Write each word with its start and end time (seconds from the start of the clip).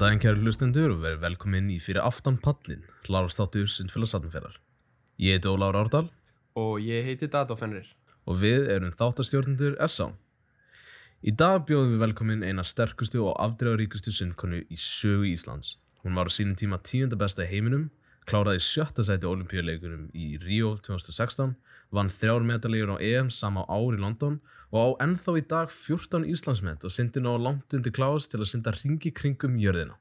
Góðan 0.00 0.14
daginn 0.16 0.22
kæru 0.24 0.40
hlustendur 0.46 0.92
og 0.94 1.02
verið 1.02 1.18
velkomin 1.20 1.66
í 1.68 1.74
fyrir 1.76 2.00
aftan 2.00 2.38
pallin, 2.40 2.86
hlaðarstáttur 3.04 3.66
Sundfélagsatnferðar. 3.68 4.54
Ég 5.20 5.36
heiti 5.36 5.50
Óláður 5.50 5.76
Árdal 5.76 6.06
Og 6.56 6.78
ég 6.80 7.04
heiti 7.04 7.28
Dato 7.28 7.52
Fenrir. 7.52 7.84
og 8.24 8.38
við 8.40 8.70
erum 8.72 8.94
þáttastjórnendur 8.96 9.76
S.A. 9.84 10.06
Í 11.20 11.36
dag 11.36 11.66
bjóðum 11.68 11.92
við 11.92 12.00
velkomin 12.06 12.46
eina 12.48 12.64
sterkustu 12.64 13.20
og 13.26 13.36
afdreifaríkustu 13.44 14.08
sundkonu 14.08 14.62
í 14.72 14.80
sögu 14.80 15.28
Íslands. 15.34 15.76
Hún 16.00 16.16
var 16.16 16.32
á 16.32 16.32
sínum 16.32 16.56
tíma 16.56 16.80
tíunda 16.80 17.20
besta 17.20 17.44
í 17.44 17.50
heiminum, 17.52 17.90
kláraði 18.30 18.62
sjötta 18.62 19.02
sæti 19.06 19.26
olimpíuleikunum 19.26 20.06
í 20.14 20.36
Rio 20.44 20.76
2016, 20.78 21.56
vann 21.90 22.10
þrjár 22.14 22.44
medalíur 22.46 22.92
á 22.94 22.96
EM 23.02 23.30
sama 23.34 23.64
ár 23.66 23.96
í 23.96 23.98
London 23.98 24.38
og 24.70 24.78
á 24.78 24.88
ennþá 25.06 25.34
í 25.40 25.42
dag 25.50 25.72
14 25.74 26.28
Íslandsmet 26.30 26.86
og 26.86 26.94
syndi 26.94 27.22
ná 27.24 27.32
langt 27.34 27.74
undir 27.74 27.94
klás 27.94 28.30
til 28.30 28.38
að 28.38 28.52
synda 28.52 28.74
ringi 28.76 29.10
kringum 29.10 29.56
jörðina. 29.58 29.96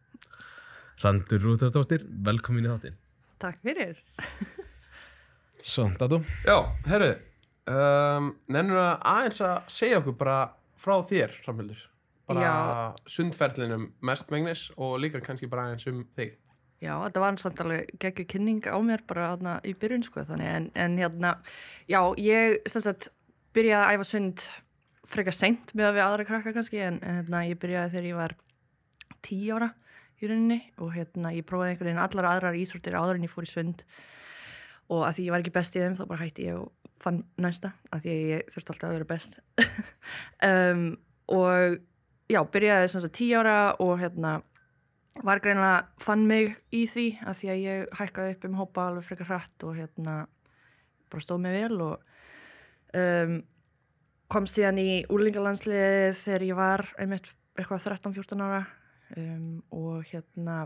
Randur 1.02 1.42
Rúðardóttir, 1.42 2.04
velkomin 2.06 2.68
í 2.68 2.74
þáttinn. 2.74 3.00
Takk 3.42 3.62
fyrir. 3.66 4.02
Svo, 5.64 5.88
Dato? 5.98 6.20
Já, 6.46 6.58
herru, 6.90 7.14
um, 7.72 8.34
nennur 8.52 8.82
að 8.84 9.08
aðeins 9.14 9.42
að 9.48 9.56
segja 9.74 10.02
okkur 10.04 10.18
bara 10.20 10.38
frá 10.80 11.00
þér, 11.08 11.34
Ramhildur. 11.48 11.82
Bara 12.30 12.46
Já. 12.46 12.54
sundferðlinum 13.10 13.90
mest 14.06 14.30
megnis 14.30 14.68
og 14.78 15.00
líka 15.02 15.24
kannski 15.24 15.50
bara 15.50 15.66
aðeins 15.66 15.90
um 15.90 16.04
þig. 16.20 16.38
Já, 16.80 16.94
þetta 17.04 17.24
var 17.24 17.38
samt 17.42 17.60
alveg 17.64 17.90
geggju 18.00 18.26
kynning 18.32 18.64
á 18.64 18.80
mér 18.80 19.04
bara 19.08 19.34
þarna 19.34 19.58
í 19.68 19.74
byrjun 19.76 20.06
sko 20.08 20.24
þannig 20.28 20.48
en, 20.48 20.68
en 20.80 20.98
hérna, 21.02 21.34
já, 21.92 22.00
ég 22.24 22.62
sagt 22.72 23.10
byrjaði 23.58 23.84
að 23.84 23.98
æfa 23.98 24.08
sund 24.08 24.46
frekar 25.10 25.36
seint 25.36 25.74
með 25.76 25.90
að 25.90 25.98
við 25.98 26.06
aðra 26.06 26.28
krakka 26.30 26.54
kannski 26.56 26.80
en, 26.86 27.02
hérna, 27.04 27.44
ég 27.50 27.60
byrjaði 27.60 27.94
þegar 27.96 28.10
ég 28.10 28.20
var 28.20 28.36
tíu 29.26 29.58
ára 29.58 29.74
í 30.20 30.30
rauninni 30.30 30.60
og 30.80 30.94
hérna 30.96 31.34
ég 31.36 31.48
prófaði 31.48 31.74
einhvern 31.74 31.90
veginn 31.90 32.04
allar 32.04 32.30
aðrar 32.34 32.58
íþróttir 32.60 32.98
áður 33.00 33.20
en 33.20 33.28
ég 33.28 33.34
fór 33.34 33.48
í 33.48 33.52
sund. 33.52 33.84
Og 34.90 35.04
að 35.06 35.18
því 35.18 35.28
ég 35.28 35.36
var 35.36 35.44
ekki 35.44 35.56
best 35.56 35.78
í 35.78 35.84
þeim 35.84 35.98
þá 36.00 36.04
bara 36.10 36.24
hætti 36.24 36.48
ég 36.48 36.60
og 36.60 36.96
fann 37.00 37.22
næsta 37.40 37.72
að 37.94 38.06
því 38.06 38.16
ég 38.32 38.50
þurfti 38.54 38.74
alltaf 38.74 38.90
að 38.90 38.98
vera 38.98 39.12
best. 39.14 39.40
Um, 40.40 40.94
og 41.30 41.76
já, 42.32 42.40
byrjaði 42.54 42.88
sagt 42.94 43.12
tíu 43.18 43.42
ára 43.42 43.76
og 43.84 43.98
hérna 44.00 44.38
var 45.26 45.42
greinlega 45.44 45.88
fann 46.02 46.26
mig 46.28 46.54
í 46.76 46.86
því 46.90 47.06
að 47.28 47.40
því 47.40 47.52
að 47.52 47.64
ég 47.64 47.96
hækkaði 48.00 48.36
upp 48.36 48.46
um 48.48 48.60
hópa 48.60 48.86
alveg 48.88 49.08
frekar 49.08 49.30
hratt 49.34 49.66
og 49.68 49.78
hérna 49.78 50.16
bara 51.10 51.24
stóð 51.26 51.42
mig 51.44 51.56
vel 51.58 51.80
og 51.84 52.04
um, 52.96 53.40
kom 54.30 54.48
síðan 54.50 54.82
í 54.82 54.90
úlingalandsliðið 55.10 56.12
þegar 56.22 56.46
ég 56.48 56.60
var 56.60 56.86
einmitt 57.02 57.32
eitthvað 57.60 57.88
13-14 57.90 58.46
ára 58.46 58.62
um, 59.18 59.60
og 59.76 60.06
hérna 60.12 60.60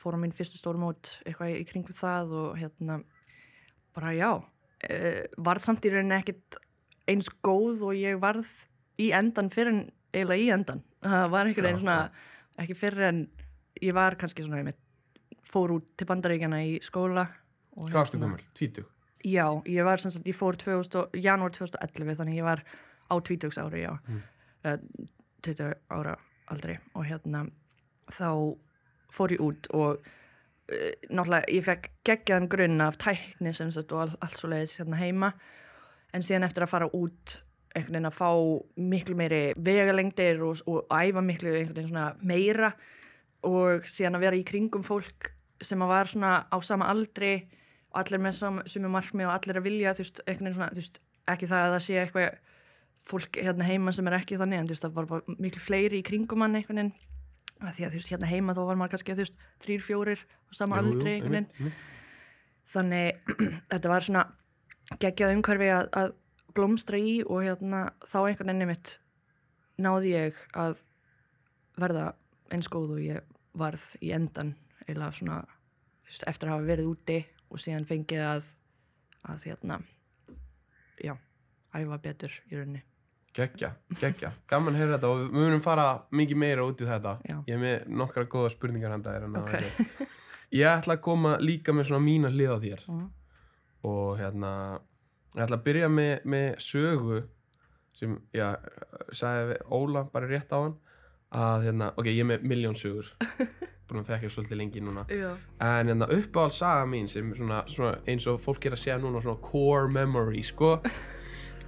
fór 0.00 0.16
á 0.16 0.22
mín 0.22 0.34
fyrstu 0.34 0.58
stórmót 0.58 1.18
eitthvað 1.26 1.58
í 1.60 1.66
kringum 1.68 1.96
það 1.96 2.34
og 2.40 2.58
hérna 2.58 2.98
bara 3.94 4.14
já 4.16 4.30
uh, 4.32 5.22
varð 5.38 5.68
samt 5.68 5.86
í 5.86 5.92
rauninni 5.92 6.18
ekkit 6.18 6.58
eins 7.10 7.30
góð 7.44 7.86
og 7.90 7.98
ég 7.98 8.18
varð 8.22 8.48
í 9.02 9.12
endan 9.14 9.50
fyrir 9.52 9.74
en 9.74 9.84
eiginlega 10.12 10.42
í 10.42 10.50
endan 10.54 10.82
það 11.02 11.30
var 11.32 11.48
einhvern 11.48 11.68
veginn 11.68 11.82
svona 11.82 12.00
ekki 12.62 12.76
fyrir 12.78 13.08
en 13.08 13.22
ég 13.82 13.94
var 13.96 14.16
kannski 14.20 14.44
svona 14.46 14.60
einmitt 14.62 14.78
fór 15.52 15.74
út 15.76 15.90
til 15.96 16.06
bandaríkjana 16.08 16.62
í 16.64 16.78
skóla 16.84 17.26
Hvað 17.72 17.92
varstu 17.96 18.18
hérna-? 18.20 18.40
Tvítug? 18.54 18.88
Já, 19.24 19.46
ég 19.64 19.84
var 19.86 20.00
sem 20.02 20.10
sagt, 20.10 20.26
ég 20.28 20.34
fór 20.36 20.56
2000, 20.60 20.96
og- 21.00 21.14
janúar 21.16 21.52
2011 21.54 22.16
þannig 22.18 22.36
ég 22.40 22.44
var 22.44 22.62
á 23.10 23.14
20 23.20 23.58
ári, 23.62 23.82
já 23.86 23.98
Mm. 24.08 24.22
uh, 24.64 24.78
20 25.42 25.74
ára 25.90 26.16
aldrei 26.50 26.78
og 26.94 27.04
hérna 27.06 27.46
þá 28.10 28.56
fór 29.12 29.30
ég 29.32 29.40
út 29.40 29.66
og 29.74 29.96
uh, 30.72 30.92
náttúrulega 31.10 31.48
ég 31.48 31.64
fekk 31.64 31.90
geggjaðan 32.04 32.48
grunn 32.48 32.80
af 32.80 32.96
tækni 32.98 33.52
sem 33.54 33.70
sagt 33.70 33.92
og 33.92 34.00
all, 34.00 34.16
allt 34.20 34.36
svo 34.38 34.48
leiðis 34.48 34.76
hérna 34.80 34.96
heima 35.00 35.32
en 36.12 36.20
síðan 36.22 36.44
eftir 36.44 36.62
að 36.66 36.68
fara 36.74 36.88
út 36.92 37.38
einhvern 37.74 37.92
veginn 37.94 38.10
að 38.10 38.18
fá 38.18 38.30
miklu 38.76 39.14
meiri 39.16 39.54
vegalengdir 39.56 40.42
og, 40.44 40.60
og 40.66 40.86
æfa 40.92 41.22
miklu 41.24 41.54
einhvern 41.54 41.74
veginn 41.78 41.88
svona 41.88 42.14
meira 42.20 42.72
og 43.46 43.86
síðan 43.90 44.18
að 44.18 44.26
vera 44.26 44.38
í 44.38 44.46
kringum 44.46 44.84
fólk 44.86 45.32
sem 45.62 45.82
að 45.82 45.92
var 45.92 46.10
svona 46.10 46.32
á 46.46 46.56
sama 46.64 46.88
aldri 46.90 47.34
og 47.92 48.00
allir 48.02 48.22
með 48.22 48.40
sumu 48.70 48.90
markmi 48.90 49.26
og 49.26 49.34
allir 49.34 49.60
að 49.60 49.66
vilja 49.68 49.94
þú 49.96 50.04
veist, 50.04 50.20
svona, 50.24 50.68
þú 50.72 50.80
veist, 50.80 51.00
ekki 51.32 51.48
það 51.50 51.64
að 51.66 51.74
það 51.74 51.84
sé 51.86 51.98
eitthvað 52.00 52.36
fólk 53.12 53.38
hérna 53.42 53.66
heima 53.66 53.92
sem 53.94 54.08
er 54.08 54.18
ekki 54.18 54.38
þannig 54.40 54.60
en 54.60 54.68
þú 54.68 54.76
veist, 54.76 54.86
það 54.86 54.98
var 54.98 55.08
bara 55.10 55.36
miklu 55.42 55.62
fleiri 55.62 56.00
í 56.00 56.06
kringum 56.06 56.44
hann 56.44 56.58
einhvern 56.58 56.80
veginn. 56.82 56.94
Að 57.62 57.74
því 57.76 57.84
að 57.86 57.92
þú 57.92 58.00
veist, 58.00 58.12
hérna 58.14 58.30
heima 58.30 58.54
þá 58.56 58.62
var 58.68 58.78
maður 58.78 58.94
kannski 58.94 59.16
þú 59.16 59.24
veist, 59.24 59.44
þrýr, 59.64 59.84
fjórir 59.86 60.22
á 60.22 60.50
sama 60.58 60.78
aldri 60.82 61.16
einhvern 61.16 61.36
veginn. 61.38 61.74
þannig 62.72 63.34
þetta 63.72 63.92
var 63.92 64.06
svona 64.06 64.24
geggjað 65.02 65.36
umhverfi 65.36 65.70
að, 65.74 65.90
að 65.98 66.14
blómstra 66.56 66.98
í 67.00 67.20
og 67.26 67.44
hérna 67.46 67.84
þá 68.06 68.18
einhvern 68.22 68.52
veginn 68.52 68.72
mitt 68.72 68.96
náði 69.82 70.14
ég 70.14 70.42
að 70.58 70.80
verða 71.80 72.12
eins 72.52 72.68
góð 72.70 72.96
og 72.96 73.04
ég 73.04 73.31
varð 73.58 73.84
í 74.00 74.12
endan 74.16 74.54
eða 74.88 75.10
svona 75.12 75.40
veist, 76.06 76.24
eftir 76.26 76.48
að 76.48 76.56
hafa 76.56 76.68
verið 76.70 76.88
úti 76.92 77.18
og 77.50 77.60
síðan 77.62 77.86
fengið 77.88 78.22
að 78.26 78.48
að 79.32 79.44
hérna 79.46 79.76
já, 81.02 81.14
æfa 81.74 81.98
betur 82.02 82.32
í 82.50 82.56
rauninni 82.56 82.82
Gekkja, 83.32 83.70
gekkja. 83.96 84.28
Gaman 84.44 84.74
að 84.74 84.82
heyra 84.82 84.96
þetta 84.98 85.08
og 85.08 85.20
við 85.22 85.30
munum 85.38 85.62
fara 85.64 85.84
mikið 86.12 86.36
meira 86.36 86.66
út 86.68 86.82
í 86.84 86.84
þetta. 86.84 87.14
Já. 87.24 87.36
Ég 87.48 87.54
er 87.54 87.60
með 87.62 87.86
nokkra 87.88 88.24
góða 88.28 88.50
spurningar 88.52 88.92
handa 88.92 89.14
þér. 89.14 89.24
en 89.24 89.32
það 89.32 89.46
Ok. 89.46 89.54
ekki. 89.54 90.06
Ég 90.52 90.68
ætla 90.68 90.96
að 90.98 91.00
koma 91.00 91.30
líka 91.40 91.72
með 91.72 91.86
svona 91.88 92.04
mína 92.04 92.28
hlið 92.28 92.52
á 92.52 92.58
þér. 92.60 92.82
Mhm. 92.88 93.06
og 93.84 94.18
hérna 94.18 94.50
ég 95.34 95.42
ætla 95.46 95.56
að 95.56 95.64
byrja 95.64 95.88
með, 95.88 96.24
með 96.24 96.48
sögu 96.60 97.22
sem, 97.96 98.20
já, 98.34 98.56
sagði 99.12 99.56
Óla 99.70 100.04
bara 100.12 100.28
rétt 100.28 100.52
á 100.52 100.58
hann 100.60 100.76
að 101.32 101.68
hérna, 101.68 101.92
ok, 101.96 102.08
ég 102.12 102.22
er 102.24 102.28
með 102.28 102.46
miljón 102.52 102.76
sögur. 102.78 103.08
Búin 103.88 104.02
að 104.02 104.12
þekka 104.12 104.30
svolítið 104.32 104.60
lengi 104.60 104.82
núna. 104.84 105.02
Já, 105.12 105.32
en 105.60 105.90
hérna 105.90 106.08
uppáhald 106.14 106.54
saga 106.56 106.84
mín 106.88 107.08
sem 107.12 107.32
svona, 107.36 107.62
svona 107.68 107.96
eins 108.08 108.28
og 108.30 108.40
fólk 108.44 108.68
er 108.68 108.76
að 108.76 108.84
segja 108.84 109.00
núna 109.02 109.20
svona 109.24 109.42
core 109.44 109.90
memory, 109.92 110.44
sko 110.46 110.78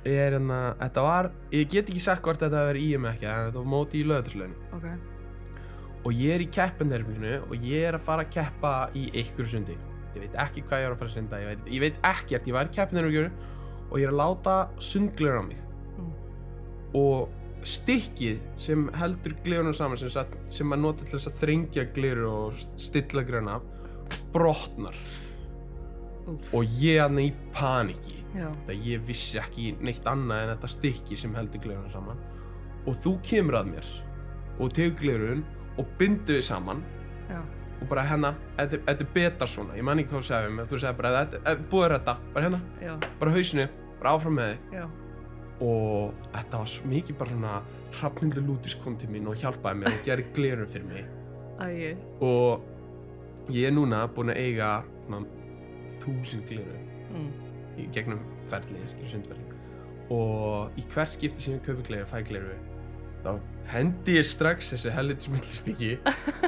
er 0.04 0.36
hérna, 0.36 0.60
þetta 0.80 1.04
var 1.04 1.30
ég 1.52 1.68
get 1.72 1.88
ekki 1.88 2.02
sagt 2.04 2.24
hvort 2.24 2.40
þetta 2.40 2.68
verið 2.68 2.86
í 2.86 2.94
em 2.98 3.08
ekki 3.08 3.28
en 3.28 3.48
þetta 3.48 3.60
var 3.60 3.70
móti 3.74 4.00
í 4.00 4.06
löðurslögin 4.08 4.56
ok. 4.76 4.88
Og 6.04 6.18
ég 6.20 6.34
er 6.34 6.42
í 6.44 6.48
keppenderfinu 6.52 7.36
og 7.46 7.62
ég 7.64 7.86
er 7.88 7.96
að 7.96 8.04
fara 8.04 8.26
að 8.26 8.34
keppa 8.34 8.72
í 8.92 9.06
einhverju 9.08 9.54
sundi. 9.54 9.76
Ég 10.12 10.26
veit 10.26 10.34
ekki 10.42 10.64
hvað 10.66 10.82
ég 10.82 10.88
er 10.90 10.92
að 10.92 10.98
fara 11.00 11.08
að 11.08 11.14
sunda 11.16 11.40
ég 11.40 11.70
ég 11.72 11.84
veit 11.86 12.02
ekkert, 12.04 12.50
ég 12.50 12.56
var 12.56 12.68
í 12.68 12.74
keppenderfinu 12.74 13.30
og 13.88 13.96
ég 14.00 14.04
er 14.04 14.12
að 14.12 14.20
láta 14.20 14.58
sundglur 14.84 15.40
á 15.40 15.44
mig. 15.46 15.60
Mm. 15.94 16.12
og 17.00 17.43
stikkið 17.68 18.40
sem 18.60 18.88
heldur 18.98 19.36
glirunum 19.44 19.74
saman 19.76 20.00
sem, 20.00 20.12
sagt, 20.12 20.36
sem 20.52 20.68
maður 20.68 20.82
nota 20.82 21.04
til 21.04 21.18
þess 21.18 21.30
að 21.30 21.38
þrengja 21.42 21.86
glirur 21.96 22.26
og 22.30 22.64
stilla 22.80 23.24
gliruna 23.26 23.60
brotnar. 24.34 24.98
Úff. 26.24 26.54
og 26.56 26.64
ég 26.80 27.02
er 27.04 27.18
í 27.20 27.26
paniki 27.52 28.22
þetta 28.34 28.76
ég 28.86 29.02
vissi 29.04 29.36
ekki 29.36 29.74
neitt 29.84 30.06
annað 30.08 30.40
en 30.40 30.52
þetta 30.54 30.70
stykki 30.72 31.18
sem 31.20 31.34
heldur 31.36 31.62
gliruna 31.62 31.90
saman. 31.92 32.22
Og 32.88 32.96
þú 33.04 33.12
kemur 33.26 33.60
að 33.60 33.70
mér 33.74 33.90
og 34.58 34.72
tegur 34.74 34.96
glirun 35.02 35.44
og 35.78 35.86
bindu 35.98 36.38
þið 36.38 36.42
saman. 36.48 36.82
Já, 37.28 37.40
og 37.80 37.86
bara 37.90 38.04
hérna, 38.08 38.34
þetta 38.58 38.92
er 38.94 39.14
betra 39.14 39.48
svona. 39.50 39.76
Ég 39.78 39.86
man 39.86 40.00
ekki 40.00 40.14
hvað 40.14 40.24
þú 40.24 40.28
segði 40.30 40.56
mér, 40.56 40.68
þú 40.70 40.82
segði 40.82 41.00
bara 41.00 41.14
er 41.14 41.96
þetta, 41.98 42.18
bara 42.34 42.48
hérna, 42.48 42.60
bara 43.20 43.34
hausinu 43.34 43.70
bara 44.00 44.18
áfram 44.18 44.38
með 44.40 44.54
þig 44.54 44.78
og 45.64 46.28
þetta 46.34 46.60
var 46.60 46.70
svo 46.70 46.90
mikið 46.90 47.18
bara 47.20 47.36
svona 47.36 47.54
Hrafnildur 47.94 48.44
Lútis 48.44 48.76
kom 48.82 48.98
til 48.98 49.10
mín 49.12 49.28
og 49.30 49.38
hjálpaði 49.40 49.80
mér 49.80 49.94
og 49.94 50.04
gerði 50.06 50.26
glirun 50.36 50.70
fyrir 50.70 50.88
mig. 50.90 51.08
Æi, 51.62 51.94
og 52.24 53.50
ég 53.54 53.70
er 53.70 53.74
núna 53.76 54.02
búinn 54.10 54.34
að 54.34 54.40
eiga 54.42 54.70
svona, 55.06 55.24
þúsund 56.02 56.48
glirun 56.50 56.86
mm. 57.14 57.32
í 57.78 57.88
gegnum 57.94 58.22
sundferli 58.50 59.50
og 60.12 60.76
í 60.78 60.84
hvert 60.92 61.14
skipti 61.14 61.42
sem 61.42 61.56
ég 61.56 61.64
kaupi 61.64 61.86
gleru, 61.86 62.06
fæ 62.10 62.20
gleru 62.28 62.56
þá 63.24 63.38
hendi 63.72 64.18
ég 64.18 64.26
strax 64.28 64.74
þessi 64.74 64.92
hellitis 64.92 65.30
millistiki 65.32 65.94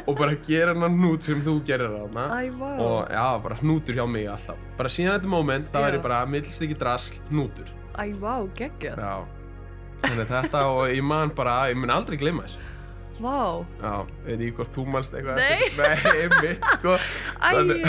og 0.04 0.12
bara 0.18 0.36
gera 0.46 0.74
hann 0.76 0.98
nút 1.00 1.24
sem 1.24 1.40
þú 1.44 1.56
gerir 1.66 1.94
þarna. 1.94 2.26
Æ, 2.36 2.50
vá. 2.60 2.68
Og 2.84 3.14
já, 3.14 3.24
bara 3.46 3.56
hnútur 3.62 3.96
hjá 3.96 4.04
mig 4.10 4.28
alltaf. 4.28 4.60
Bara 4.76 4.92
síðan 4.92 5.16
þetta 5.16 5.32
moment, 5.32 5.70
þá 5.72 5.78
er 5.80 5.88
Já. 5.88 5.96
ég 5.96 6.04
bara 6.04 6.20
millistiki 6.28 6.76
drasl, 6.78 7.16
hnútur 7.30 7.72
Æ, 7.96 8.04
vá, 8.20 8.34
geggjað. 8.58 8.98
Já, 9.00 9.14
þannig 10.04 10.30
þetta 10.30 10.62
og 10.70 10.80
ég 10.92 11.02
man 11.06 11.30
bara, 11.36 11.54
ég 11.70 11.78
mun 11.80 11.92
aldrei 11.94 12.18
gleyma 12.20 12.44
þessu. 12.46 12.62
Vá, 13.16 13.64
já, 13.80 13.92
veit 14.26 14.34
ekki 14.44 14.50
hvort 14.58 14.74
þú 14.76 14.82
manst 14.92 15.14
eitthvað 15.16 15.38
Nei. 15.40 15.54
eftir- 15.54 15.78
nei, 15.80 16.16
einmitt, 16.26 16.66
sko. 16.74 16.96
Æ. 17.40 17.46
Þannig- 17.46 17.86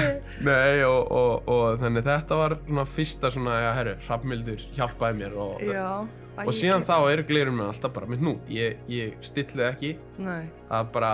Nei, 0.48 0.84
og, 0.88 1.12
og, 1.12 1.50
og 1.52 1.82
þannig 1.82 2.06
þetta 2.08 2.38
var 2.40 2.56
svona 2.62 2.86
fyrsta 2.88 3.32
svona, 3.36 3.58
já, 3.66 3.72
herru, 3.76 3.96
Hrafnildur 4.06 4.64
hjálpaði 4.78 5.20
mér 5.20 5.36
og, 5.36 5.60
Já. 5.68 5.90
Æ, 6.38 6.46
og 6.46 6.54
síðan 6.56 6.86
þá 6.88 6.96
eru 7.12 7.26
glerun 7.28 7.58
með 7.60 7.74
alltaf 7.74 7.94
bara 7.98 8.08
með 8.08 8.22
hnút 8.24 8.48
ég, 8.54 8.78
ég 8.88 9.18
stillu 9.26 9.66
ekki, 9.68 9.92
Nei, 10.22 10.46
það 10.70 10.92
bara 10.96 11.12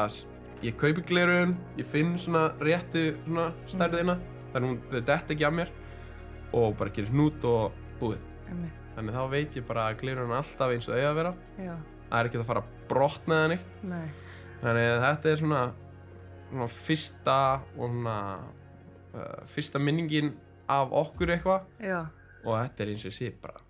ég 0.61 0.77
kaupi 0.77 1.01
glerun, 1.09 1.57
ég 1.81 1.89
finn 1.89 2.13
svona 2.21 2.51
réttu 2.61 3.15
svona 3.25 3.49
stærðina. 3.71 4.19
Þannig 4.53 4.61
að 4.61 4.69
hún 4.69 4.79
þau 4.93 5.01
dett 5.09 5.33
ekki 5.33 5.47
að 5.49 5.57
mér 5.57 5.73
og 6.53 6.77
bara 6.77 6.93
gerir 6.93 7.09
hnút 7.09 7.49
og 7.49 7.73
búið. 7.99 8.21
Einmitt. 8.51 8.82
Þannig 8.95 9.17
þá 9.17 9.23
veit 9.33 9.57
ég 9.57 9.67
bara 9.67 9.87
að 9.89 9.99
glerun 10.03 10.31
er 10.31 10.39
alltaf 10.41 10.73
eins 10.75 10.89
og 10.89 10.97
eiga 10.97 11.11
að 11.11 11.19
vera. 11.21 11.33
Já, 11.57 11.73
það 12.09 12.17
er 12.19 12.29
ekki 12.29 12.41
að 12.41 12.47
fara 12.51 12.63
að 12.63 12.71
brotna 12.91 13.39
það 13.41 13.51
neitt. 13.53 13.75
Nei, 13.93 14.05
þannig 14.63 14.89
þetta 15.07 15.31
er 15.33 15.43
svona, 15.43 15.61
svona 16.51 16.69
fyrsta 16.77 17.37
og 17.73 17.83
svona 17.83 18.17
uh, 19.13 19.37
fyrsta 19.53 19.81
minningin 19.81 20.33
af 20.71 20.95
okkur 21.03 21.35
eitthvað. 21.37 21.69
Já. 21.83 22.01
og 22.43 22.57
þetta 22.59 22.83
er 22.83 22.91
eins 22.91 23.05
og 23.07 23.15
sé 23.15 23.29
bara 23.39 23.61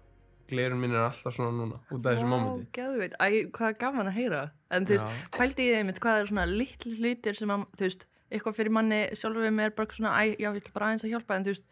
glerun 0.54 0.82
mín 0.82 0.94
er 0.94 1.06
alltaf 1.08 1.36
svona 1.36 1.54
núna 1.56 1.78
út 1.94 2.06
af 2.06 2.18
þessu 2.18 2.30
mómenti. 2.30 2.66
Vá, 2.66 2.74
geðveit, 2.78 3.16
æ, 3.18 3.28
hvað 3.56 3.70
er 3.70 3.78
gaman 3.82 4.10
að 4.10 4.18
heyra. 4.18 4.42
En 4.74 4.88
þú 4.88 4.96
veist, 4.98 5.08
Já. 5.08 5.30
pældi 5.38 5.68
ég 5.70 5.80
einmitt 5.80 6.02
hvað 6.04 6.20
er 6.20 6.30
svona 6.32 6.46
litli 6.50 6.96
hlutir 7.00 7.40
sem 7.40 7.54
að, 7.54 7.66
þú 7.78 7.88
veist, 7.88 8.06
eitthvað 8.34 8.58
fyrir 8.60 8.76
manni 8.76 9.00
sjálfur 9.18 9.46
við 9.46 9.64
er 9.64 9.76
bara 9.78 9.98
svona, 9.98 10.14
æ, 10.20 10.24
já, 10.42 10.50
ég 10.50 10.60
ætla 10.62 10.76
bara 10.76 10.90
aðeins 10.90 11.08
að 11.08 11.14
hjálpa. 11.14 11.38
En 11.38 11.48
þú 11.48 11.54
veist, 11.54 11.68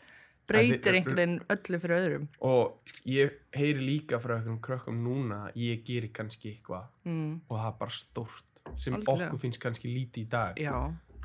breytir 0.47 0.93
einhvern 0.97 1.15
veginn 1.19 1.35
öllu 1.53 1.79
fyrir 1.83 1.97
öðrum. 1.97 2.27
Og 2.41 2.93
ég 3.05 3.37
heyri 3.55 3.85
líka 3.85 4.19
frá 4.19 4.35
einhverjum 4.37 4.59
krökkum 4.61 4.97
núna 5.05 5.43
að 5.49 5.59
ég 5.61 5.83
geri 5.87 6.09
kannski 6.13 6.51
eitthvað 6.55 6.87
mm, 7.05 7.41
og 7.49 7.57
það 7.57 7.67
er 7.71 7.77
bara 7.79 7.91
stórt 7.95 8.45
sem 8.77 8.93
Algjörlega. 8.97 9.27
okkur 9.29 9.39
finnst 9.41 9.59
kannski 9.63 9.87
lítið 9.93 10.23
í 10.25 10.29
dag. 10.29 10.59
Já, 10.61 10.75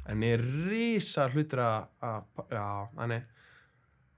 en 0.07 0.23
er 0.23 0.45
risa 0.71 1.29
hlutur 1.33 1.61
að 1.65 3.17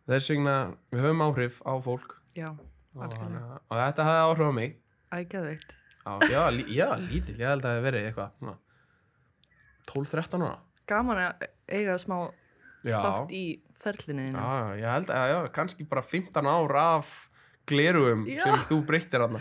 þess 0.08 0.30
vegna 0.32 0.54
við 0.92 1.02
höfum 1.04 1.24
áhrif 1.26 1.58
á 1.64 1.72
fólk. 1.84 2.14
Já, 2.38 2.50
og, 2.94 3.02
að- 3.04 3.60
og 3.68 3.74
þetta 3.76 4.06
hafði 4.08 4.22
áhrif 4.28 4.48
á 4.48 4.52
mig. 4.54 4.76
Æ, 5.12 5.16
geðveikt 5.32 5.74
já, 6.30 6.42
lí- 6.52 6.68
já 6.72 6.88
lítill, 6.96 7.36
ég 7.36 7.48
held 7.48 7.64
að 7.64 7.68
það 7.68 7.76
hef 7.78 7.84
verið 7.84 8.06
eitthvað 8.08 8.30
svona 8.38 8.56
12-13 9.88 10.44
ára. 10.46 10.58
Gaman 10.88 11.18
að 11.20 11.46
eiga 11.68 11.96
smá 12.00 12.16
já, 12.84 12.96
þátt 13.02 13.32
í 13.36 13.42
ferlinni 13.82 14.28
já, 14.32 14.76
ég 14.80 14.88
held 14.92 15.10
að 15.14 15.30
já, 15.32 15.38
kannski 15.54 15.86
bara 15.88 16.02
15 16.02 16.46
ár 16.50 16.76
af 16.82 17.12
glerugum 17.68 18.24
Já. 18.28 18.42
sem 18.42 18.62
þú 18.70 18.80
breyttir 18.88 19.20
hann 19.26 19.38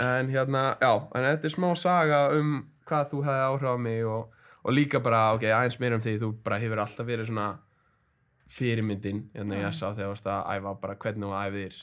en 0.00 0.28
hérna, 0.30 0.76
já, 0.80 0.92
en 1.14 1.26
þetta 1.28 1.48
er 1.50 1.54
smá 1.56 1.68
saga 1.76 2.20
um 2.38 2.54
hvað 2.88 3.10
þú 3.10 3.22
hefði 3.26 3.44
áhrif 3.50 3.68
á 3.74 3.76
mig 3.80 4.04
og, 4.06 4.30
og 4.64 4.72
líka 4.76 5.00
bara, 5.02 5.22
ok, 5.34 5.44
aðeins 5.50 5.78
meira 5.82 5.96
um 5.98 6.04
því 6.04 6.14
þú 6.22 6.28
bara 6.46 6.58
hefur 6.62 6.80
alltaf 6.84 7.06
verið 7.08 7.28
svona 7.32 7.48
fyrirmyndin, 8.54 9.24
hérna 9.34 9.58
ég 9.64 9.72
sá 9.74 9.88
þegar 9.96 10.12
varst 10.12 10.26
að 10.30 10.50
æfa 10.54 10.72
bara 10.80 10.94
hvernig 11.00 11.26
þú 11.26 11.36
æfir. 11.40 11.78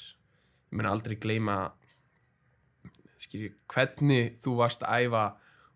Ég 0.71 0.77
meina 0.79 0.91
aldrei 0.93 1.15
gleyma 1.19 1.55
skilji, 3.21 3.51
hvernig 3.73 4.37
þú 4.43 4.53
varst 4.61 4.85
að 4.87 5.07
æfa. 5.07 5.23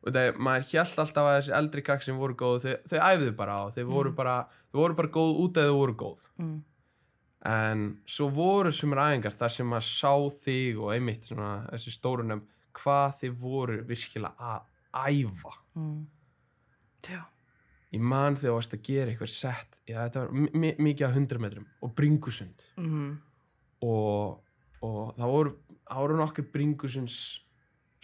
Og 0.06 0.14
það, 0.14 0.38
maður 0.46 0.68
held 0.72 1.02
alltaf 1.04 1.26
að 1.30 1.36
þessi 1.40 1.56
eldri 1.60 1.84
krakk 1.86 2.06
sem 2.06 2.20
voru 2.22 2.38
góð, 2.38 2.60
þau, 2.64 2.76
þau 2.94 3.00
æfðu 3.10 3.32
bara 3.42 3.56
og 3.66 3.74
þau 3.76 3.84
voru 3.90 4.12
Mm. 4.14 4.16
bara, 4.22 4.36
þau 4.76 4.82
voru 4.84 4.98
bara 5.00 5.14
góð 5.16 5.38
út 5.46 5.60
eða 5.62 5.72
þau 5.72 5.78
voru 5.80 5.96
góð. 6.04 6.24
Mm, 6.44 6.56
en 7.46 7.84
svo 8.10 8.28
voru 8.34 8.72
sumar 8.74 9.04
æfingar 9.06 9.36
þar 9.38 9.54
sem 9.54 9.68
maður 9.70 9.88
sá 9.88 10.14
þig 10.46 10.80
og 10.82 10.92
einmitt 10.96 11.28
svona 11.30 11.50
þessi 11.72 11.94
stórunum 11.96 12.42
hvað 12.76 13.14
þið 13.22 13.36
voru 13.40 13.78
virkilega 13.88 14.50
að 14.52 14.66
æfa. 15.06 15.54
Mm. 15.78 16.02
Já, 17.06 17.22
ég 17.94 18.02
man 18.02 18.36
þegar 18.36 18.50
þú 18.52 18.56
varst 18.58 18.74
að 18.76 18.82
gera 18.88 19.12
eitthvað 19.14 19.30
sett 19.36 19.76
já, 19.86 20.00
þetta 20.08 20.24
var 20.26 20.32
mi- 20.34 20.50
mi- 20.58 20.76
mikið 20.90 21.06
að 21.08 21.18
100 21.20 21.40
metrum 21.44 21.68
og 21.86 21.92
bringusund 21.96 22.64
mm, 22.82 23.12
og, 23.86 24.40
og 24.82 25.14
það 25.20 25.34
voru 25.36 25.52
það 25.86 26.02
voru 26.02 26.18
nokkur 26.18 26.48
bringusunds 26.56 27.18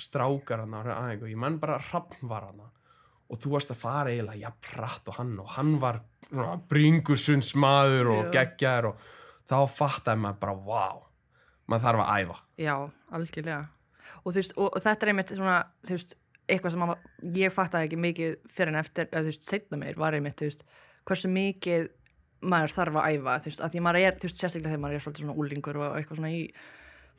strákar 0.02 0.62
hann 0.64 0.76
aðeins 0.78 1.26
ég 1.32 1.40
man 1.42 1.58
bara 1.62 1.80
að 1.80 1.88
Hrafn 1.90 2.30
var 2.30 2.46
hann 2.52 2.62
og 2.62 3.40
þú 3.42 3.56
varst 3.56 3.74
að 3.74 3.82
fara 3.82 4.14
eiginlega 4.14 4.44
jafn 4.46 4.70
hratt 4.76 5.10
og 5.10 5.18
hann 5.18 5.34
og 5.42 5.50
hann 5.58 5.74
var 5.82 6.00
bringusunds 6.72 7.54
maður 7.60 8.14
og 8.16 8.24
Já. 8.28 8.32
geggjar 8.40 8.90
og 8.92 9.06
þá 9.50 9.58
fattaði 9.68 10.24
maður 10.24 10.42
bara 10.42 10.58
wow, 10.68 11.06
maður 11.68 11.86
þarf 11.88 12.04
að 12.04 12.12
æfa 12.22 12.38
já, 12.62 12.76
algjörlega 13.12 13.62
og, 14.24 14.36
veist, 14.36 14.54
og, 14.58 14.68
og 14.70 14.84
þetta 14.84 15.06
er 15.08 15.14
einmitt 15.14 15.34
svona 15.36 15.58
veist, 15.90 16.16
eitthvað 16.52 16.76
sem 16.76 16.86
að, 16.86 16.94
ég 17.38 17.56
fattaði 17.56 17.90
ekki 17.90 18.04
mikið 18.06 18.38
fyrir 18.52 18.74
en 18.74 18.82
eftir, 18.82 19.10
eða 19.10 19.26
þú 19.26 19.34
veist, 19.34 19.50
setna 19.50 19.82
meir 19.82 20.00
var 20.00 20.18
einmitt, 20.18 20.44
veist, 20.44 20.64
hversu 21.08 21.32
mikið 21.32 21.90
maður 22.42 22.76
þarf 22.76 23.02
að 23.02 23.18
æfa, 23.18 23.40
þú 23.42 23.52
veist, 23.52 23.64
að 23.66 23.74
því 23.74 23.84
maður 23.86 24.06
er 24.06 24.22
sérstaklega 24.24 24.72
þegar 24.72 24.84
maður 24.86 25.00
er 25.00 25.20
svona 25.22 25.38
úlingur 25.44 25.82
og 25.82 25.98
eitthvað 25.98 26.22
svona 26.22 26.34
í 26.34 26.46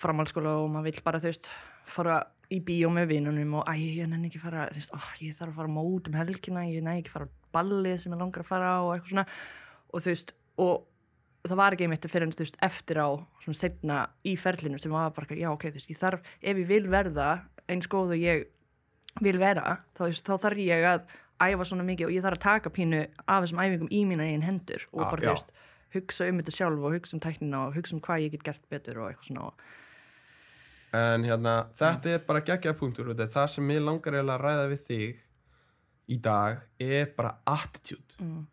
framhaldsskóla 0.02 0.56
og 0.62 0.70
maður 0.72 0.88
vill 0.88 1.04
bara, 1.06 1.20
þú 1.22 1.30
veist, 1.30 1.52
fara 1.92 2.16
í 2.52 2.58
bíó 2.64 2.90
með 2.92 3.12
vinunum 3.14 3.60
og 3.60 3.70
æ, 3.70 3.76
ég 4.00 4.10
nenni 4.10 4.28
ekki 4.28 4.42
fara 4.42 4.66
þú 4.72 4.80
veist, 4.80 4.94
oh, 4.96 5.08
ég 5.22 5.36
þarf 5.36 5.52
að 5.52 5.60
fara 5.60 5.72
mót 5.72 6.10
um 6.10 6.18
helgina 6.18 6.64
ég 6.68 6.82
nenni 6.82 7.02
ekki 7.04 7.14
fara 7.14 7.28
á 7.28 7.41
ballið 7.54 7.98
sem 8.02 8.14
ég 8.14 8.22
langar 8.22 8.44
að 8.44 8.50
fara 8.50 8.72
á 8.76 8.80
og 8.80 8.94
eitthvað 8.94 9.12
svona, 9.14 9.26
og 9.92 10.04
þú 10.04 10.12
veist 10.12 10.34
og 10.62 10.88
það 11.48 11.58
var 11.58 11.74
ekki 11.74 11.86
einmitt 11.88 12.08
fyrir 12.10 12.28
en 12.28 12.34
þú 12.34 12.44
veist 12.44 12.60
eftir 12.62 13.00
á 13.02 13.08
svona 13.42 13.58
setna 13.58 13.98
í 14.28 14.36
ferlinu 14.38 14.78
sem 14.78 14.94
var 14.94 15.10
bara, 15.16 15.26
já 15.34 15.48
ok, 15.50 15.66
þú 15.70 15.80
veist, 15.80 15.90
ég 15.90 16.00
þarf 16.00 16.30
ef 16.38 16.62
ég 16.62 16.68
vil 16.68 16.86
verða 16.92 17.28
eins 17.70 17.90
góð 17.90 18.14
og 18.16 18.22
ég 18.22 18.46
vil 19.22 19.36
vera, 19.40 19.80
þá, 19.96 20.06
veist, 20.06 20.24
þá 20.26 20.46
þarf 20.46 20.62
ég 20.62 20.86
að 20.88 21.04
æfa 21.42 21.66
svona 21.66 21.86
mikið 21.86 22.08
og 22.08 22.14
ég 22.14 22.24
þarf 22.24 22.38
að 22.38 22.46
taka 22.46 22.72
pínu 22.72 23.02
af 23.26 23.44
þessum 23.44 23.62
æfingum 23.64 23.90
í 23.90 24.02
mína 24.06 24.28
eigin 24.28 24.46
hendur 24.46 24.86
og 24.92 25.02
Já, 25.02 25.08
bara, 25.10 25.22
þú 25.24 25.34
veist, 25.34 25.54
hugsa 25.96 26.28
um 26.30 26.40
þetta 26.40 26.56
sjálf 26.56 26.86
og 26.86 26.96
hugsa 26.96 27.16
um 27.16 27.22
tæknina 27.22 27.64
og 27.66 27.76
hugsa 27.76 27.96
um 27.96 28.02
hvað 28.04 28.26
ég 28.26 28.36
get 28.36 28.46
gert 28.46 28.68
betur 28.72 29.02
og 29.02 29.10
eitthvað 29.10 29.28
svona 29.28 29.48
og, 29.50 29.66
en 31.02 31.26
hérna, 31.26 31.56
þetta 31.80 32.14
er 32.14 32.24
bara 32.28 32.44
geggja 32.46 32.76
punktur 32.78 33.10
og 33.12 33.20
það 33.20 33.50
sem 33.56 33.74
ég 33.74 33.82
langar 33.82 34.14
eiginlega 34.14 34.38
að 34.38 34.46
ræða 34.46 34.70
við 34.72 34.82
þig 34.88 35.20
í 36.10 36.18
dag 36.22 36.62
er 36.80 37.10
bara 37.16 37.36
attitude. 37.46 38.16
Mm, 38.20 38.46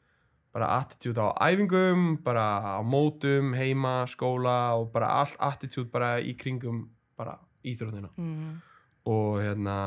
bara 0.53 0.69
attitude 0.79 1.21
á 1.21 1.29
æfingum 1.49 2.17
bara 2.23 2.79
á 2.79 2.81
mótum, 2.83 3.53
heima, 3.57 4.05
skóla 4.09 4.75
og 4.77 4.91
bara 4.93 5.11
all 5.21 5.33
attitude 5.39 5.89
bara 5.89 6.17
í 6.21 6.35
kringum 6.37 6.87
bara 7.17 7.37
íþróttina. 7.65 8.09
Mm, 8.17 8.61
og 9.09 9.41
hérna 9.41 9.77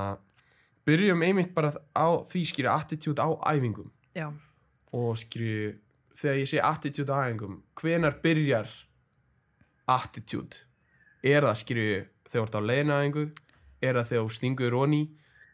byrjum 0.86 1.22
einmitt 1.22 1.54
bara 1.54 1.72
á 1.94 2.08
því 2.26 2.44
skýri 2.50 2.70
attitude 2.70 3.22
á 3.22 3.30
æfingum. 3.54 3.90
Já, 4.14 4.32
og 4.92 5.16
skýri 5.16 5.78
þegar 6.18 6.40
ég 6.42 6.50
sé 6.50 6.60
attitude 6.62 7.12
á 7.14 7.26
æfingum 7.26 7.62
hvenar 7.80 8.18
byrjar 8.22 8.68
attitude? 9.88 10.62
Er 11.22 11.46
það 11.46 11.58
skýri 11.62 11.86
þegar 12.28 12.42
þú 12.42 12.46
ert 12.46 12.58
á 12.58 12.62
leiðinaæfingu 12.68 13.24
er 13.82 13.98
það 13.98 14.08
þegar 14.10 14.24
þú 14.24 14.36
stingur 14.36 14.76
onni 14.78 15.02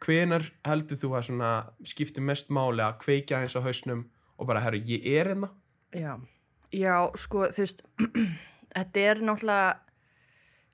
hvenar 0.05 0.47
heldur 0.67 1.01
þú 1.01 1.13
að 1.19 1.29
svona 1.31 1.53
skipti 1.87 2.23
mest 2.25 2.53
máli 2.55 2.85
að 2.85 3.01
kveikja 3.03 3.43
eins 3.43 3.57
á 3.59 3.63
hausnum 3.65 4.07
og 4.39 4.49
bara 4.51 4.63
herru 4.63 4.81
ég 4.87 5.07
er 5.07 5.33
hérna 5.33 5.51
já. 5.95 6.19
Já, 6.69 7.09
sko, 7.17 7.47
þú 7.49 7.65
veist 7.65 7.85
þetta 8.77 9.05
er 9.11 9.23
náttúrulega 9.25 9.77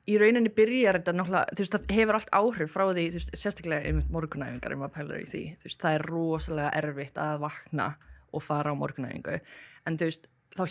í 0.05 0.17
rauninni 0.21 0.53
byrjar 0.53 0.99
þetta 0.99 1.15
náttúrulega, 1.17 1.55
þú 1.57 1.63
veist, 1.63 1.77
það 1.77 1.95
hefur 1.97 2.19
allt 2.19 2.33
áhrif 2.37 2.75
frá 2.75 2.85
því, 2.91 3.05
þú 3.09 3.21
veist, 3.21 3.37
sérstaklega 3.41 3.89
einmitt 3.89 4.11
morgunæfingar 4.13 4.77
maður 4.81 4.95
pælar 4.99 5.23
í 5.23 5.29
því, 5.31 5.45
þú 5.61 5.69
veist, 5.69 5.81
það 5.85 5.99
er 5.99 6.07
rosalega 6.11 6.73
erfitt 6.81 7.21
að 7.21 7.39
vakna 7.45 7.87
og 8.35 8.45
fara 8.45 8.75
á 8.75 8.81
morgunæfingu, 8.81 9.39
en 9.89 10.01
þú 10.01 10.11
veist 10.11 10.29
þá, 10.55 10.65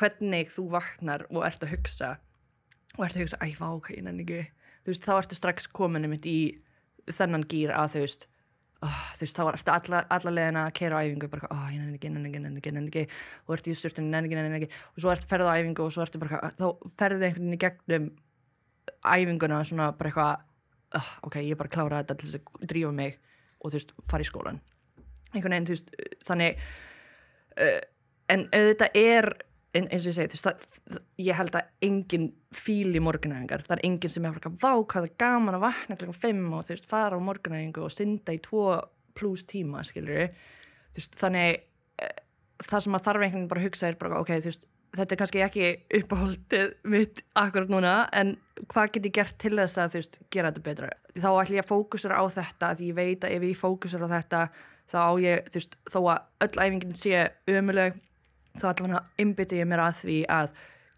hvernig 0.00 0.52
þú 0.54 0.66
vaknar 0.72 1.26
og 1.30 1.44
ert 1.46 1.66
að 1.66 1.74
hugsa 1.74 2.14
og 2.96 3.04
ert 3.06 3.18
að 3.18 3.24
hugsa, 3.26 3.40
æ, 3.42 3.46
vá, 3.58 3.68
ok, 3.74 3.90
ég 3.98 4.06
nenni 4.06 4.24
ekki. 4.24 4.44
Þú 4.84 4.92
veist, 4.92 5.04
þá 5.04 5.14
ertu 5.18 5.38
strax 5.38 5.68
komin 5.74 6.06
einmitt 6.06 6.28
í 6.28 6.38
þennan 7.10 7.48
gýr 7.50 7.74
að 7.74 7.96
þú 7.96 8.06
veist 8.06 8.30
Oh, 8.84 8.96
þú 9.16 9.24
veist, 9.24 9.38
þá 9.38 9.46
ertu 9.48 9.70
alla, 9.72 9.98
alla 10.12 10.30
leðina 10.34 10.62
að 10.68 10.74
keira 10.76 10.98
á 11.00 11.04
æfingu 11.06 11.28
bara, 11.32 11.46
oh, 11.54 11.68
ég 11.72 11.78
nenni 11.80 11.96
ekki, 11.96 12.10
nenni 12.12 12.28
ekki, 12.28 12.40
nenni 12.42 12.60
ekki, 12.60 12.72
nenni 12.74 12.90
ekki. 12.90 13.20
Og 13.46 13.54
ertu 13.54 13.70
í 13.72 13.76
styrtunni, 13.80 14.10
nenni 14.12 14.28
ekki, 14.28 14.36
nenni 14.36 14.58
ekki. 14.58 14.80
Og 14.90 15.00
svo 15.00 15.12
ertu 15.14 15.30
ferð 15.30 15.48
á 15.48 15.56
æfingu 15.56 15.86
og 15.86 15.94
svo 15.94 16.04
ertu 16.04 16.20
bara 16.20 16.50
þá 16.52 16.66
ferðu 17.00 17.24
einhvern 17.24 17.46
veginn 17.46 17.56
í 17.56 17.60
gegnum 17.62 18.10
æfinguna 19.04 19.62
svona 19.64 19.88
bara 19.96 20.10
eitthvað 20.10 20.98
oh, 20.98 21.10
ok, 21.28 21.40
ég 21.42 21.54
er 21.54 21.60
bara 21.60 21.70
að 21.70 21.76
klára 21.76 22.02
þetta 22.02 22.18
til 22.20 22.30
þess 22.30 22.40
að 22.40 22.68
drífa 22.72 22.92
mig 22.94 23.18
og 23.60 23.70
þú 23.72 23.78
veist, 23.78 23.94
fara 24.10 24.24
í 24.24 24.28
skólan 24.28 24.60
einhvern 25.32 25.56
veginn, 25.56 25.68
þú 25.68 25.74
veist, 25.74 25.92
þannig 26.28 26.62
uh, 27.64 27.80
en 28.34 28.46
auðvitað 28.50 28.98
er 29.00 29.30
eins 29.80 30.04
og 30.04 30.10
ég 30.10 30.16
segi, 30.16 30.30
þú 30.30 30.38
veist, 30.38 30.66
það, 30.88 30.98
ég 31.26 31.38
held 31.38 31.56
að 31.58 31.70
engin 31.88 32.26
fíl 32.54 32.94
í 32.94 33.02
morgunæfingar. 33.02 33.64
Það 33.66 33.76
er 33.76 33.84
engin 33.88 34.12
sem 34.14 34.26
er 34.28 34.36
bara, 34.36 34.52
vá, 34.62 34.72
hvað 34.92 35.08
er 35.08 35.14
gaman 35.20 35.58
að 35.58 35.64
vakna 35.66 35.98
klokkan 36.00 36.20
5 36.22 36.44
og 36.50 36.66
þú 36.66 36.76
veist, 36.76 36.90
fara 36.90 37.18
á 37.18 37.26
morgunæfingu 37.28 37.86
og 37.86 37.94
synda 37.94 38.36
í 38.36 38.42
2 38.44 38.66
pluss 39.18 39.46
tíma, 39.50 39.82
skilur 39.86 40.30
þú 40.94 41.00
veist, 41.00 41.18
þannig 41.18 41.64
uh, 42.02 42.14
það 42.68 42.86
sem 42.86 42.96
að 42.98 43.04
þarf 43.08 43.26
einhvern 43.26 43.34
veginn 43.34 43.50
bara 43.50 43.62
að 43.62 43.68
hugsa 43.68 43.90
er 43.90 43.98
bara, 44.00 44.22
ok, 44.22 44.32
þú 44.38 44.50
veist, 44.50 44.68
þetta 44.94 45.14
er 45.14 45.20
kannski 45.20 45.42
ekki 45.42 45.70
uppáhaldið 45.98 46.74
mitt 46.92 47.22
akkurat 47.40 47.72
núna, 47.72 47.94
en 48.14 48.36
hvað 48.70 48.92
get 48.94 49.08
ég 49.08 49.16
gert 49.18 49.38
til 49.42 49.54
þess 49.56 49.80
að, 49.80 49.94
þú 49.94 50.02
veist, 50.02 50.20
gera 50.34 50.52
þetta 50.52 50.66
betra? 50.68 50.92
Þá 51.14 51.28
ætlum 51.32 51.58
ég 51.58 51.64
að 51.64 51.70
fókusera 51.72 52.20
á 52.22 52.24
þetta 52.36 52.70
því 52.78 52.90
ég 52.90 52.98
veit 53.00 53.26
að 53.26 53.36
ef 53.36 53.46
ég 53.48 53.58
fókusera 53.58 54.10
á 54.10 54.14
þetta 54.14 54.42
þá 54.92 54.98
á 55.02 55.12
ég, 55.24 55.48
þú 55.50 55.60
veist, 55.60 55.78
þó 55.90 56.00
að 56.02 56.46
öll 56.46 56.64
æfingin 56.66 56.98
sé 56.98 57.24
ömuleg 57.50 57.98
þá 58.60 58.66
allavega 58.70 59.02
einbytti 59.18 59.58
ég 59.60 59.68
mér 59.70 59.82
að 59.88 60.00
því 60.04 60.18
að 60.30 60.50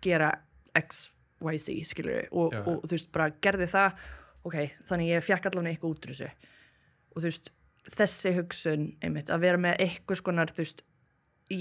gera 0.04 0.30
X, 0.76 1.06
Y, 1.40 1.56
Z, 1.60 1.76
skilur 1.88 2.26
og, 2.32 2.52
Já. 2.52 2.60
og 2.68 2.84
þú 2.84 2.92
veist, 2.96 3.10
bara 3.14 3.30
gerði 3.44 3.66
það 3.72 4.04
ok, 4.46 4.56
þannig 4.88 5.10
ég 5.14 5.24
fekk 5.26 5.48
allavega 5.50 5.72
eitthvað 5.74 5.94
út 5.94 6.06
úr 6.06 6.12
þessu 6.14 6.28
og 7.16 7.22
þú 7.22 7.26
veist, 7.30 7.50
þessi 7.96 8.32
hugsun 8.36 8.86
einmitt, 9.04 9.30
að 9.32 9.44
vera 9.46 9.60
með 9.62 9.80
eitthvað 9.86 10.20
skonar 10.20 10.52
þú 10.52 10.62
veist 10.64 10.80
í, 11.54 11.60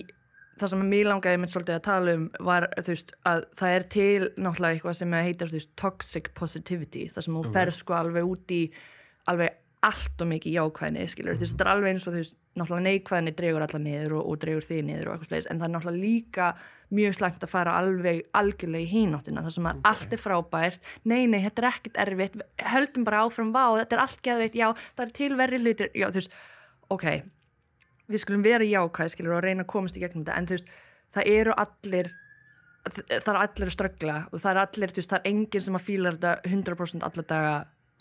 það 0.59 0.71
sem 0.73 0.83
mér 0.89 1.09
langaði 1.11 1.37
einmitt 1.37 1.53
svolítið 1.53 1.75
að 1.79 1.83
tala 1.87 2.15
um 2.17 2.25
var 2.47 2.67
þú 2.79 2.91
veist 2.93 3.13
að 3.29 3.43
það 3.59 3.75
er 3.77 3.85
til 3.95 4.29
náttúrulega 4.35 4.77
eitthvað 4.79 4.97
sem 5.01 5.15
heitir 5.19 5.51
þú 5.51 5.59
veist 5.59 5.73
toxic 5.79 6.31
positivity 6.37 7.07
það 7.11 7.27
sem 7.27 7.37
þú 7.39 7.43
Ok. 7.45 7.53
ferð 7.59 7.77
sko 7.79 7.97
alveg 7.99 8.31
út 8.35 8.55
í 8.55 8.61
alveg 9.31 9.61
allt 9.85 10.23
og 10.25 10.29
mikið 10.31 10.55
jákvæðni 10.59 11.07
skilur, 11.11 11.35
þú 11.37 11.45
veist 11.45 11.55
þetta 11.55 11.65
er 11.67 11.71
alveg 11.75 11.93
eins 11.95 12.07
og 12.09 12.15
þú 12.15 12.21
veist 12.23 12.37
náttúrulega 12.55 12.85
neikvæðni 12.87 13.33
dregur 13.35 13.65
alla 13.65 13.81
niður 13.81 14.17
og, 14.19 14.31
og 14.31 14.39
dregur 14.41 14.65
þig 14.65 14.81
niður 14.87 15.09
og 15.09 15.15
eitthvað 15.15 15.29
slegis 15.31 15.47
en 15.51 15.61
það 15.61 15.67
er 15.67 15.73
náttúrulega 15.75 16.03
líka 16.05 16.49
mjög 16.95 17.15
slæmt 17.17 17.45
að 17.45 17.51
fara 17.51 17.75
alveg 17.79 18.21
algjörlega 18.37 18.85
í 18.85 18.91
hínóttina 18.91 19.43
þar 19.43 19.55
sem 19.55 19.69
að 19.69 19.79
allt 19.89 20.13
er 20.15 20.21
frábært. 20.21 20.91
Nei, 21.03 21.25
nei, 21.27 21.39
þetta 21.43 21.63
er 21.63 21.69
ekkert 21.71 22.01
erfitt. 22.05 22.35
Höldum 22.61 23.07
bara 23.07 23.23
áfram, 23.25 23.53
vá, 23.55 23.63
þetta 23.81 23.97
er 23.97 24.03
allt 24.05 24.21
geðveitt 24.25 24.59
já, 24.59 24.67
það 24.97 25.05
er 25.05 25.15
til 25.19 25.31
verri 25.39 25.61
hlutir, 25.63 25.89
já, 25.97 26.07
þú 26.07 26.21
veist 26.21 26.37
ok, 26.93 27.07
við 28.11 28.21
skulum 28.21 28.45
vera 28.45 28.67
jákvæð 28.69 29.15
skilur 29.15 29.39
og 29.39 29.43
reyna 29.45 29.65
að 29.65 29.71
komast 29.73 29.97
í 29.97 30.03
gegnum 30.03 30.25
þetta 30.25 30.37
en 30.37 30.49
þú 30.49 30.57
veist, 30.57 30.75
það 31.15 31.31
eru 31.33 31.57
allir 31.65 32.11
það 32.85 33.31
er 33.31 33.39
allir 33.41 33.69
að 33.69 33.73
ströggla 33.73 34.17
og 34.29 34.41
það 34.41 34.51
er 34.51 34.61
allir, 34.61 34.91
þú 34.93 35.01
veist, 35.01 35.13
það 35.13 35.21
er 35.21 35.31
enginn 35.31 35.65
sem 35.65 35.77
að 35.79 35.87
fíla 35.87 36.11
þetta 36.13 36.33
100% 36.51 37.07
alla 37.07 37.25
daga 37.31 37.55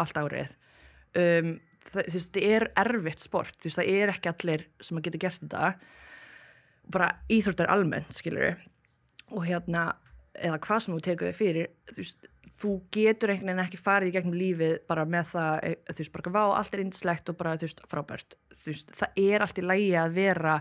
allt 0.04 0.18
árið. 0.20 0.56
Um, 1.14 1.54
það, 1.90 2.08
þú 2.10 2.18
veist, 2.18 2.32
það 2.34 2.48
er 2.56 2.68
erfitt 2.84 3.24
sport, 3.24 3.58
þú 3.58 3.70
veist, 3.70 3.80
það 3.80 3.90
er 3.94 4.14
ekki 4.14 4.32
allir 4.32 4.68
sem 4.80 5.00
að 5.00 5.08
geta 5.08 5.22
gert 5.24 5.42
þetta. 5.42 5.72
Bara 6.94 7.10
íþróttar 7.32 7.72
almennt, 7.72 8.12
skilur 8.12 8.56
og 9.32 9.46
hérna, 9.48 9.88
eða 10.36 10.60
hvað 10.66 10.84
sem 10.84 10.94
þú 10.94 11.02
tekur 11.06 11.30
þig 11.30 11.38
fyrir, 11.40 11.70
þú 11.90 12.00
veist 12.02 12.30
þú 12.60 12.76
getur 12.94 13.32
einhvern 13.32 13.50
veginn 13.50 13.64
ekki 13.64 13.80
farið 13.80 14.10
í 14.10 14.14
gegnum 14.14 14.38
lífið 14.38 14.78
bara 14.88 15.04
með 15.08 15.32
það, 15.32 15.52
eh, 15.64 15.76
þú 15.90 16.00
veist, 16.00 16.14
bara 16.14 16.32
vá, 16.34 16.44
allt 16.58 16.74
er 16.74 16.82
yndislegt 16.84 17.28
og 17.28 17.36
bara, 17.40 17.56
þú 17.58 17.68
veist, 17.68 17.84
frábært. 17.90 18.36
Þú 18.54 18.70
veist, 18.70 18.94
það 19.00 19.20
er 19.24 19.44
allt 19.44 19.58
í 19.58 19.64
lægi 19.64 19.92
að 20.00 20.14
vera 20.14 20.54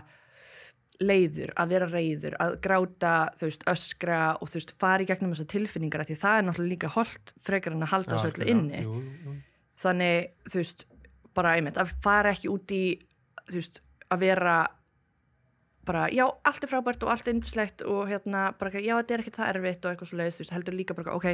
leiður, 1.02 1.50
að 1.58 1.72
vera 1.74 1.88
reyður 1.90 2.36
að 2.38 2.56
gráta, 2.62 3.14
þú 3.38 3.48
veist, 3.48 3.64
öskra 3.70 4.20
og 4.38 4.50
þú 4.50 4.60
veist, 4.60 4.74
fara 4.78 5.02
í 5.02 5.08
gegnum 5.08 5.34
þessar 5.34 5.50
tilfinningar 5.50 6.06
því 6.06 6.18
það 6.22 6.38
er 6.38 6.46
náttúrulega 6.48 6.74
líka 6.74 6.92
holdt 6.94 7.34
frekar 7.42 7.74
en 7.74 7.82
að 7.86 7.92
halda 7.94 8.18
þessu 8.18 8.30
öllu 8.32 8.50
inni. 8.52 8.82
Jú, 8.84 9.00
jú. 9.24 9.36
þannig, 9.84 10.30
þú 10.46 10.60
veist, 10.60 10.86
bara 11.36 11.56
einmitt 11.58 11.80
að 11.80 11.92
fara 12.04 12.32
ekki 12.34 12.50
út 12.52 12.74
í 12.74 12.84
þú 13.50 13.58
veist, 13.58 13.82
að 14.12 14.24
vera 14.24 14.56
bara, 15.84 16.06
já, 16.14 16.24
allt 16.48 16.64
er 16.64 16.70
frábært 16.70 17.02
og 17.04 17.12
allt 17.12 17.28
er 17.28 17.34
yndislegt 17.34 17.84
og 17.84 18.08
hérna, 18.08 18.46
bara, 18.58 18.72
já, 18.80 18.94
þetta 18.96 19.14
er 19.14 19.24
ekki 19.24 19.34
það 19.36 19.50
erfitt 19.50 19.84
og 19.84 19.90
eitthvað 19.90 20.10
svo 20.10 20.20
leiðist, 20.20 20.38
þú 20.38 20.44
veist, 20.44 20.54
heldur 20.56 20.78
líka 20.78 20.96
bara, 20.96 21.16
ok 21.18 21.26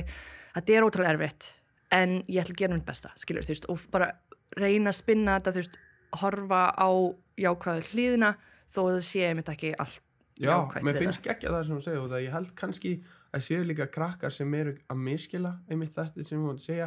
þetta 0.57 0.75
er 0.75 0.87
ótrúlega 0.87 1.15
erfitt, 1.15 1.53
en 1.95 2.17
ég 2.27 2.43
ætla 2.43 2.57
að 2.57 2.63
gera 2.65 2.79
mitt 2.79 2.89
besta, 2.89 3.13
skilur, 3.21 3.47
þú 3.47 3.55
veist, 3.55 3.69
og 3.71 3.87
bara 3.95 4.11
reyna 4.59 4.91
að 4.91 4.99
spinna 4.99 5.39
þetta, 5.39 5.55
þú 5.55 5.63
veist 5.63 5.79
horfa 6.19 6.63
á 6.75 6.91
jákvæðu 7.39 7.87
hlýðina 7.93 8.33
þó 8.71 8.81
að 8.83 8.95
það 8.97 9.05
sé 9.07 9.27
einmitt 9.29 9.53
ekki 9.53 9.75
allt 9.79 10.07
Já, 10.41 10.57
mér 10.81 10.97
finnst 10.97 11.27
ekki 11.29 11.51
að 11.51 11.55
það 11.55 11.65
sem 11.67 11.77
þú 11.77 11.83
segir 11.85 12.01
og 12.01 12.11
það 12.11 12.23
ég 12.25 12.33
held 12.35 12.53
kannski 12.57 12.93
að 13.31 13.43
séu 13.45 13.65
líka 13.67 13.87
krakkar 13.93 14.33
sem 14.33 14.55
eru 14.57 14.73
að 14.89 15.03
miskila 15.05 15.53
einmitt 15.69 15.93
þetta 15.95 16.25
sem 16.25 16.39
þú 16.39 16.47
voru 16.47 16.57
að 16.57 16.65
segja 16.65 16.87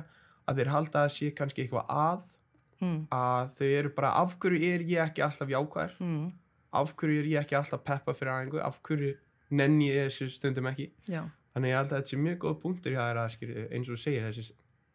að 0.49 0.59
þeir 0.59 0.71
halda 0.73 1.03
að 1.03 1.11
sé 1.13 1.29
kannski 1.37 1.63
eitthvað 1.63 1.91
að 1.93 2.23
mm, 2.83 2.97
að 3.15 3.53
þau 3.59 3.67
eru 3.67 3.91
bara 3.97 4.15
af 4.21 4.33
hverju 4.41 4.71
er 4.71 4.83
ég 4.89 5.03
ekki 5.03 5.23
alltaf 5.25 5.53
jákvæður? 5.53 5.95
Mm, 6.03 6.25
af 6.81 6.95
hverju 6.99 7.21
er 7.21 7.29
ég 7.31 7.43
ekki 7.43 7.59
alltaf 7.59 7.85
peppa 7.87 8.15
fyrir 8.17 8.33
aðeingu 8.33 8.61
af 8.63 8.81
hverju 8.85 9.13
nenni 9.53 9.91
ég 9.91 10.09
þessu 10.09 10.29
stundum 10.33 10.67
ekki? 10.71 10.89
Já, 11.07 11.23
þannig 11.53 11.73
ég 11.73 11.79
held 11.79 11.93
að 11.93 11.97
þetta 11.99 12.13
sé 12.13 12.21
mjög 12.25 12.41
góð 12.43 12.59
punktur 12.65 12.99
að 13.03 13.23
skilja, 13.37 13.65
eins 13.71 13.93
og 13.93 14.01
segir 14.01 14.27
þessi 14.27 14.49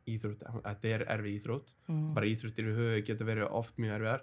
íþrótt, 0.09 0.45
þetta 0.65 0.93
er 0.95 1.07
erfi 1.17 1.35
íþrótt. 1.37 1.73
Mm, 1.89 2.05
bara 2.17 2.29
íþróttir 2.29 2.71
í 2.71 2.77
höfu 2.77 3.01
geta 3.09 3.27
verið 3.29 3.51
oft 3.59 3.81
mjög 3.81 3.99
erfiðar. 3.99 4.23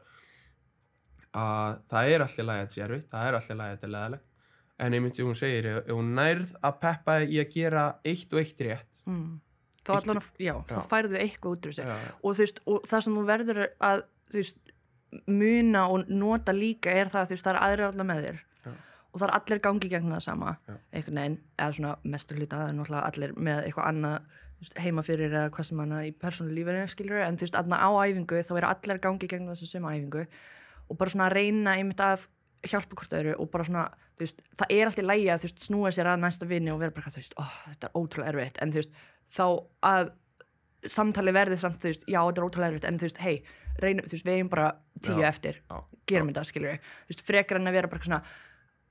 Að 1.35 1.81
það 1.91 2.13
er 2.13 2.23
alltaf 2.25 2.47
lagi 2.47 2.61
að 2.61 2.65
þetta 2.65 2.75
sé 2.75 2.85
erfitt, 2.85 3.11
það 3.11 3.27
er 3.27 3.37
alltaf 3.39 3.59
lagi 3.59 3.73
að 3.73 3.77
þetta 3.77 3.87
er 3.87 3.93
leðalegt 3.97 4.31
en 4.77 4.93
einmitt 4.93 5.15
sem 5.15 5.27
hún 5.27 5.37
segir, 5.39 5.69
ef 5.69 5.85
ef 5.85 5.95
hún 5.95 6.13
nærð 6.17 6.53
að 6.59 6.79
peppa 6.83 7.17
í 7.23 7.39
að 7.39 7.51
gera 7.53 7.85
eitt 8.03 8.33
og 8.33 8.41
eitt 8.41 8.63
rétt 8.67 9.03
mm. 9.07 9.27
Þá 9.85 9.91
allan 9.99 10.21
að, 10.21 10.29
já, 10.41 10.53
þá 10.69 10.75
Já. 10.75 10.81
færðu 10.91 11.19
eitthvað 11.21 11.55
út 11.55 11.67
úr 11.67 11.75
þessu 11.75 11.85
já, 11.85 12.13
og 12.21 12.39
veist, 12.39 12.61
og 12.65 12.87
það 12.89 13.05
sem 13.05 13.17
þú 13.19 13.25
verður 13.29 13.61
að 13.89 14.03
veist, 14.35 14.59
muna 15.31 15.85
og 15.93 16.09
nota 16.11 16.55
líka 16.55 16.91
er 16.91 17.11
það 17.13 17.21
að 17.25 17.43
það 17.45 17.51
er 17.53 17.61
aðrir 17.61 17.87
allar 17.89 18.09
með 18.09 18.23
þér 18.25 18.39
Já. 18.65 18.71
og 19.11 19.19
það 19.21 19.27
er 19.27 19.35
allir 19.39 19.61
gangi 19.67 19.91
gegn 19.93 20.15
það 20.15 20.23
sama 20.25 20.55
Já. 20.65 20.73
einhvern 20.91 21.21
veginn, 21.21 21.37
eða 21.59 21.77
svona 21.77 21.93
mestur 22.15 22.41
hluta 22.41 22.61
það 22.63 22.71
er 22.71 22.77
náttúrulega 22.79 23.11
allir 23.11 23.37
með 23.37 23.61
eitthvað 23.69 23.89
annað 23.91 24.41
heima 24.81 25.03
fyrir 25.05 25.33
eða 25.35 25.49
hvað 25.53 25.67
sem 25.69 25.81
hana 25.83 26.01
í 26.07 26.11
persónu 26.15 26.53
lífinu 26.55 26.85
skilur, 26.89 27.21
en 27.21 27.37
þú 27.37 27.45
veist, 27.45 27.57
aðna 27.59 27.79
á 27.85 27.89
æfingu 28.01 28.39
þá 28.47 28.53
er 28.57 28.67
allir 28.71 29.01
gangi 29.03 29.29
gegn 29.29 29.49
þessu 29.51 29.67
suma 29.69 29.93
æfingu 29.93 30.25
og 30.89 30.97
bara 30.97 31.11
svona 31.13 31.27
að 31.29 31.35
reyna 31.37 31.75
einmitt 31.77 32.01
að 32.01 32.25
hjálpa 32.69 32.97
hvort 32.99 33.15
öðru 33.15 33.35
og 33.39 33.49
bara 33.53 33.67
svona 33.67 33.85
þú 34.15 34.23
veist, 34.23 34.43
það 34.59 34.75
er 34.75 34.89
alltaf 34.89 35.07
lægi 35.09 35.25
að 35.31 35.41
þú 35.41 35.49
veist, 35.49 35.65
snúa 35.67 35.91
sér 35.95 36.09
að 36.11 36.21
næsta 36.23 36.47
vinni 36.49 36.71
og 36.71 36.79
vera 36.81 36.95
bara, 36.95 37.11
þú 37.11 37.21
veist, 37.21 37.35
ó, 37.35 37.43
þetta 37.65 37.89
er 37.89 37.99
ótrúlega 37.99 38.31
erfitt. 38.31 38.61
En 38.63 38.71
þú 38.71 38.81
veist, 38.81 39.01
þá 39.35 39.45
að 39.89 40.11
samtali 40.95 41.35
verði 41.35 41.59
samt, 41.59 41.81
þú 41.83 41.91
veist, 41.91 42.07
já, 42.07 42.19
þetta 42.21 42.41
er 42.41 42.47
ótrúlega 42.47 42.71
erfitt. 42.71 42.87
En 42.89 43.01
þú 43.01 43.09
veist, 43.09 43.21
hei, 43.25 43.35
reynum, 43.83 44.07
þú 44.07 44.15
veist, 44.15 44.27
við 44.27 44.37
eigum 44.37 44.51
bara 44.53 44.71
tíu 45.03 45.19
Já, 45.19 45.27
eftir, 45.31 45.59
já, 45.65 45.77
gerum 46.07 46.31
þetta, 46.31 46.47
skilur 46.51 46.71
við. 46.71 46.89
Þú 47.03 47.13
veist, 47.13 47.25
frekar 47.27 47.59
en 47.59 47.71
að 47.71 47.77
vera 47.79 47.91
bara 47.91 48.07
svona 48.07 48.21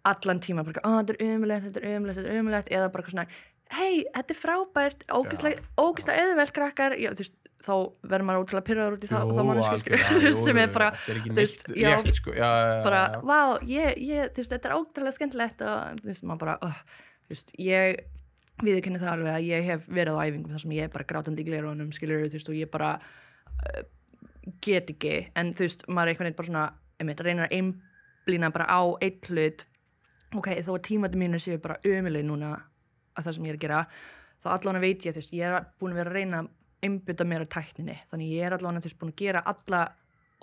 allan 0.04 0.44
tíma, 0.44 0.66
bara, 0.68 0.84
ó, 0.84 1.00
þetta 1.00 1.16
er 1.16 1.34
umulegt, 1.38 1.66
þetta 1.70 1.80
er 1.80 1.98
umulegt, 1.98 2.20
þetta 2.20 2.34
er 2.34 2.44
umulegt, 2.44 2.72
eða 2.76 2.92
bara 2.92 3.14
svona 3.14 3.28
hei, 3.72 4.04
þetta 4.12 4.34
er 4.34 4.38
frábært, 4.38 5.04
ógislega 5.08 5.62
ógislega 5.80 6.26
þá 7.64 7.72
verður 8.04 8.26
maður 8.28 8.42
ótrúlega 8.42 8.66
pyrraður 8.68 8.96
út 8.96 9.04
í 9.04 9.10
það, 9.10 9.30
skilur, 9.80 10.02
jú, 10.24 10.32
sem 10.36 10.60
er 10.60 10.72
bara 10.74 10.90
þetta 10.94 11.12
er 11.12 11.20
ekki 11.20 11.34
neitt 11.34 11.64
rétt 11.74 12.10
sko 12.18 12.34
já, 12.36 12.44
já, 12.44 12.74
bara, 12.84 13.02
vá, 13.24 13.38
ég, 13.68 14.00
ég, 14.04 14.32
þú 14.34 14.42
veist, 14.42 14.52
þetta 14.52 14.70
er 14.70 14.76
ótrúlega 14.76 15.16
skemmtilegt 15.16 15.64
og 15.64 16.00
þú 16.02 16.10
veist, 16.10 16.26
maður 16.28 16.42
bara, 16.44 16.56
oh, 16.66 16.80
þú 17.24 17.34
veist, 17.34 17.54
ég 17.62 18.02
viðurkenni 18.62 19.00
það 19.02 19.12
alveg 19.14 19.34
að 19.34 19.48
ég 19.48 19.68
hef 19.70 19.86
verið 19.90 20.18
á 20.20 20.24
æfingum 20.24 20.54
þar 20.54 20.64
sem 20.64 20.74
ég 20.76 20.86
er 20.86 20.94
bara 20.94 21.08
grátandi 21.10 21.44
í 21.44 21.48
glerunum, 21.48 21.92
skilur, 21.96 22.26
þú 22.26 22.38
veist, 22.38 22.50
og 22.52 22.58
ég 22.58 22.72
bara 22.72 22.90
uh, 23.00 23.84
get 24.64 24.92
ekki, 24.92 25.14
en 25.40 25.54
þú 25.56 25.66
veist, 25.66 25.86
maður 25.88 26.10
er 26.10 26.14
einhvern 26.14 26.28
veginn 26.28 26.40
bara 26.40 26.50
svona, 26.50 26.66
einmitt, 27.00 27.22
reynir 27.24 27.46
að 27.48 27.56
einblína 27.58 28.52
bara 28.54 28.68
á 28.68 28.82
eitt 29.04 29.30
hlut, 29.32 29.64
ok, 30.36 30.52
þó 30.60 30.74
að 30.76 30.84
tímandi 30.90 31.22
mínir 31.22 31.42
séu 31.42 31.58
bara 31.62 31.80
ömuleg 31.88 32.26
núna 32.28 32.52
að 33.14 33.26
það 33.26 33.38
sem 33.38 33.48
ég 33.48 33.54
er 33.54 33.58
að 33.58 33.64
gera, 33.64 33.80
þá 34.44 34.48
allan 34.58 34.82
veit 34.82 35.06
ég, 35.06 35.14
þú 35.16 35.22
veist, 35.22 35.34
ég 35.34 35.48
er 35.48 35.66
búin 35.80 35.94
að 35.94 36.02
vera 36.02 36.12
að 36.12 36.20
reyna 36.20 36.44
einbytta 36.84 37.26
mér 37.28 37.44
á 37.44 37.48
tækninni, 37.56 37.96
þannig 38.10 38.32
ég 38.34 38.48
er 38.48 38.56
allan, 38.56 38.80
þú 38.80 38.88
veist, 38.88 38.98
búin 39.00 39.12
að 39.12 39.20
gera 39.22 39.42
alla 39.50 39.82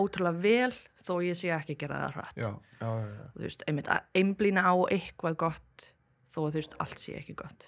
ótrúlega 0.01 0.41
vel 0.41 0.71
þó 1.01 1.13
ég 1.25 1.37
sé 1.37 1.51
ekki 1.53 1.75
að 1.75 1.81
gera 1.83 1.99
það 2.01 2.15
hratt. 2.17 2.39
Já, 2.39 2.49
já, 2.79 2.87
já, 2.87 3.25
þú 3.33 3.43
veist, 3.45 3.65
einmitt 3.69 3.91
að 3.91 4.21
einblýna 4.21 4.63
á 4.65 4.73
eitthvað 4.93 5.37
gott 5.45 5.85
þó 6.31 6.39
þú 6.39 6.53
veist, 6.57 6.77
allt 6.83 7.01
sé 7.01 7.17
ekki 7.19 7.35
gott. 7.41 7.67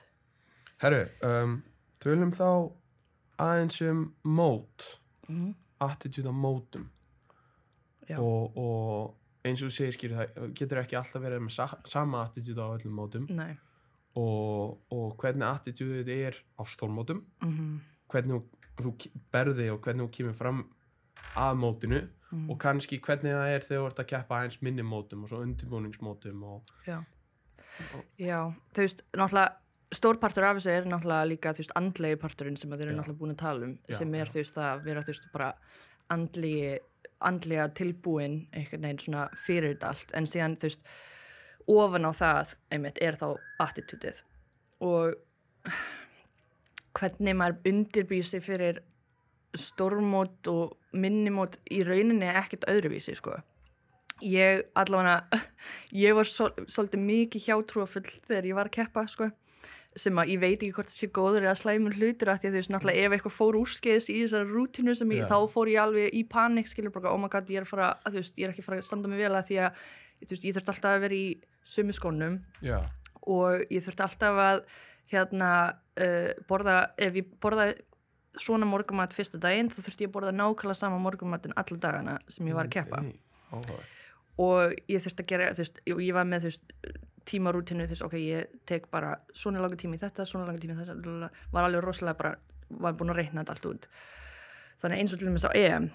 Herru, 0.83 1.03
um, 1.27 1.57
tölum 2.03 2.33
þá 2.35 2.47
aðeins 3.43 3.81
um 3.87 4.05
mót 4.25 4.87
mm. 5.29 5.51
attitude 5.85 6.31
á 6.31 6.35
mótum. 6.35 6.89
Og, 8.13 8.57
og 8.59 9.47
eins 9.47 9.61
og 9.63 9.71
þú 9.71 9.75
segir 9.77 9.95
skýr 9.95 10.17
það 10.17 10.49
getur 10.59 10.81
ekki 10.81 10.97
alltaf 10.99 11.23
verið 11.23 11.45
með 11.45 11.55
sa 11.55 11.69
sama 11.87 12.25
attitude 12.27 12.59
á 12.61 12.67
öllum 12.75 12.97
mótum. 12.99 13.29
Nei. 13.31 13.55
Og, 14.19 14.75
og 14.93 15.15
hvernig 15.17 15.63
þetta 15.65 16.13
er 16.13 16.37
á 16.59 16.61
stórmótum. 16.69 17.23
Mm 17.41 17.81
hvernig 18.13 18.43
þú, 18.81 18.95
berði 19.31 19.69
og 19.73 19.81
hvernig 19.85 20.07
þú 20.07 20.11
kemur 20.17 20.33
fram 20.39 20.65
að 21.37 21.57
mótinu 21.61 22.03
Mm. 22.33 22.47
og 22.49 22.57
kannski 22.57 22.97
hvernig 22.97 23.29
það 23.29 23.51
er 23.53 23.61
þegar 23.61 23.81
þú 23.83 23.87
ert 23.91 23.99
að 24.01 24.07
keppa 24.09 24.37
aðeins 24.39 24.55
minni 24.65 24.81
mótum 24.81 25.21
og 25.23 25.29
svo 25.29 25.41
undirbúningsmótum 25.45 26.39
og 26.43 26.71
Já. 26.87 26.95
Já, 28.17 28.39
þú 28.73 28.81
veist, 28.81 29.03
náttúrulega 29.13 29.53
stór 29.93 30.17
partur 30.17 30.43
af 30.47 30.57
þessu 30.57 30.71
er 30.73 30.87
náttúrulega 30.89 31.27
líka 31.29 31.53
þú 31.53 31.61
veist, 31.61 31.75
andlegi 31.77 32.17
parturinn 32.23 32.57
sem 32.57 32.71
þeir 32.73 32.87
eru 32.87 32.95
náttúrulega 32.97 33.19
búin 33.21 33.35
að 33.35 33.37
tala 33.43 33.65
um 33.67 33.75
Já, 33.87 33.97
sem 33.99 34.15
er 34.17 34.25
já. 34.25 34.31
þú 34.33 34.39
veist 34.41 34.57
að 34.57 34.81
vera 34.87 35.01
þú 35.05 35.13
veist 35.13 35.29
bara 35.35 35.51
andlegi, 36.09 36.73
andlega 37.21 37.67
tilbúin 37.77 38.39
einhvern 38.51 38.81
veginn 38.87 39.03
svona 39.05 39.29
fyrir 39.45 39.75
þetta 39.75 39.93
allt 39.93 40.11
en 40.17 40.25
síðan 40.33 40.57
þú 40.57 40.71
veist 40.71 40.81
ofan 41.69 42.09
á 42.09 42.11
það 42.17 42.55
einmitt 42.73 42.97
er 43.01 43.15
þá 43.21 43.27
attitútið 43.61 44.23
og 44.81 45.13
hvernig 46.97 47.37
maður 47.37 47.71
undirbýr 47.71 48.25
sig 48.27 48.43
fyrir 48.45 48.81
stórmót 49.57 50.49
og 50.49 50.77
minnimót 50.97 51.59
í 51.73 51.83
rauninni 51.85 52.29
ekkert 52.29 52.65
öðruvísi 52.69 53.15
sko 53.17 53.37
ég 54.23 54.65
allavega 54.79 55.41
ég 56.05 56.15
var 56.17 56.29
svol, 56.29 56.51
svolítið 56.67 57.07
mikið 57.07 57.47
hjátrúafull 57.47 58.09
þegar 58.27 58.49
ég 58.49 58.57
var 58.57 58.69
að 58.69 58.77
keppa 58.79 59.05
sko 59.09 59.29
sem 59.99 60.17
að 60.17 60.31
ég 60.33 60.41
veit 60.41 60.55
ekki 60.55 60.73
hvort 60.73 60.89
það 60.89 60.97
sé 60.97 61.09
góður 61.13 61.45
eða 61.45 61.57
slæmur 61.59 61.97
hlutur 61.97 62.31
að 62.33 62.39
því 62.41 62.47
að 62.47 62.53
þú 62.53 62.59
veist 62.59 62.71
náttúrulega 62.73 63.03
ef 63.03 63.15
eitthvað 63.15 63.35
fór 63.35 63.57
úrskeiðis 63.59 64.07
í 64.09 64.15
þessari 64.23 64.49
rútinu 64.49 64.95
sem 64.97 65.11
ég, 65.13 65.21
Já. 65.21 65.27
þá 65.29 65.53
fór 65.53 65.69
ég 65.69 65.81
alveg 65.83 66.15
í 66.17 66.23
panik 66.29 66.69
skilur 66.71 66.93
bara, 66.95 67.11
oh 67.13 67.19
my 67.21 67.29
god, 67.29 67.51
ég 67.53 67.61
er 67.61 67.69
fara 67.69 67.91
að 68.01 68.17
veist, 68.17 68.39
ég 68.39 68.47
er 68.47 68.55
ekki 68.55 68.65
fara 68.65 68.79
að 68.81 68.87
standa 68.87 69.11
mig 69.11 69.21
vel 69.21 69.35
að 69.37 69.51
því 69.51 69.59
að 69.67 69.83
veist, 70.23 70.47
ég 70.47 70.57
þurfti 70.57 70.73
alltaf 70.73 70.89
að 70.89 71.05
vera 71.05 71.19
í 71.19 71.27
sömu 71.75 71.97
skónum 71.97 72.39
já, 72.65 72.79
og 73.29 73.67
ég 73.69 73.85
þurfti 73.85 74.05
alltaf 74.07 74.41
að 74.47 74.63
hérna 75.11 75.49
uh, 75.99 76.31
borða, 76.49 76.77
ef 76.97 77.17
ég 77.19 77.33
borða 77.41 77.71
svona 78.39 78.65
morgumat 78.65 79.13
fyrsta 79.13 79.37
daginn 79.41 79.69
þá 79.69 79.79
þurfti 79.81 80.07
ég 80.07 80.11
að 80.11 80.15
borða 80.15 80.33
nákvæmlega 80.33 80.79
sama 80.79 80.99
morgumatin 81.01 81.53
alla 81.59 81.79
dagana 81.79 82.15
sem 82.31 82.47
ég 82.49 82.57
var 82.57 82.69
að 82.69 82.77
keppa. 82.77 83.01
Nei, 83.05 83.19
áhugaverð. 83.51 83.89
og 84.43 84.73
ég 84.89 85.03
þurfti 85.03 85.25
að 85.25 85.29
gera 85.29 85.49
þú 85.53 85.61
veist, 85.61 85.81
ég 85.93 86.15
var 86.17 86.29
með 86.29 86.45
þú 86.45 86.51
veist, 86.51 86.73
tímarútinu 87.29 87.85
þú 87.85 87.95
veist, 87.95 88.05
ok, 88.07 88.15
ég 88.19 88.55
tek 88.69 88.89
bara 88.91 89.13
svona 89.37 89.61
langur 89.61 89.79
tími 89.79 89.99
þetta, 90.01 90.25
svona 90.25 90.47
langur 90.47 90.63
tími 90.63 90.77
þetta 90.79 90.97
lalala, 90.97 91.29
var 91.53 91.67
alveg 91.67 91.85
rosalega 91.85 92.19
bara, 92.19 92.33
var 92.83 92.97
búin 92.97 93.13
að 93.13 93.21
reikna 93.21 93.43
þetta 93.43 93.55
allt 93.57 93.69
út. 93.69 93.87
Þannig 94.83 95.03
eins 95.03 95.13
og 95.13 95.21
til 95.21 95.29
dæmis 95.29 95.45
á 95.47 95.51
EM 95.53 95.89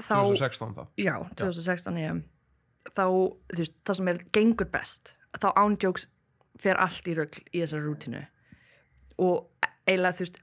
þá, 0.00 0.16
2016 0.16 0.76
þá. 0.78 0.82
Já, 0.96 1.14
2016 1.36 2.00
EM 2.00 2.24
þá, 2.88 3.04
þú 3.04 3.60
veist, 3.60 3.76
það 3.84 4.00
sem 4.00 4.10
er 4.14 4.22
gengur 4.32 4.72
best, 4.72 5.14
þá 5.36 5.50
ándjóks 5.52 6.08
fer 6.60 6.80
allt 6.82 7.08
í 7.08 7.16
rögl 7.16 7.42
í 7.52 7.62
þessari 7.62 7.86
rútinu 7.86 8.22
og 9.20 9.68
eiginlega 9.86 10.16
þú 10.16 10.24
veist 10.26 10.40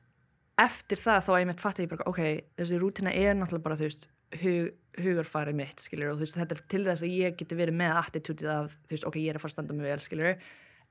eftir 0.58 1.02
það 1.02 1.24
þá 1.28 1.32
einmitt 1.38 1.64
fatt 1.64 1.82
ég 1.82 1.90
bara 1.92 2.08
ok, 2.10 2.22
þessi 2.58 2.80
rútina 2.82 3.14
er 3.14 3.36
náttúrulega 3.38 3.68
bara 3.68 3.80
þú 3.80 3.90
veist 3.90 4.08
hug, 4.42 4.72
hugarfarið 4.98 5.58
mitt, 5.58 5.82
skiljur 5.84 6.12
og 6.12 6.20
þú 6.20 6.26
veist, 6.26 6.38
þetta 6.38 6.56
er 6.56 6.62
til 6.74 6.84
þess 6.88 7.06
að 7.06 7.16
ég 7.16 7.38
geti 7.40 7.58
verið 7.58 7.80
með 7.80 8.00
attitútið 8.02 8.52
af, 8.52 8.78
þú 8.88 8.96
veist, 8.96 9.08
ok, 9.08 9.18
ég 9.22 9.32
er 9.32 9.40
að 9.40 9.44
fara 9.44 9.54
að 9.54 9.56
standa 9.56 9.78
mig 9.78 9.88
vel, 9.88 10.00
skiljur, 10.04 10.46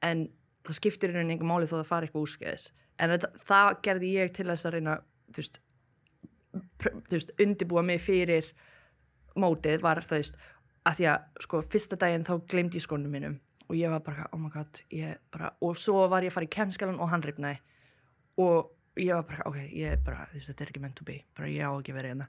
en 0.06 0.24
það 0.66 0.78
skiptir 0.78 1.12
í 1.12 1.16
rauninni 1.16 1.36
einhver 1.36 1.50
máli 1.50 1.68
þó 1.68 1.76
það 1.76 1.90
fari 1.90 2.08
eitthvað 2.08 2.26
úrskeiðis. 2.26 2.66
En 2.96 3.12
þetta, 3.12 3.30
það 3.50 3.70
gerði 3.86 4.12
ég 4.14 4.32
til 4.36 4.46
þess 4.48 4.68
að 4.68 4.76
reyna, 4.76 4.96
þú 5.30 5.42
veist 5.42 5.60
þú 6.86 7.16
veist, 7.16 7.34
undibúa 7.42 7.84
mig 7.84 8.00
fyrir 8.00 8.48
mótið 9.36 9.82
var 9.84 10.00
þú 10.04 10.16
veist 10.16 10.38
að 10.86 11.00
því 11.00 11.08
að, 11.12 11.26
sko, 11.44 11.60
fyrsta 11.74 11.98
daginn 12.00 12.24
þá 12.26 12.34
glemdi 12.48 12.80
ég 12.80 12.86
skónum 12.86 13.12
mínum 13.12 13.36
og 13.66 13.76
ég 13.76 13.90
var 13.90 14.02
bara, 14.06 14.26
oh 14.32 14.40
my 14.40 14.50
god 14.50 14.82
bara, 15.32 15.52
og 15.60 15.76
svo 15.76 16.06
var 16.08 16.22
ég 16.22 16.32
að 16.32 16.38
fara 16.38 16.48
í 16.48 16.54
kemskalan 16.56 17.00
og 17.00 17.10
hann 17.10 17.24
rifnaði. 17.24 17.60
Og 18.42 19.00
ég 19.00 19.14
var 19.14 19.26
bara, 19.28 19.46
ok, 19.50 19.58
ég 19.72 19.96
er 19.96 20.02
bara, 20.04 20.26
þú 20.30 20.38
veist, 20.38 20.50
þetta 20.52 20.64
er 20.64 20.72
ekki 20.72 20.84
meant 20.84 20.96
to 20.96 21.04
be 21.04 21.20
bara 21.36 21.48
ég 21.50 21.66
á 21.66 21.72
ekki 21.74 21.96
vera 21.96 22.12
hérna. 22.12 22.28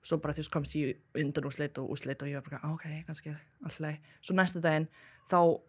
Og 0.00 0.10
svo 0.10 0.20
bara 0.20 0.36
þú 0.36 0.42
veist 0.42 0.52
komst 0.52 0.76
ég 0.76 1.20
undan 1.20 1.48
úrslit 1.48 1.78
og 1.80 1.90
úrslit 1.94 2.22
og 2.22 2.28
ég 2.28 2.40
var 2.40 2.48
bara, 2.50 2.60
"Ah, 2.62 2.72
ok, 2.74 3.04
kannski 3.06 3.36
alltaf 3.64 4.00
svo 4.20 4.34
næsta 4.34 4.60
daginn, 4.60 4.88
þá 5.30 5.60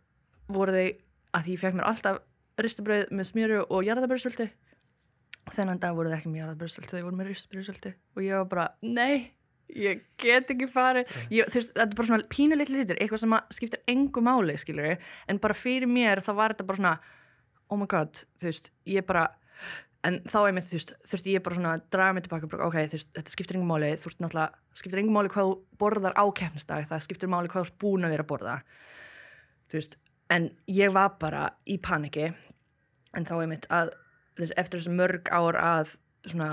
voru 0.48 0.72
þau, 0.72 0.90
að 1.34 1.48
ég 1.52 1.60
fekk 1.60 1.76
mér 1.76 1.88
alltaf 1.90 2.22
ristabröð 2.62 3.10
með 3.12 3.30
smjöru 3.32 3.66
og 3.70 3.84
jarðabröðsöldi 3.84 4.50
þennan 5.54 5.82
dag 5.82 5.96
voru 5.98 6.10
þau 6.10 6.18
ekki 6.18 6.32
með 6.32 6.42
jarðabröðsöldi 6.42 6.92
þau 6.92 7.04
voru 7.04 7.20
með 7.20 7.32
ristabröðsöldi 7.32 7.94
og 8.16 8.22
ég 8.24 8.40
var 8.40 8.46
bara, 8.46 8.68
nei 8.82 9.35
ég 9.74 10.06
get 10.22 10.52
ekki 10.54 10.68
farið. 10.72 11.12
Ég, 11.34 11.50
þú 11.50 11.60
veist, 11.60 11.74
þetta 11.74 11.90
er 11.90 12.00
bara 12.00 12.10
svona 12.12 12.32
pínu 12.32 12.58
litli 12.60 12.80
hlutir 12.80 13.00
eitthvað 13.02 13.24
sem 13.24 13.38
skiptir 13.58 13.82
engu 13.92 14.24
máli, 14.26 14.58
skilur 14.62 14.96
en 14.96 15.42
bara 15.42 15.58
fyrir 15.58 15.90
mér 15.90 16.22
þá 16.26 16.34
var 16.38 16.56
þetta 16.56 16.68
bara 16.70 16.82
svona 16.82 16.98
oh 17.70 17.80
my 17.80 17.88
god, 17.90 18.22
þú 18.40 18.50
veist, 18.50 18.72
ég 18.90 19.06
bara 19.08 19.26
en 20.06 20.20
þá 20.30 20.38
einmitt, 20.44 20.68
þú 20.70 20.78
veist, 20.78 20.94
þurfti 21.10 21.34
ég 21.34 21.44
bara 21.46 21.58
svona 21.58 21.74
að 21.78 21.86
draga 21.96 22.16
mig 22.16 22.26
tilbaka, 22.26 22.50
ok, 22.68 22.78
þú 22.78 22.98
veist, 22.98 23.12
þetta 23.18 23.34
skiptir 23.34 23.58
engum 23.58 23.72
máli 23.74 23.92
þú 23.98 24.10
veist 24.12 24.22
náttúrulega, 24.22 24.64
skiptir 24.78 25.02
engum 25.02 25.18
máli 25.18 25.32
hvað 25.34 25.50
þú 25.50 25.80
borðar 25.82 26.18
á 26.18 26.26
keppnisdag, 26.40 26.90
það 26.92 27.06
skiptir 27.08 27.32
máli 27.32 27.50
hvað 27.52 27.64
þú 27.64 27.72
ert 27.72 27.80
búin 27.82 28.06
að 28.06 28.16
vera 28.16 28.26
að 28.26 28.32
borða 28.32 28.56
þú 29.72 29.80
veist, 29.80 29.98
en 30.36 30.50
ég 30.70 30.94
var 30.94 31.16
bara 31.22 31.48
í 31.66 31.80
paniki 31.82 32.30
en 33.16 33.26
þá 33.26 33.36
einmitt 33.40 33.66
að 33.74 33.96
þess, 34.38 34.56
eftir 34.62 34.82
þessu 34.84 34.96
mörg 35.00 35.34
ár 35.34 35.58
að 35.58 35.96
svona 36.28 36.52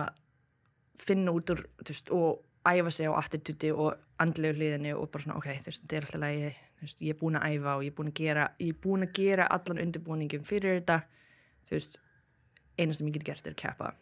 finna 1.03 1.35
út 1.37 1.53
úr, 1.53 1.65
þú 1.83 1.93
veist, 1.93 2.13
og 2.15 2.41
æfa 2.69 2.91
sig 2.91 3.09
á 3.11 3.13
attitúti 3.19 3.73
og 3.75 3.97
andlegu 4.23 4.59
hliðinni 4.59 4.93
og 4.95 5.11
bara 5.11 5.25
svona, 5.25 5.39
ok, 5.41 5.49
þú 5.59 5.71
veist, 5.71 5.83
þetta 5.83 5.97
er 5.97 6.07
alltaf 6.07 6.23
lægi 6.23 6.53
veist, 6.83 7.03
ég 7.03 7.15
er 7.15 7.19
búin 7.19 7.39
að 7.39 7.57
æfa 7.57 7.75
og 7.77 7.85
ég 7.85 7.93
er 7.93 7.97
búin 7.97 8.11
að 8.11 8.19
gera 8.19 8.47
ég 8.61 8.73
er 8.73 8.79
búin 8.83 9.07
að 9.07 9.13
gera 9.19 9.49
allan 9.57 9.83
undirbúningin 9.83 10.47
fyrir 10.47 10.79
þetta. 10.79 10.99
Þú 11.67 11.77
veist, 11.77 11.99
eina 12.79 12.97
sem 12.97 13.09
ég 13.09 13.19
get 13.19 13.27
gert 13.29 13.47
er 13.47 13.55
að 13.55 13.61
keppa. 13.63 13.93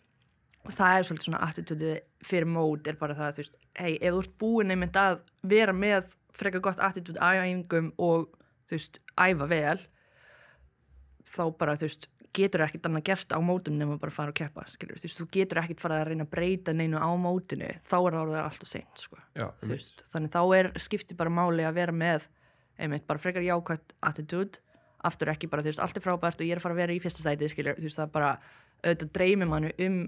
Og 0.66 0.74
það 0.76 0.96
er 0.96 1.06
svolítið 1.08 1.28
svona 1.28 1.42
attitútið 1.46 1.94
fyrir 2.26 2.48
mót 2.48 2.88
er 2.88 2.98
bara 3.00 3.16
það, 3.16 3.36
þú 3.36 3.42
veist, 3.42 3.58
hei, 3.80 3.92
ef 3.96 4.14
þú 4.14 4.22
ert 4.24 4.36
búin 4.42 4.74
einmitt 4.74 5.00
að 5.00 5.22
vera 5.54 5.76
með 5.76 6.14
frekar 6.36 6.64
gott 6.64 6.82
attitút 6.84 7.20
á 7.20 7.28
æfingum 7.40 7.92
og 7.98 8.28
þú 8.68 8.76
veist, 8.76 9.00
æfa 9.16 9.50
vel 9.50 9.78
þá 11.30 11.42
bara, 11.60 11.76
þú 11.80 11.88
veist, 11.88 12.08
getur 12.36 12.64
ekkert 12.64 12.86
annað 12.86 13.06
gert 13.08 13.32
á 13.34 13.38
mótum 13.42 13.76
nema 13.78 13.96
bara 14.00 14.14
fara 14.14 14.32
og 14.32 14.38
keppa, 14.38 14.64
skilur 14.70 14.98
þú 15.00 15.06
veist, 15.08 15.20
þú 15.20 15.26
getur 15.34 15.60
ekkert 15.62 15.82
fara 15.82 16.00
að 16.00 16.10
reyna 16.10 16.26
að 16.26 16.32
breyta 16.34 16.74
neinu 16.76 17.00
á 17.02 17.10
mótinu, 17.18 17.70
þá 17.88 17.96
er 17.98 18.16
það 18.16 18.34
alltaf 18.44 18.70
seint, 18.70 19.02
sko, 19.02 19.18
Já, 19.34 19.46
þú 19.62 19.70
veist, 19.72 20.04
þannig 20.12 20.34
þá 20.36 20.42
er 20.58 20.70
skipti 20.86 21.18
bara 21.18 21.32
máli 21.34 21.66
að 21.66 21.78
vera 21.80 21.94
með 21.94 22.28
einmitt, 22.80 23.06
bara 23.08 23.22
frekar 23.22 23.46
jákvæmt 23.46 23.96
attitút 24.06 24.60
aftur 25.10 25.32
ekki 25.32 25.50
bara, 25.50 25.64
þú 25.64 25.72
veist, 25.72 25.82
allt 25.82 25.98
er 25.98 26.04
frábært 26.04 26.40
og 26.40 26.46
ég 26.46 26.54
er 26.54 26.60
að 26.60 26.66
fara 26.68 26.76
að 26.76 26.82
vera 26.84 26.94
í 26.94 27.02
fyrsta 27.02 27.24
stæti, 27.24 27.50
skilur, 27.50 27.78
þú 27.80 27.88
veist, 27.88 27.98
það 27.98 28.14
bara 28.14 28.30
auðvitað 28.84 29.12
dreymir 29.16 29.50
mannu 29.50 29.72
um 29.86 29.98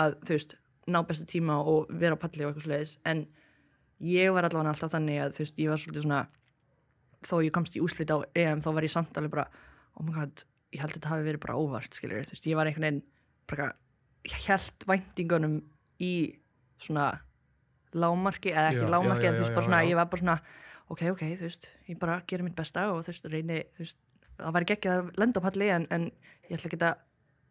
að, 0.00 0.16
þú 0.26 0.36
veist, 0.36 0.56
ná 0.90 1.02
besta 1.06 1.28
tíma 1.28 1.60
og 1.70 1.90
vera 2.02 2.18
á 2.18 2.22
palli 2.22 2.46
og 2.46 2.50
eitthvað 2.50 2.66
sliðis, 2.66 2.96
en 3.06 3.26
ég 4.02 4.32
var 4.34 4.48
allavega 4.48 4.74
alltaf 4.74 4.94
þannig 4.96 5.22
að, 5.22 5.34
þú 5.36 5.44
veist, 5.44 5.60
ég 5.60 5.70
var 5.70 5.82
svolítið 5.82 6.06
svona 6.06 6.22
þó 7.28 7.34
ég 7.44 7.52
komst 7.54 7.76
í 7.76 7.82
úslit 7.84 8.12
á 8.12 8.18
EM 8.32 8.62
þá 8.64 8.70
var 8.72 8.86
ég 8.86 8.94
samt 8.94 9.18
alveg 9.20 9.34
bara, 9.34 9.46
oh 9.98 10.06
my 10.06 10.14
god 10.16 10.44
ég 10.70 10.82
held 10.82 10.92
að 10.92 10.98
þetta 10.98 11.12
hafi 11.14 11.26
verið 11.26 11.42
bara 11.44 11.58
óvart, 11.58 11.96
skilur 11.96 12.20
veist, 12.20 12.46
ég 12.46 12.58
var 12.58 12.70
einhvern 12.70 12.86
veginn, 12.86 13.72
held 14.46 14.86
væntingunum 14.90 15.58
í 16.00 16.12
svona 16.80 17.10
lámarki, 17.96 18.52
eða 18.54 18.70
ekki 18.70 18.84
Já, 18.86 18.92
lámarki, 18.94 19.26
já, 19.26 19.30
en 19.32 19.36
þú 19.36 19.40
já, 19.40 19.44
veist, 19.44 19.50
já, 19.50 19.56
bara 19.58 19.66
svona 19.66 19.82
já. 19.82 19.90
ég 19.90 19.98
var 19.98 20.10
bara 20.12 20.22
svona, 20.22 20.36
ok, 20.88 21.02
ok, 21.14 21.24
þú 21.40 21.48
veist 21.48 21.68
ég 21.90 21.98
bara 22.00 22.20
gera 22.30 22.46
mitt 22.46 22.56
besta 22.58 22.86
og 22.92 23.02
þú 23.02 23.12
veist, 23.12 23.28
reyni 23.32 23.58
þú 23.74 23.84
veist, 23.84 23.98
það 24.38 24.56
væri 24.56 24.74
ekki 24.76 24.92
að 24.92 25.10
lenda 25.20 25.42
á 25.42 25.46
palli 25.48 25.70
en, 25.74 25.86
en 25.90 26.06
ég 26.48 26.56
ætla 26.56 26.70
ekki 26.70 26.80
að 26.86 27.02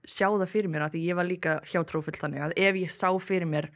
sjá 0.10 0.28
það 0.32 0.48
fyrir 0.54 0.72
mér 0.72 0.86
að 0.88 0.96
því 0.96 1.04
ég 1.10 1.20
var 1.20 1.28
líka 1.28 1.60
hjátrúfull 1.70 2.16
þannig 2.18 2.46
að 2.46 2.56
ef 2.56 2.80
ég 2.80 2.94
sá 2.96 3.10
fyrir 3.20 3.50
mér 3.50 3.68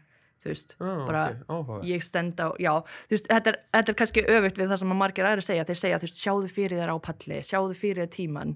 þú 0.44 0.52
veist, 0.52 0.76
ah, 0.80 1.04
bara 1.08 1.24
ok, 1.32 1.44
áhugaverð. 1.50 1.88
ég 1.92 2.04
stend 2.04 2.40
á, 2.40 2.48
já, 2.60 2.72
þú 3.08 3.16
veist, 3.16 3.28
þetta 3.32 3.52
er, 3.52 3.58
þetta 3.76 3.92
er 3.94 3.98
kannski 4.00 4.24
öfugt 4.24 4.60
við 4.60 4.72
það 4.72 4.82
sem 4.82 4.94
að 4.96 5.00
margir 5.00 5.28
aðri 5.30 5.46
segja, 5.46 5.66
þeir 5.68 5.80
segja, 5.80 6.00
þú 6.00 6.08
veist, 6.08 6.22
sjáðu 6.24 6.50
fyrir 6.52 6.80
þér 6.82 6.92
á 6.92 6.98
palli, 7.08 7.40
sjáðu 7.48 7.78
fyrir 7.80 8.02
þér 8.04 8.12
tíman, 8.18 8.56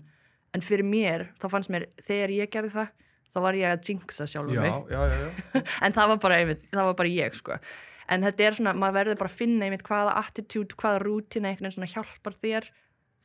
en 0.55 0.63
fyrir 0.65 0.88
mér, 0.88 1.27
þá 1.41 1.49
fannst 1.51 1.69
mér, 1.73 1.88
þegar 2.07 2.33
ég 2.38 2.49
gerði 2.53 2.71
það, 2.77 2.88
þá 3.33 3.39
var 3.43 3.57
ég 3.60 3.73
að 3.75 3.91
jinxa 3.91 4.27
sjálfur 4.31 4.55
já, 4.55 4.62
mig, 4.63 4.91
já, 4.93 5.01
já, 5.12 5.17
já. 5.27 5.62
en 5.86 5.93
það 5.97 6.12
var 6.13 6.19
bara, 6.23 6.39
einmitt, 6.41 6.65
það 6.71 6.89
var 6.89 6.97
bara 7.03 7.12
ég, 7.13 7.38
sko, 7.38 7.60
en 8.07 8.23
þetta 8.27 8.47
er 8.47 8.57
svona, 8.57 8.73
maður 8.79 8.97
verður 9.01 9.19
bara 9.21 9.31
að 9.33 9.38
finna 9.43 9.67
einmitt 9.67 9.86
hvaða 9.88 10.15
attitude, 10.23 10.77
hvaða 10.79 11.03
rútina 11.03 11.51
einhvern 11.51 11.67
veginn 11.67 11.75
svona 11.77 11.91
hjálpar 11.91 12.38
þér 12.41 12.69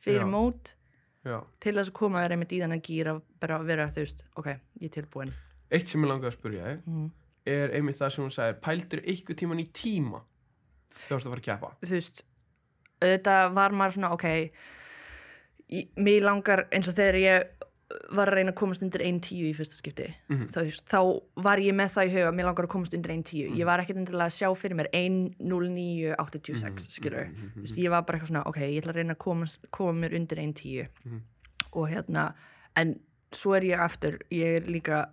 fyrir 0.03 0.27
mót 0.27 0.73
já. 1.23 1.39
til 1.63 1.75
þess 1.77 1.89
að 1.93 1.97
koma 2.01 2.23
þér 2.25 2.35
einmitt 2.35 2.53
í 2.53 2.59
þennan 2.61 2.83
gýr 2.83 3.09
að 3.13 3.21
bara 3.39 3.61
vera, 3.63 3.87
þú 3.95 4.03
veist, 4.03 4.23
ok, 4.35 4.49
ég 4.83 4.89
er 4.89 4.95
tilbúin. 4.99 5.31
Eitt 5.73 5.87
sem 5.89 6.03
ég 6.03 6.11
langaði 6.11 6.29
að 6.33 6.37
spurja 6.37 6.75
Mm. 6.83 7.09
er 7.49 7.73
einmitt 7.75 7.97
það 7.97 8.11
sem 8.13 8.23
hún 8.23 8.31
sagði 8.35 8.59
pældir 8.63 9.01
eitthvað 9.07 9.39
tíman 9.39 9.59
í 9.63 9.65
tíma 9.75 10.19
þegar 10.93 11.07
þú 11.07 11.15
varst 11.15 11.25
að 11.27 11.33
fara 11.33 11.41
að 11.41 11.47
keppa 11.47 11.71
þú 11.81 11.95
veist 11.95 12.21
auðvitað 13.03 13.53
var 13.57 13.75
maður 13.79 13.95
svona 13.97 14.11
ok 14.15 14.27
mér 15.97 16.21
langar 16.27 16.65
eins 16.71 16.87
og 16.91 16.95
þegar 16.97 17.15
ég 17.21 17.43
var 18.09 18.27
að 18.31 18.33
reyna 18.39 18.51
að 18.53 18.57
komast 18.57 18.81
undir 18.81 19.01
1.10 19.05 19.43
í 19.51 19.53
fyrsta 19.53 19.75
skipti 19.77 20.07
Mhm. 20.29 20.47
þá, 20.49 20.57
þú 20.57 20.65
veist, 20.65 20.85
þá 20.89 20.99
var 21.45 21.57
ég 21.61 21.75
með 21.77 21.91
það 21.93 22.07
í 22.07 22.13
huga 22.15 22.31
mér 22.33 22.45
langar 22.49 22.65
að 22.65 22.71
komast 22.73 22.93
undir 22.97 23.11
1.10 23.13 23.49
Mhm. 23.49 23.57
ég 23.59 23.65
var 23.69 23.79
ekkert 23.83 23.97
endilega 24.01 24.25
að 24.25 24.37
sjá 24.39 24.49
fyrir 24.57 24.75
mér 24.79 24.89
1.09.86 24.93 26.63
Mhm, 26.63 26.77
skilur 26.89 27.25
mhm, 27.27 27.35
mhm, 27.35 27.51
Þú 27.55 27.61
veist, 27.67 27.77
ég 27.77 27.89
var 27.93 28.01
bara 28.03 28.17
eitthvað 28.19 28.31
svona 28.31 28.45
ok, 28.49 28.57
ég 28.57 28.81
ætla 28.81 28.93
að 28.93 28.99
reyna 29.01 29.13
að 29.15 29.19
koma, 29.19 29.45
koma 29.71 29.93
mér 30.07 30.15
undir 30.17 30.37
1.10 30.39 30.87
Mhm. 31.05 31.19
og 31.73 31.89
hérna 31.89 32.33
en 32.75 32.99
svo 33.31 33.55
er 33.57 33.61
ég 33.61 33.79
aftur 33.79 34.19
ég 34.31 34.55
er 34.57 34.61
líka 34.67 35.09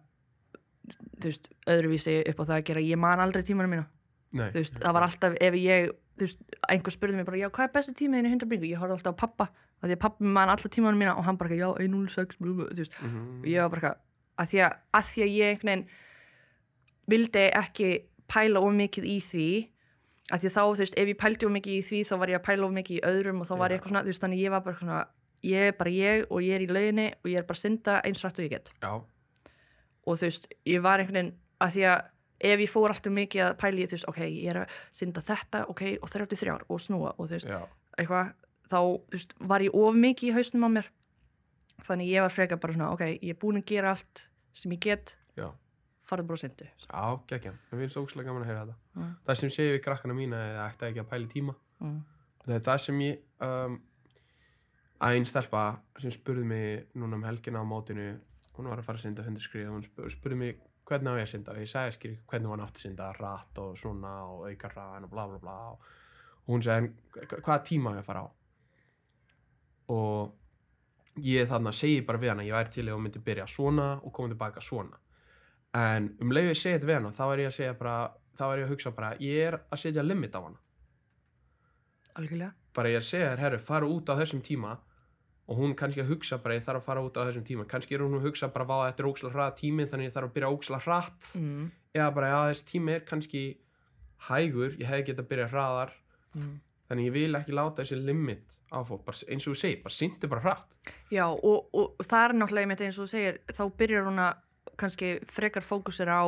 þú 1.20 1.24
veist, 1.28 1.48
öðruvísi 1.66 2.28
upp 2.28 2.36
á 2.40 2.44
það 2.48 2.56
að 2.60 2.64
gera 2.64 2.80
ég 2.80 2.98
man 2.98 3.18
aldrei 3.20 3.42
tímanum 3.42 3.70
mína 3.76 3.86
Nei, 4.32 4.50
þú 4.50 4.58
veist, 4.62 4.74
það 4.80 4.92
var 4.92 5.02
alltaf 5.02 5.36
ef 5.40 5.54
ég, 5.54 5.90
þú 6.16 6.20
veist, 6.24 6.40
einhver 6.68 6.92
spurði 6.94 7.14
mig 7.16 7.26
bara, 7.26 7.36
já, 7.36 7.48
hvað 7.50 7.64
er 7.68 7.72
besti 7.74 7.94
tímiðin 7.94 8.26
í 8.26 8.30
100 8.32 8.46
bringu? 8.48 8.66
Ég 8.70 8.78
horfði 8.78 8.96
alltaf 8.98 9.14
á 9.14 9.20
pappa, 9.26 9.48
af 9.82 9.88
því 9.88 9.94
að 9.96 10.00
pappi 10.04 10.24
man 10.24 10.48
alla 10.52 10.68
tímanum 10.76 10.98
mína 11.00 11.16
og 11.16 11.24
hann 11.24 11.36
bara, 11.40 11.50
já, 11.56 11.68
106, 11.80 12.36
blú, 12.40 12.54
blú, 12.54 12.68
þú 12.70 12.76
veist, 12.84 12.92
Mhm. 13.02 13.40
og 13.40 13.46
ég 13.48 13.60
var 13.62 13.70
bara, 13.80 13.94
að 14.38 14.46
því 14.50 14.58
að, 14.66 14.76
að 14.94 15.04
því 15.12 15.22
að 15.24 15.34
ég 15.36 15.50
einhvern 15.54 15.70
veginn 15.70 15.86
vildi 17.10 17.44
ekki 17.56 17.90
pæla 18.30 18.60
of 18.62 18.72
mikið 18.76 19.04
í 19.10 19.16
því, 19.24 19.46
að 20.30 20.40
því 20.44 20.50
að 20.50 20.54
þá, 20.54 20.60
þú 20.62 20.82
veist, 20.84 20.98
ef 21.02 21.08
ég 21.10 21.18
pældi 21.18 21.46
of 21.48 21.52
mikið 21.56 21.72
í 21.78 21.82
því, 21.88 22.02
þá 22.06 22.14
var 22.20 22.28
ég 22.28 22.38
að 22.40 22.44
pæla 22.46 22.66
of 22.68 22.72
mikið 22.76 22.98
í 23.00 23.04
öðrum 23.10 23.40
og 23.42 23.48
þá 23.48 23.54
var 23.58 23.70
ég 23.74 23.80
eitthvað 23.80 23.90
svona, 23.90 24.02
þú 24.04 24.12
veist, 24.12 24.22
þannig 24.22 24.42
ég 24.44 24.50
var 24.54 24.60
bara 24.66 24.76
svona, 24.78 25.00
ég 25.42 25.68
er 25.70 25.72
bara 25.80 25.90
ég 25.90 26.26
og 26.30 26.38
ég 26.44 26.54
er 26.54 26.60
í 26.60 26.70
lauginni 26.70 27.08
og 27.24 27.26
ég 27.32 27.38
er 27.38 27.46
bara 27.48 27.58
synda 27.58 28.00
eins 28.04 28.22
rætt 28.22 28.38
og 28.38 28.44
ég 28.46 28.50
get. 28.54 28.70
Já, 28.82 28.92
og 30.06 30.16
þú 30.20 30.26
veist, 30.28 30.46
ég 30.66 30.82
var 30.84 30.98
einhvern 31.02 31.18
veginn 31.18 31.34
að 31.60 31.72
því 31.74 31.82
að 31.90 32.04
ef 32.40 32.60
ég 32.64 32.70
fór 32.72 32.88
alltaf 32.94 33.12
mikið 33.12 33.42
að 33.48 33.56
pæli 33.60 33.86
þú 33.88 33.96
veist, 33.98 34.08
ok, 34.08 34.20
ég 34.28 34.50
er 34.54 34.60
að 34.62 34.68
synda 34.92 35.20
þetta 35.26 35.64
ok, 35.68 35.82
og 36.02 36.08
33 36.14 36.60
og 36.68 36.80
snúa 36.80 37.10
og 37.18 37.26
þú 37.26 37.34
veist, 37.36 37.50
eitthvað, 37.98 38.32
þá 38.70 38.78
veist, 39.12 39.34
var 39.40 39.60
ég 39.64 39.74
of 39.74 39.94
mikið 39.98 40.30
í 40.30 40.34
hausnum 40.36 40.66
á 40.66 40.70
mér. 40.78 40.90
Þannig 41.86 42.10
ég 42.12 42.22
var 42.26 42.30
frekar 42.34 42.60
bara 42.60 42.76
svona, 42.76 42.90
ok, 42.94 43.02
ég 43.24 43.34
er 43.34 43.38
búin 43.40 43.58
að 43.60 43.66
gera 43.72 43.94
allt 43.96 44.26
sem 44.52 44.72
ég 44.76 44.80
get, 44.84 45.14
já. 45.38 45.48
Farðu 46.10 46.26
bara 46.26 46.36
að 46.36 46.42
syndu 46.42 46.66
Já, 46.66 47.02
geggjan, 47.30 47.58
það 47.70 47.78
finnst 47.84 47.98
ógslag 48.00 48.26
gaman 48.26 48.42
að 48.42 48.48
heyra 48.50 48.64
þetta. 48.66 48.78
Mm. 48.98 49.12
Það 49.28 49.38
sem 49.40 49.52
segi 49.54 49.74
við 49.76 49.82
krakkana 49.84 50.16
mína 50.18 50.40
er 50.48 50.56
að 50.58 50.72
ætta 50.72 50.88
ekki 50.90 51.00
að 51.04 51.08
pæla 51.12 51.26
í 51.28 51.30
tíma. 51.30 51.54
Mm. 51.80 52.00
Það 52.44 52.54
er 52.56 52.64
það 52.66 52.80
sem 52.84 53.00
ég 53.04 53.20
um, 53.46 53.76
að 55.00 55.14
einn 55.16 55.28
stelpa 55.30 55.62
sem 56.02 56.10
spurði 56.14 56.44
mig 56.50 56.88
núna 56.98 57.16
um 57.20 57.24
helgina 57.28 57.62
á 57.62 57.64
mótinu 57.70 58.08
hún 58.56 58.68
var 58.68 58.82
að 58.82 58.88
fara 58.90 58.98
að 59.00 59.04
synda 59.06 59.22
100 59.24 59.44
skrið 59.46 59.68
og 59.70 59.76
hún 59.78 59.86
spur, 59.86 60.10
spurði 60.12 60.36
mig 60.42 60.58
hvernig 60.90 61.14
á 61.14 61.18
ég 61.20 61.28
að 61.28 61.32
synda? 61.32 61.54
Og 61.54 61.62
ég 61.62 61.70
sagði 61.70 61.94
skil 61.96 62.12
hvernig 62.28 62.50
hún 62.50 62.64
átti 62.66 62.80
að 62.80 62.84
synda 62.88 63.12
rætt 63.16 63.60
og 63.62 63.78
svona 63.78 64.10
og 64.26 64.42
auka 64.50 64.72
ræðan 64.74 65.06
og 65.06 65.12
bla 65.14 65.28
bla 65.30 65.38
bla. 65.46 65.56
Og 65.70 66.50
hún 66.50 66.64
sagði 66.66 66.90
"Hva- 67.14 67.40
hvaða 67.46 67.62
tíma 67.70 67.94
á 67.94 67.96
ég 67.96 68.02
að 68.02 68.08
fara 68.10 68.24
á 68.26 68.28
og 69.90 71.20
ég 71.24 71.48
þannig 71.50 71.72
að 71.72 71.78
segi 71.80 72.02
bara 72.06 72.20
við 72.22 72.32
hana 72.32 72.46
ég 72.46 72.56
væri 72.56 72.74
til 72.74 72.86
að 72.86 72.96
hún 72.96 73.06
myndi 73.06 73.22
byrja 73.26 73.46
svona 73.50 73.88
og 73.98 74.12
koma 74.14 74.32
tilbaka 74.32 74.62
svona. 74.64 75.00
En 75.76 76.10
um 76.22 76.34
leið 76.34 76.52
ég 76.52 76.58
segi 76.58 76.78
þetta 76.78 76.90
við 76.90 76.98
hana 76.98 77.14
þá 77.16 77.24
er 77.28 77.42
ég 77.44 77.50
að 77.50 77.56
segja 77.58 77.78
bara 77.78 77.96
þá 78.38 78.44
er 78.48 78.62
ég 78.62 78.68
að 78.68 78.74
hugsa 78.74 78.92
bara 78.96 79.10
ég 79.22 79.48
er 79.48 79.58
að 79.60 79.82
setja 79.82 80.06
limit 80.06 80.36
á 80.38 80.40
hana. 80.40 80.60
Algjörlega. 82.20 82.54
Bara 82.74 82.92
ég 82.92 83.00
er 83.00 83.04
að 83.04 83.10
segja 83.10 83.32
þér, 83.32 83.42
herru, 83.44 83.60
fara 83.66 83.90
út 83.90 84.10
á 84.10 84.14
þessum 84.20 84.42
tíma 84.46 84.76
og 85.50 85.58
hún 85.58 85.74
kannski 85.74 86.02
að 86.04 86.12
hugsa 86.12 86.38
bara 86.38 86.56
ég 86.56 86.64
þarf 86.64 86.82
að 86.82 86.86
fara 86.86 87.02
út 87.02 87.18
á 87.18 87.26
þessum 87.26 87.46
tíma. 87.46 87.66
Kannski 87.70 87.96
er 87.96 88.04
hún 88.04 88.18
að 88.20 88.28
hugsa 88.28 88.48
bara 88.54 88.66
vá, 88.68 88.76
þetta 88.86 89.02
er 89.02 89.10
óksla 89.10 89.32
hraða 89.34 89.56
tíminn 89.58 89.90
þannig 89.90 90.10
ég 90.10 90.14
þarf 90.14 90.30
að 90.30 90.34
byrja 90.36 90.50
óksla 90.54 90.78
hratt. 90.84 91.30
Mm. 91.34 91.70
eða 91.90 92.10
bara, 92.14 92.30
já, 92.30 92.40
þessi 92.52 92.66
tími 92.68 92.92
er 92.94 93.06
kannski 93.06 93.42
hægur, 94.28 94.76
ég 94.78 94.86
hefði 94.86 95.06
getað 95.08 95.24
að 95.24 95.30
byrja 95.32 95.48
hraðar. 95.50 95.94
Mm. 96.36 96.52
Þannig 96.90 97.06
ég 97.06 97.14
vil 97.14 97.38
ekki 97.38 97.54
láta 97.54 97.84
þessi 97.84 97.98
limit 98.02 98.56
á 98.74 98.82
fólk, 98.86 99.04
bara, 99.06 99.24
eins 99.30 99.46
og 99.46 99.54
þú 99.54 99.60
segir, 99.62 99.82
bara 99.84 99.94
syndu 99.94 100.30
bara 100.30 100.44
hratt. 100.44 100.94
Já, 101.14 101.26
og, 101.30 101.68
og 101.70 102.06
það 102.06 102.24
er 102.24 102.38
náttúrulega 102.38 102.66
einmitt 102.66 102.86
eins 102.86 102.98
og 102.98 103.06
þú 103.06 103.12
segir, 103.14 103.38
þá 103.54 103.62
byrjar 103.78 104.08
hún 104.08 104.24
að 104.24 104.40
kannski 104.80 105.12
frekar 105.30 105.66
fókusir 105.66 106.10
á 106.10 106.22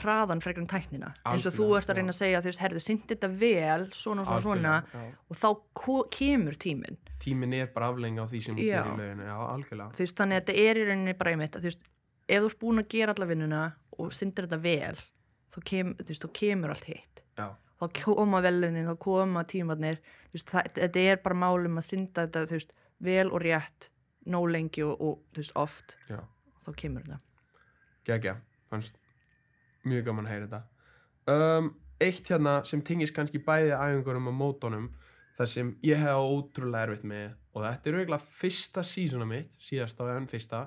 hraðan 0.00 0.40
frekar 0.40 0.64
en 0.64 0.68
tæknina. 0.70 1.12
Eins 1.28 1.46
og 1.48 1.54
þú 1.56 1.68
ert 1.76 1.90
að 1.92 1.98
reyna 2.00 2.12
já. 2.12 2.16
að 2.16 2.18
segja, 2.18 2.40
þú 2.40 2.50
veist, 2.50 2.62
herðu, 2.64 2.82
syndi 2.82 3.12
þetta 3.12 3.30
vel 3.42 3.82
svona 3.92 4.24
svona, 4.24 4.40
svona 4.44 4.74
Algjörlega, 4.80 5.08
já. 5.12 5.16
og 5.28 5.40
þá 5.42 5.48
kemur 6.16 6.58
tíminn. 6.64 6.98
Tíminn 7.22 7.56
er 7.58 7.68
bara 7.74 7.90
aflengi 7.92 8.24
á 8.24 8.26
því 8.26 8.40
sem 8.46 8.56
þú 8.56 8.68
gerir 8.70 8.92
í 8.92 9.00
löginu, 9.02 9.26
já, 9.28 9.34
algjörlega. 9.52 9.96
Þú 9.98 10.04
veist, 10.04 10.16
þannig 10.18 10.38
að 10.38 10.42
þetta 10.42 10.64
er 10.64 10.80
í 10.80 10.86
rauninni 10.88 11.16
bara 11.18 11.34
einmitt 11.34 11.58
þú 11.58 11.68
veist, 11.68 11.84
ef 12.24 12.44
þú 12.44 12.50
ert 12.50 12.60
búin 12.64 12.82
að 12.82 12.88
gera 12.96 13.16
alla 13.16 13.28
vinnuna 13.28 13.62
og 13.98 14.16
syndir 14.16 14.48
þetta 14.48 14.60
vel 14.64 15.02
þá, 15.52 15.60
kem, 15.68 15.92
þú 16.00 16.08
veist, 16.08 16.24
þá 16.24 16.40
kemur 16.40 16.74
allt 16.74 16.88
hitt. 16.88 17.22
Já, 17.36 17.46
þá 17.82 18.02
koma 18.04 18.40
velunin, 18.44 18.86
þá 18.86 18.98
koma 19.02 19.44
tímarnir. 19.48 19.98
Þú 20.30 20.38
veist, 20.38 20.52
það, 20.54 20.70
þetta 20.78 21.04
er 21.10 21.20
bara 21.24 21.40
málum 21.42 21.80
að 21.80 21.88
synda 21.88 22.26
þetta, 22.26 22.44
veist, 22.54 22.74
vel 23.02 23.28
og 23.28 23.42
rétt 23.42 23.88
nóg 24.30 24.48
lengi 24.54 24.84
og, 24.86 24.94
og 25.02 25.38
veist, 25.38 25.54
oft. 25.58 25.96
Já, 26.08 26.20
þá 26.66 26.72
kemur 26.78 27.06
þetta. 27.06 27.20
Gegja 28.08 28.36
fannst 28.70 28.98
mjög 29.88 30.06
gaman 30.08 30.28
að 30.28 30.34
heyra 30.34 30.48
þetta. 30.48 30.62
Um, 31.32 31.72
eitt 32.02 32.28
hérna 32.30 32.60
sem 32.66 32.82
tingist 32.86 33.14
kannski 33.14 33.42
bæði 33.42 33.74
æfingunum 33.76 34.30
og 34.32 34.38
mótonum 34.38 34.90
þar 35.36 35.50
sem 35.50 35.72
ég 35.86 36.00
hef 36.00 36.18
ótrúlega 36.18 36.88
erfitt 36.88 37.06
með 37.08 37.32
og 37.52 37.64
þetta 37.66 37.90
er 37.90 37.98
auðvitað 37.98 38.28
fyrsta 38.40 38.84
sísona 38.86 39.28
mitt 39.28 39.52
síðast 39.62 40.00
á 40.02 40.04
enn 40.12 40.28
fyrsta 40.30 40.64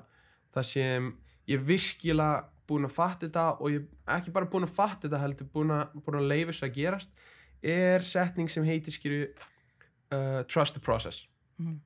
þar 0.54 0.68
sem 0.68 1.10
ég 1.50 1.62
virkilega 1.66 2.46
búin 2.68 2.86
að 2.88 2.94
fatta 2.96 3.26
þetta 3.26 3.44
og 3.60 3.72
ég 3.72 3.84
ekki 4.16 4.32
bara 4.34 4.48
búin 4.50 4.66
að 4.66 4.74
fatta 4.76 5.06
þetta 5.06 5.20
heldur 5.22 5.50
búin 5.54 5.70
að, 5.74 5.96
að 6.12 6.26
leifa 6.30 6.52
þess 6.52 6.66
að 6.66 6.74
gerast 6.76 7.12
er 7.62 8.04
setning 8.06 8.50
sem 8.52 8.66
heitir 8.66 8.94
skýru 8.94 9.20
uh, 10.12 10.42
trust 10.50 10.74
the 10.76 10.82
process 10.82 11.26
Mhm. 11.56 11.78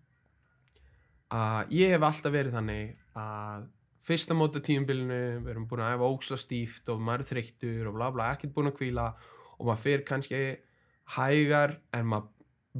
að 1.30 1.68
ég 1.78 1.92
hef 1.94 2.02
alltaf 2.02 2.32
verið 2.34 2.56
þannig 2.56 2.96
að 3.14 3.68
fyrsta 4.02 4.34
móta 4.34 4.58
tíumbilinu 4.66 5.18
við 5.44 5.50
erum 5.52 5.68
búin 5.70 5.84
að 5.84 5.92
æfa 5.94 6.08
óksla 6.10 6.38
stíft 6.40 6.88
og 6.90 6.98
maður 7.06 7.22
er 7.22 7.28
þreyttur 7.28 7.86
og 7.90 7.94
bla 7.94 8.08
bla, 8.10 8.32
ekkert 8.34 8.54
búin 8.56 8.70
að 8.72 8.78
kvíla 8.80 9.04
og 9.60 9.68
maður 9.68 9.82
fyrir 9.84 10.04
kannski 10.08 10.40
hægar 11.14 11.76
en 11.94 12.10
maður 12.10 12.32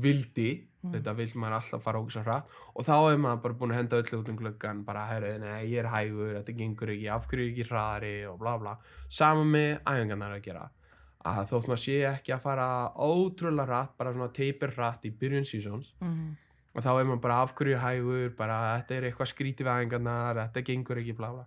vildi 0.02 0.48
Mm. 0.80 0.94
þetta 0.94 1.12
vil 1.18 1.28
maður 1.36 1.54
alltaf 1.58 1.82
fara 1.84 2.00
óksla 2.00 2.22
hratt. 2.24 2.52
Og 2.72 2.86
þá 2.88 2.94
er 2.96 3.18
maður 3.20 3.40
bara 3.44 3.56
búin 3.60 3.72
að 3.74 3.80
henda 3.82 3.98
öllu 4.00 4.20
út 4.22 4.28
um 4.32 4.38
gluggan 4.38 4.82
bara, 4.86 5.06
herru, 5.10 5.32
nei, 5.42 5.68
ég 5.68 5.82
er 5.82 5.88
hægur, 5.92 6.30
þetta 6.38 6.54
gengur 6.56 6.92
ekki 6.94 7.10
af 7.12 7.26
hverju 7.28 7.44
er 7.44 7.50
ég 7.50 7.58
ekki 7.58 7.68
hraðari? 7.68 8.12
og 8.30 8.38
bla 8.40 8.54
bla. 8.62 8.76
Saman 9.12 9.50
með 9.52 9.72
æfingarnar 9.84 10.36
að 10.38 10.46
gera. 10.46 10.64
Að 11.20 11.42
þótt 11.50 11.68
maður 11.68 11.82
sé 11.84 11.98
ekki 12.08 12.32
að 12.32 12.44
fara 12.46 12.68
ótrúlega 12.96 13.68
hratt, 13.68 13.92
bara 13.98 14.14
svona 14.14 14.32
teipir 14.32 14.72
hratt 14.72 15.04
í 15.04 15.12
byrjun 15.12 15.44
sísons 15.44 15.92
mm. 16.00 16.30
og 16.72 16.86
þá 16.86 16.90
er 16.94 17.10
maður 17.10 17.22
bara 17.26 17.40
af 17.44 17.52
hverju 17.58 17.80
hægur? 17.82 18.32
Bara 18.38 18.58
þetta 18.80 18.96
er 18.96 19.08
eitthvað 19.10 19.32
skrítið 19.34 19.68
við 19.68 19.74
æfingarnar 19.74 20.44
þetta 20.46 20.64
gengur 20.70 21.02
ekki 21.02 21.18
bla 21.20 21.34
bla. 21.36 21.46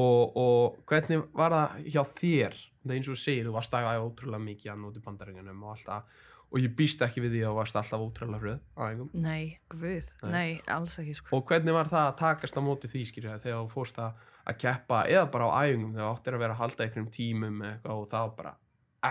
Og, 0.00 0.36
og 0.40 0.78
hvernig 0.88 1.26
var 1.36 1.52
það 1.52 1.88
hjá 1.92 2.02
þér? 2.16 2.60
Það 2.82 2.96
eins 2.96 3.08
og 3.12 3.18
segir, 3.20 3.44
þú 3.44 3.56
varst 3.58 3.74
að 3.76 3.90
æfa 3.90 4.06
ótrúlega 4.06 4.46
mikið 4.48 4.72
að 4.72 4.80
nóti 4.80 5.02
bandarengunum 5.04 5.66
og 5.66 5.74
alltaf 5.76 6.22
og 6.52 6.58
ég 6.60 6.74
býst 6.76 7.00
ekki 7.04 7.22
við 7.24 7.32
því 7.36 7.40
að 7.42 7.48
þú 7.50 7.56
varst 7.56 7.78
alltaf 7.80 8.02
ótrúlega 8.04 8.42
hröð. 8.42 8.58
Á 8.76 8.80
æfingum 8.92 9.10
Nei, 9.24 9.58
guð, 9.72 10.10
Nei. 10.22 10.32
nei, 10.32 10.50
alls 10.74 10.98
ekki 11.00 11.14
sko. 11.16 11.36
og 11.38 11.46
hvernig 11.48 11.72
var 11.76 11.88
það 11.88 12.08
að 12.10 12.18
takast 12.20 12.58
á 12.58 12.62
móti 12.62 12.90
því 12.92 13.04
skilja 13.08 13.38
þegar 13.40 13.62
þú 13.62 13.70
fórst 13.72 14.00
að, 14.04 14.26
að 14.52 14.58
keppa 14.66 15.00
eða 15.08 15.30
bara 15.32 15.48
á 15.48 15.52
æfingum 15.64 15.94
þegar 15.96 16.04
þú 16.04 16.12
áttir 16.12 16.36
að 16.36 16.44
vera 16.44 16.56
að 16.56 16.62
halda 16.62 16.84
einhverjum 16.86 17.10
tímum 17.16 17.56
með 17.62 17.70
eitthvað 17.72 18.02
og 18.02 18.08
það 18.12 18.26
var 18.28 18.36
bara 18.42 18.54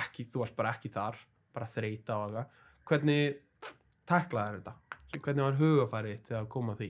ekki, 0.02 0.28
þú 0.32 0.44
varst 0.44 0.56
bara 0.62 0.74
ekki 0.76 0.94
þar 0.94 1.20
bara 1.52 1.68
þreita 1.74 2.18
og 2.18 2.24
eitthvað. 2.30 2.58
Hvernig 2.92 3.42
taklaði 4.12 4.62
þetta? 4.62 4.74
Hvernig 5.22 5.44
var 5.44 5.58
hugafæri 5.60 6.14
þitt 6.16 6.30
þegar 6.32 6.50
kom 6.54 6.70
að 6.72 6.82
því? 6.84 6.90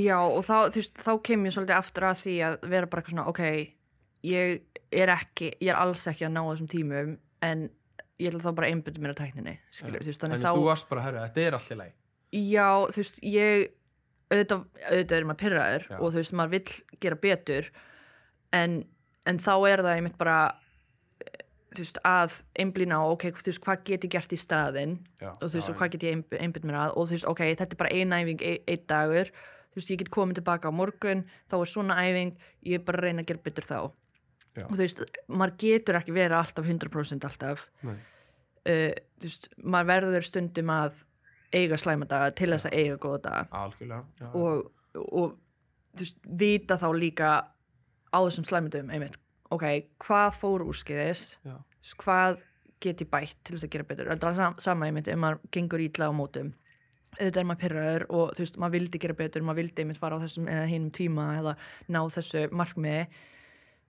Já, 0.00 0.16
og 0.24 0.40
þá, 0.46 0.54
þú 0.72 0.78
veist, 0.80 1.02
þá 1.04 1.12
kem 1.28 1.42
ég 1.44 1.52
svolítið 1.52 1.76
aftur 1.76 2.06
að 2.08 2.20
því 2.22 2.36
að 2.46 2.54
vera 2.72 2.88
bara 2.88 3.02
eitthvað 3.02 3.12
svona, 3.12 3.26
ok, 3.28 3.42
ég 4.24 4.62
er 5.02 5.12
ekki, 5.12 5.50
ég 5.60 5.72
er 5.74 5.80
að 8.22 8.26
ég 8.28 8.32
ætla 8.32 8.42
þá 8.46 8.54
bara 8.58 8.68
að 8.68 8.72
einbytta 8.76 9.02
mér 9.04 9.12
að 9.14 9.20
tækninni, 9.20 9.54
skilur, 9.74 10.02
þú 10.06 10.10
veist, 10.12 10.22
þannig 10.22 10.38
þannig 10.38 10.48
að 10.48 10.56
þú 10.56 10.62
þá, 10.64 10.68
varst 10.70 10.88
bara, 10.92 11.04
herru, 11.08 11.22
þetta 11.26 11.44
er 11.48 11.56
allt 11.58 11.70
í 11.74 11.78
lagi. 11.82 11.94
Já, 12.32 12.68
þú 12.94 13.02
veist, 13.02 13.18
ég, 13.26 13.62
auðvitað, 14.32 14.64
auðvitað 14.88 15.18
er 15.18 15.26
maður 15.28 15.40
pyrraður 15.42 15.86
Já. 15.90 15.96
og 15.98 16.06
þú 16.14 16.20
veist, 16.22 16.34
maður 16.40 16.54
vill 16.56 16.98
gera 17.04 17.20
betur, 17.26 17.70
en, 18.56 18.78
en 19.28 19.38
þá 19.42 19.52
er 19.72 19.82
það 19.84 19.96
einmitt 19.98 20.18
bara, 20.22 20.38
þú 21.72 21.80
veist, 21.82 21.98
að 22.04 22.34
einblýna 22.62 23.00
á, 23.00 23.04
ok, 23.12 23.26
þú 23.40 23.48
veist, 23.50 23.62
hvað 23.64 23.84
get 23.88 24.04
ég 24.06 24.12
gert 24.16 24.32
í 24.32 24.40
staðinn 24.40 24.98
já, 25.22 25.30
og 25.32 25.46
þú 25.48 25.54
veist, 25.58 25.70
og 25.72 25.78
hvað 25.80 25.94
get 25.96 26.06
ég 26.08 26.16
einb- 26.18 26.38
einbytt 26.40 26.66
mér 26.68 26.78
að 26.86 26.94
og 27.00 27.08
þú 27.10 27.16
veist, 27.18 27.28
ok, 27.32 27.42
þetta 27.60 27.76
er 27.76 27.80
bara 27.80 27.94
ein 27.96 28.12
æfing 28.16 28.44
ein, 28.44 28.58
einn 28.68 28.86
dagur, 28.92 29.30
þú 29.72 29.80
veist, 29.80 29.92
ég 29.94 30.00
get 30.02 30.10
komið 30.12 30.40
tilbaka 30.40 30.68
á 30.68 30.72
morgun, 30.72 31.24
þá 31.48 31.56
er 31.62 31.70
svona 31.72 31.96
æfing 32.04 32.34
ég 32.68 32.76
er 32.80 32.84
bara 32.84 33.00
að 33.00 33.06
reyna 33.08 33.24
að 33.24 33.30
gera 33.32 33.44
betur 33.48 33.68
þá 33.68 33.78
Já. 34.52 34.66
og 34.66 34.74
þú 34.74 34.82
veist, 34.82 35.04
maður 35.32 35.54
getur 35.62 35.96
ekki 36.00 36.12
verið 36.16 36.36
alltaf 36.36 36.66
100% 36.68 37.24
alltaf. 37.28 37.64
Uh, 37.82 38.92
þú 39.22 39.28
veist, 39.28 39.48
maður 39.64 39.90
verður 39.94 40.28
stundum 40.28 40.72
að 40.74 41.00
eiga 41.52 41.78
slæma 41.80 42.06
daga 42.08 42.30
til 42.36 42.50
þess 42.52 42.68
að 42.68 42.76
eiga 42.78 42.98
góða 43.00 43.22
daga. 43.26 43.62
Og, 44.36 44.70
og 45.02 45.34
þú 45.96 46.04
veist, 46.04 46.22
vita 46.44 46.78
þá 46.80 46.88
líka 46.96 47.32
á 48.12 48.18
þessum 48.20 48.46
slæmundum 48.48 48.92
einmitt, 48.92 49.18
ok, 49.52 49.66
hvað 50.04 50.30
fór 50.38 50.64
veist, 50.68 51.38
hvað 52.04 52.40
get 52.82 53.00
ég 53.04 53.10
bætt 53.12 53.38
til 53.44 53.56
þess 53.56 53.66
að 53.68 53.72
gera 53.76 53.88
betur? 53.88 54.10
Það 54.12 54.28
er 54.30 54.40
sam, 54.40 54.58
sama 54.60 54.88
einmitt 54.88 55.08
ef 55.08 55.20
maður 55.20 55.42
gengur 55.54 55.84
ítla 55.84 56.10
á 56.10 56.12
mótum. 56.16 56.52
Auðvitað 57.18 57.42
er 57.42 57.48
maður 57.48 57.60
pyrraður 57.60 58.04
og 58.08 58.32
þú 58.36 58.44
veist, 58.44 58.56
maður 58.60 58.74
vildi 58.78 59.00
gera 59.02 59.16
betur 59.18 59.44
maður 59.44 59.60
vildi 59.60 59.84
einmitt 59.84 60.00
fara 60.00 60.16
á 60.16 60.22
þessum 60.24 60.48
eða 60.48 60.68
hinum 60.70 60.92
tíma 60.96 61.26
eða 61.40 61.52
ná 61.92 62.00
þessu 62.14 62.46
markmiði 62.56 63.02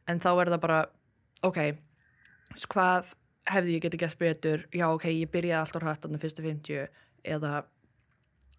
en 0.07 0.23
þá 0.23 0.31
er 0.33 0.53
það 0.53 0.63
bara 0.65 0.79
ok, 1.43 1.59
hvað 2.73 3.13
hefði 3.49 3.77
ég 3.77 3.85
getið 3.85 4.03
gert 4.05 4.19
betur? 4.19 4.67
Já 4.71 4.87
ok, 4.89 5.07
ég 5.11 5.31
byrjaði 5.31 5.59
alltaf 5.61 5.85
hrætt 5.85 6.05
þannig 6.05 6.23
fyrstu 6.23 6.45
50 6.45 6.85
eða 7.35 7.55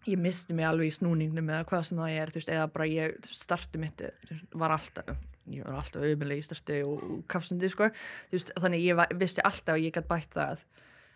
ég 0.05 0.19
misti 0.21 0.53
mig 0.53 0.67
alveg 0.67 0.91
í 0.91 0.97
snúningnum 0.99 1.47
eða 1.49 1.65
hvað 1.69 1.87
sem 1.89 2.01
það 2.01 2.17
er, 2.19 2.33
þú 2.33 2.41
veist, 2.41 2.51
eða 2.53 2.67
bara 2.73 2.89
ég 2.91 3.31
starti 3.33 3.81
mitt 3.81 4.03
þú 4.03 4.35
veist, 4.35 4.51
var 4.61 4.75
alltaf 4.75 5.15
ég 5.53 5.65
var 5.65 5.79
alltaf 5.79 6.03
auðmjölega 6.03 6.41
í 6.41 6.45
starti 6.45 6.77
og, 6.85 7.01
kafsundi 7.31 7.69
sko, 7.71 7.89
þú 8.29 8.37
veist, 8.37 8.51
þannig 8.61 8.85
ég 8.85 8.99
var, 8.99 9.11
vissi 9.19 9.43
alltaf 9.45 9.75
að 9.75 9.85
ég 9.85 9.95
gætt 9.95 10.09
bætt 10.09 10.37
það. 10.37 10.63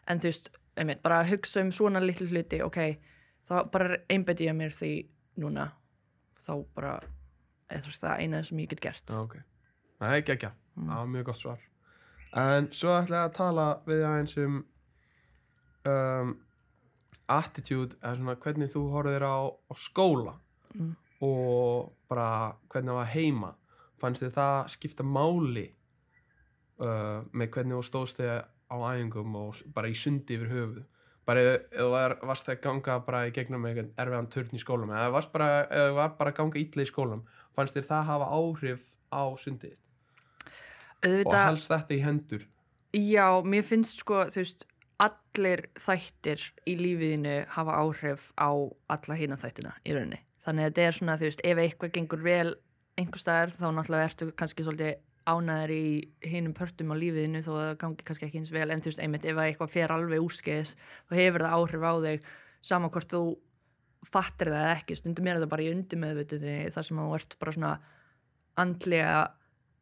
En 0.09 0.21
þú 0.21 0.29
veist, 0.29 0.49
einmitt, 0.79 1.01
bara 1.05 1.21
að 1.23 1.31
hugsa 1.33 1.63
um 1.65 1.71
svona 1.75 2.01
litlu 2.03 2.29
hluti, 2.29 2.61
ok, 2.65 2.79
þá 3.49 3.55
bara 3.73 4.01
einbæti 4.11 4.49
ég 4.49 4.57
mér 4.57 4.75
því 4.75 4.93
núna. 5.41 5.69
Þá 6.39 6.53
bara 6.77 6.97
er 7.69 7.85
það 7.85 8.23
eina 8.23 8.43
sem 8.45 8.61
ég 8.63 8.73
get 8.73 8.83
gert. 8.85 9.05
Já, 9.09 9.21
ok, 9.21 9.35
það 9.99 10.09
er 10.13 10.21
ekki 10.21 10.35
ekki 10.37 10.51
Mm. 10.79 10.87
það 10.87 10.95
var 10.95 11.07
mjög 11.13 11.25
gott 11.27 11.39
svar. 11.39 11.63
En 12.39 12.67
svo 12.71 12.91
ætla 12.95 13.17
ég 13.17 13.25
að 13.29 13.33
tala 13.35 13.65
við 13.87 14.03
aðeins 14.07 14.37
um 14.37 14.59
um 15.89 16.29
attitude, 17.29 17.95
eða 18.01 18.15
svona 18.17 18.35
hvernig 18.35 18.71
þú 18.73 18.83
horfðir 18.93 19.25
á, 19.25 19.37
á 19.49 19.73
skóla. 19.75 20.35
Mm. 20.75 20.95
og 21.21 21.89
bara 22.07 22.55
hvernig 22.69 22.93
það 22.93 22.95
var 22.95 23.09
heima. 23.11 23.49
Fannst 23.99 24.23
þið 24.23 24.29
það 24.37 24.69
skipta 24.71 25.03
máli 25.03 25.65
uh, 26.79 27.25
með 27.33 27.49
hvernig 27.55 27.75
þú 27.75 27.81
stóðst 27.83 28.21
þig 28.21 28.29
á 28.71 28.75
æfingum 28.77 29.35
og 29.35 29.59
bara 29.75 29.89
í 29.91 29.97
sundi 29.97 30.37
yfir 30.37 30.53
höfuð? 30.53 30.85
Bara 31.27 31.43
var, 31.91 32.15
varst 32.23 32.47
það 32.47 32.55
að 32.55 32.61
ganga 32.63 32.95
bara 33.05 33.25
í 33.27 33.33
gegnum 33.35 33.67
eitthvað 33.67 33.91
erfiðan 33.99 34.31
törn 34.31 34.55
í 34.55 34.61
skólam 34.63 34.93
eða 34.95 35.11
varst 35.17 35.33
bara, 35.33 35.49
eða 35.67 35.91
var 35.97 36.15
bara 36.21 36.31
ganga 36.37 36.61
illa 36.61 36.85
í 36.85 36.89
skólam 36.89 37.25
fannst 37.57 37.75
þér 37.75 37.89
það 37.89 38.07
hafa 38.13 38.29
áhrif 38.39 38.87
á 39.11 39.23
sundið 39.43 39.75
og 41.05 41.35
helst 41.35 41.69
þetta 41.71 41.95
í 41.95 42.01
hendur. 42.03 42.47
Já, 42.95 43.27
mér 43.45 43.65
finnst 43.67 44.01
sko 44.01 44.23
þú 44.33 44.41
veist, 44.41 44.65
allir 44.99 45.67
þættir 45.79 46.41
í 46.67 46.75
lífiðinu 46.79 47.35
hafa 47.53 47.77
áhrif 47.79 48.31
á 48.35 48.51
alla 48.91 49.19
hina 49.19 49.37
þættina 49.39 49.75
í 49.85 49.93
rauninni. 49.95 50.19
Þannig 50.43 50.65
að 50.65 50.71
þetta 50.71 50.87
er 50.87 50.97
svona, 50.97 51.19
þú 51.19 51.29
veist, 51.29 51.45
ef 51.45 51.61
eitthvað 51.63 51.93
gengur 51.95 52.25
vel 52.25 52.49
einhver 52.99 53.21
staðar, 53.21 53.53
þá 53.55 53.67
náttúrulega 53.69 54.09
ertu 54.09 54.29
kannski 54.39 54.65
svolítið 54.65 54.97
ánæður 55.29 55.73
í 55.75 55.83
hinum 56.25 56.55
pörtum 56.57 56.91
á 56.91 56.95
lífiðinu 56.97 57.43
þó 57.45 57.51
að 57.53 57.61
það 57.61 57.77
gangi 57.83 58.07
kannski 58.07 58.27
ekki 58.27 58.41
eins 58.41 58.53
vel. 58.55 58.67
En 58.73 58.81
þú 58.81 58.91
veist, 58.91 59.03
einmitt, 59.03 59.27
ef 59.29 59.41
eitthvað 59.43 59.73
fer 59.75 59.93
alveg 59.93 60.25
úrskeiðis 60.25 60.75
þá 60.79 61.13
hefur 61.19 61.45
það 61.45 61.55
áhrif 61.59 61.85
á 61.85 61.93
þig 62.07 62.29
sama 62.71 62.89
hvort 62.91 63.13
þú 63.13 63.23
fattir 64.09 64.51
það 64.51 64.71
ekki, 64.73 64.97
stundum 64.97 65.27
er 65.29 65.39
það 65.39 65.51
bara 65.53 65.65
í 65.65 65.71
undirmeðvituðinni 65.73 66.73
þar 66.73 66.87
sem 66.87 66.99
þú 66.99 67.09
ert 67.19 67.35
bara 67.39 67.55
svona 67.55 67.73
andlega 68.59 69.19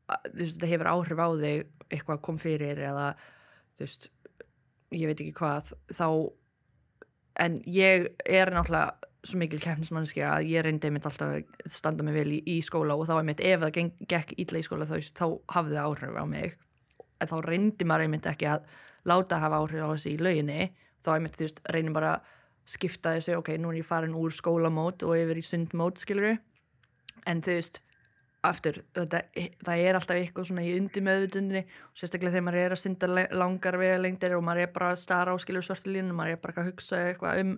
þú 0.07 0.39
veist, 0.39 0.57
þetta 0.57 0.71
hefur 0.71 0.91
áhrif 0.93 1.21
á 1.23 1.27
þig 1.41 1.87
eitthvað 1.87 2.21
kom 2.27 2.39
fyrir 2.41 2.79
eða 2.83 3.07
þú 3.77 3.85
veist, 3.85 4.09
ég 4.95 5.09
veit 5.09 5.19
ekki 5.19 5.35
hvað 5.37 5.73
þá 5.95 6.07
en 7.43 7.59
ég 7.69 8.07
er 8.25 8.51
náttúrulega 8.53 9.07
svo 9.27 9.39
mikil 9.41 9.59
keppnismannski 9.61 10.23
að 10.23 10.47
ég 10.51 10.63
reyndi 10.63 10.87
einmitt 10.87 11.05
alltaf 11.07 11.33
að 11.35 11.69
standa 11.71 12.05
mig 12.05 12.15
vel 12.15 12.29
í, 12.37 12.39
í 12.47 12.57
skóla 12.63 12.95
og 12.95 13.07
þá 13.09 13.17
einmitt 13.17 13.43
ef 13.43 13.61
það 13.63 13.73
geng, 13.75 13.93
gekk 14.09 14.33
illa 14.39 14.61
í 14.61 14.65
skóla 14.65 14.87
þá, 14.87 14.95
þá 15.03 15.25
hafði 15.55 15.75
það 15.75 15.87
áhrif 15.89 16.15
á 16.15 16.25
mig. 16.31 16.55
En 17.17 17.31
þá 17.31 17.37
reyndi 17.43 17.87
maður 17.87 18.05
einmitt 18.05 18.29
ekki 18.31 18.49
að 18.51 18.67
láta 19.09 19.41
hafa 19.41 19.59
áhrif 19.59 19.83
á 19.83 19.89
þessi 19.89 20.13
í 20.13 20.21
lauginni. 20.21 20.69
Þá 21.03 21.09
einmitt 21.15 21.37
þú 21.37 21.43
veist 21.43 21.61
reynir 21.75 21.97
bara 21.97 22.13
skipta 22.67 23.15
þessu 23.17 23.37
ok, 23.39 23.53
nú 23.59 23.73
er 23.73 23.81
ég 23.81 23.89
farin 23.89 24.15
úr 24.17 24.33
skólamót 24.35 25.03
og 25.07 25.17
yfir 25.17 25.41
í 25.41 25.45
sundmót 25.45 26.01
skilur 26.01 26.37
en 27.27 27.43
þú 27.43 27.57
veist 27.57 27.81
aftur, 28.49 28.81
þetta, 28.95 29.21
það 29.65 29.81
er 29.83 29.97
alltaf 29.99 30.19
eitthvað 30.19 30.49
svona 30.49 30.65
í 30.65 30.73
undir 30.77 31.03
meðvutundinni 31.05 31.63
og 31.67 31.99
sérstaklega 31.99 32.35
þegar 32.35 32.45
maður 32.47 32.61
er 32.63 32.75
að 32.75 32.81
synda 32.83 33.09
langar 33.35 33.79
vegalengdir 33.81 34.35
og 34.37 34.45
maður 34.47 34.63
er 34.65 34.75
bara 34.75 34.91
að 34.93 35.01
stara 35.03 35.33
á 35.33 35.37
skilur 35.41 35.65
svartu 35.65 35.93
línu 35.93 36.13
og 36.13 36.19
maður 36.21 36.35
er 36.35 36.41
bara 36.43 36.63
að 36.63 36.71
hugsa 36.71 37.01
eitthvað 37.09 37.41
um 37.43 37.55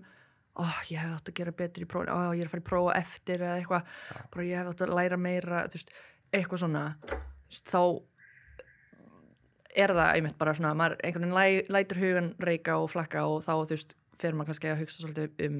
ó, 0.59 0.65
ég 0.89 0.99
hef 0.99 1.15
átt 1.15 1.31
að 1.31 1.37
gera 1.39 1.55
betur 1.55 1.85
í 1.85 1.89
prófinu 1.89 2.15
ó, 2.15 2.35
ég 2.35 2.43
er 2.43 2.49
að 2.49 2.53
fara 2.53 2.63
í 2.63 2.69
prófa 2.69 2.95
eftir 2.99 3.43
eða 3.45 3.57
eitthvað 3.59 3.91
bara 4.33 4.47
ég 4.47 4.59
hef 4.59 4.71
átt 4.73 4.85
að 4.85 4.95
læra 4.97 5.19
meira 5.19 5.65
þú 5.67 5.79
veist, 5.79 5.93
eitthvað 6.35 6.63
svona 6.63 6.83
veist, 7.09 7.69
þá 7.69 7.81
er 9.79 9.93
það 9.93 10.13
einmitt 10.15 10.39
bara 10.39 10.55
svona, 10.57 10.75
maður 10.77 10.97
einhvern 11.05 11.27
veginn 11.29 11.37
læ, 11.37 11.73
lætur 11.75 12.01
hugan 12.01 12.31
reyka 12.41 12.79
og 12.81 12.89
flakka 12.91 13.25
og 13.29 13.43
þá 13.45 13.53
þú 13.53 13.75
veist, 13.75 13.95
fer 14.19 14.35
maður 14.35 14.51
kannski 14.51 14.71
að 14.71 14.81
hugsa 14.83 15.03
svolítið 15.03 15.45
um 15.47 15.59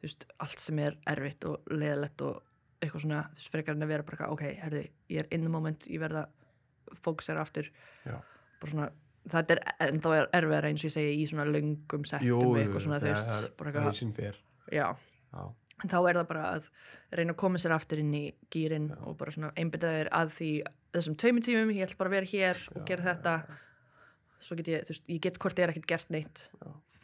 þú 0.00 0.08
veist, 0.08 0.28
allt 0.40 0.62
sem 0.62 0.80
er 0.80 0.96
erfitt 1.10 1.46
og 1.50 1.72
leðilegt 1.74 2.24
og 2.24 2.40
eitthvað 2.80 3.04
svona, 3.04 3.20
þú 3.34 3.42
veist, 3.42 3.52
frekar 3.52 3.76
en 3.76 3.84
að 3.84 3.92
vera 3.92 4.06
bara 4.08 4.30
ok, 4.32 4.42
herði, 4.62 4.82
ég 5.12 5.22
er 5.22 5.30
in 5.36 5.44
the 5.44 5.52
moment, 5.52 5.86
ég 5.90 6.00
verða 6.02 6.26
fókusera 7.04 7.44
aftur. 7.44 7.70
Já. 8.06 8.16
bara 8.60 8.72
svona, 8.74 8.90
þetta 9.30 9.56
er 9.56 9.60
ennþá 9.86 10.14
er 10.16 10.28
erfiðar 10.40 10.68
eins 10.70 10.82
og 10.82 10.90
ég 10.90 10.94
segi 10.96 11.14
í 11.20 11.26
svona 11.28 11.46
löngum 11.48 12.04
settum 12.08 12.56
eitthvað 12.56 12.84
svona, 12.86 13.00
þú 13.02 13.10
veist, 13.12 13.56
bara 13.60 13.72
það 13.76 13.90
eitthvað, 13.90 14.40
já. 14.72 14.86
Já, 15.30 15.42
en 15.84 15.92
þá 15.92 15.98
er 16.00 16.18
það 16.18 16.28
bara 16.32 16.44
að 16.56 16.68
reyna 17.20 17.34
að 17.34 17.40
koma 17.42 17.60
sér 17.60 17.74
aftur 17.76 18.00
inn 18.02 18.12
í 18.16 18.24
gýrin 18.52 18.90
og 19.04 19.16
bara 19.20 19.34
svona 19.34 19.52
einbytta 19.60 19.92
þér 19.94 20.10
að 20.16 20.32
því 20.38 20.50
þessum 20.96 21.18
tveimur 21.20 21.46
tímum, 21.46 21.74
ég 21.76 21.86
ætla 21.86 22.00
bara 22.00 22.10
að 22.10 22.16
vera 22.18 22.30
hér 22.32 22.62
og 22.74 22.86
gera 22.88 23.06
þetta. 23.10 23.34
svo 24.40 24.56
get 24.56 24.72
ég, 24.72 24.84
þú 24.88 24.94
veist, 24.94 25.06
ég 25.12 25.20
get 25.20 25.38
hvort 25.38 25.58
ég 25.60 25.66
er 25.66 25.74
ekkert 25.74 25.90
gert 25.92 26.10
neitt 26.10 26.46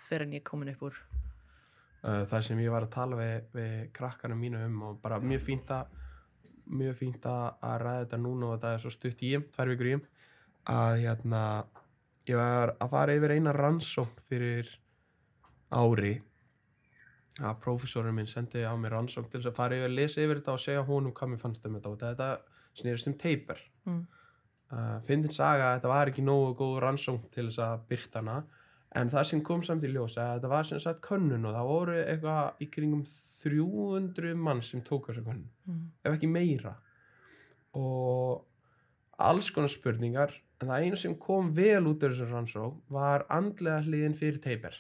fyrir 0.08 0.26
en 0.26 0.32
ég 0.32 0.40
er 0.40 0.48
komin 0.48 0.72
upp 0.72 0.82
úr 0.88 1.00
það 2.02 2.42
sem 2.46 2.61
ég 2.62 2.70
var 2.70 2.87
að 2.87 2.92
tala 2.94 3.16
við, 3.18 3.46
við 3.56 3.78
krakkanum 3.96 4.42
mínu 4.42 4.64
um 4.66 4.82
og 4.90 5.00
bara 5.02 5.20
mjög 5.22 5.42
fínt 5.46 5.72
að 5.74 5.94
mjög 6.66 6.96
fínt 6.98 7.26
að 7.30 7.44
að 7.62 7.80
ræða 7.82 8.04
þetta 8.04 8.20
núna 8.22 8.46
og 8.46 8.54
þetta 8.56 8.72
er 8.74 8.82
svo 8.82 8.92
stutt 8.94 9.22
í 9.22 9.32
um, 9.38 9.44
tvær 9.54 9.72
vikur 9.72 9.90
í 9.90 9.96
um 9.96 10.06
að 10.66 11.02
hérna 11.04 11.42
ég 12.26 12.38
var 12.40 12.74
að 12.82 12.90
fara 12.94 13.14
yfir 13.14 13.37
eina 13.37 13.54
rannsókn 13.54 14.24
fyrir 14.26 14.70
ári. 15.70 16.16
Að 17.37 17.59
prófessorinn 17.62 18.16
minn 18.16 18.28
sendi 18.30 18.64
á 18.64 18.72
mér 18.80 18.96
rannsókn 18.96 19.28
til 19.30 19.42
þess 19.42 19.52
að 19.52 19.59
fara 19.59 19.78
yfir, 19.78 19.92
lesa 19.92 20.22
yfir 20.24 20.40
þetta 20.40 20.54
og 20.56 20.62
segja 20.62 20.85
honum 20.88 21.14
hvað 21.14 21.32
mér 21.32 21.42
fannst 21.42 21.66
um 21.68 21.76
þetta 21.76 21.92
og 21.92 21.98
þetta 22.00 22.28
snýrist 22.76 23.11
um 23.11 23.16
teipar 23.20 23.61
mm. 23.85 24.00
uh, 24.72 24.96
fyndin 25.06 25.35
saga 25.35 25.68
að 25.70 25.78
þetta 25.78 25.92
var 25.92 26.12
ekki 26.12 26.24
nógu 26.24 26.54
góð 26.59 26.78
rannsókn 26.85 27.28
til 27.35 27.46
þess 27.50 27.62
að 27.66 27.85
byrta 27.90 28.22
hana 28.22 28.38
en 28.96 29.12
það 29.12 29.28
sem 29.30 29.42
kom 29.44 29.62
samt 29.66 29.85
í 29.85 29.92
ljós 29.92 30.16
að 30.16 30.32
þetta 30.38 30.50
var 30.54 30.68
sem 30.68 30.80
sagt 30.82 31.04
könnun 31.04 31.46
og 31.48 31.54
það 31.56 31.70
voru 31.70 31.96
eitthvað 32.02 32.64
í 32.64 32.68
kringum 32.72 33.04
300 33.42 34.35
mann 34.48 34.62
sem 34.64 34.82
tók 34.87 35.11
þessa 35.11 35.24
könnun 35.26 35.48
Mm. 35.66 35.87
ef 36.04 36.14
ekki 36.14 36.28
meira 36.30 36.76
og 37.74 38.44
alls 39.18 39.50
konar 39.50 39.72
spurningar 39.72 40.35
en 40.61 40.68
það 40.70 40.85
einu 40.85 40.96
sem 41.00 41.14
kom 41.20 41.52
vel 41.56 41.87
út 41.90 42.04
af 42.04 42.12
þessum 42.12 42.30
rannsók 42.32 42.76
var 42.88 43.26
andlega 43.28 43.82
hliðin 43.85 44.16
fyrir 44.16 44.38
teipir 44.44 44.76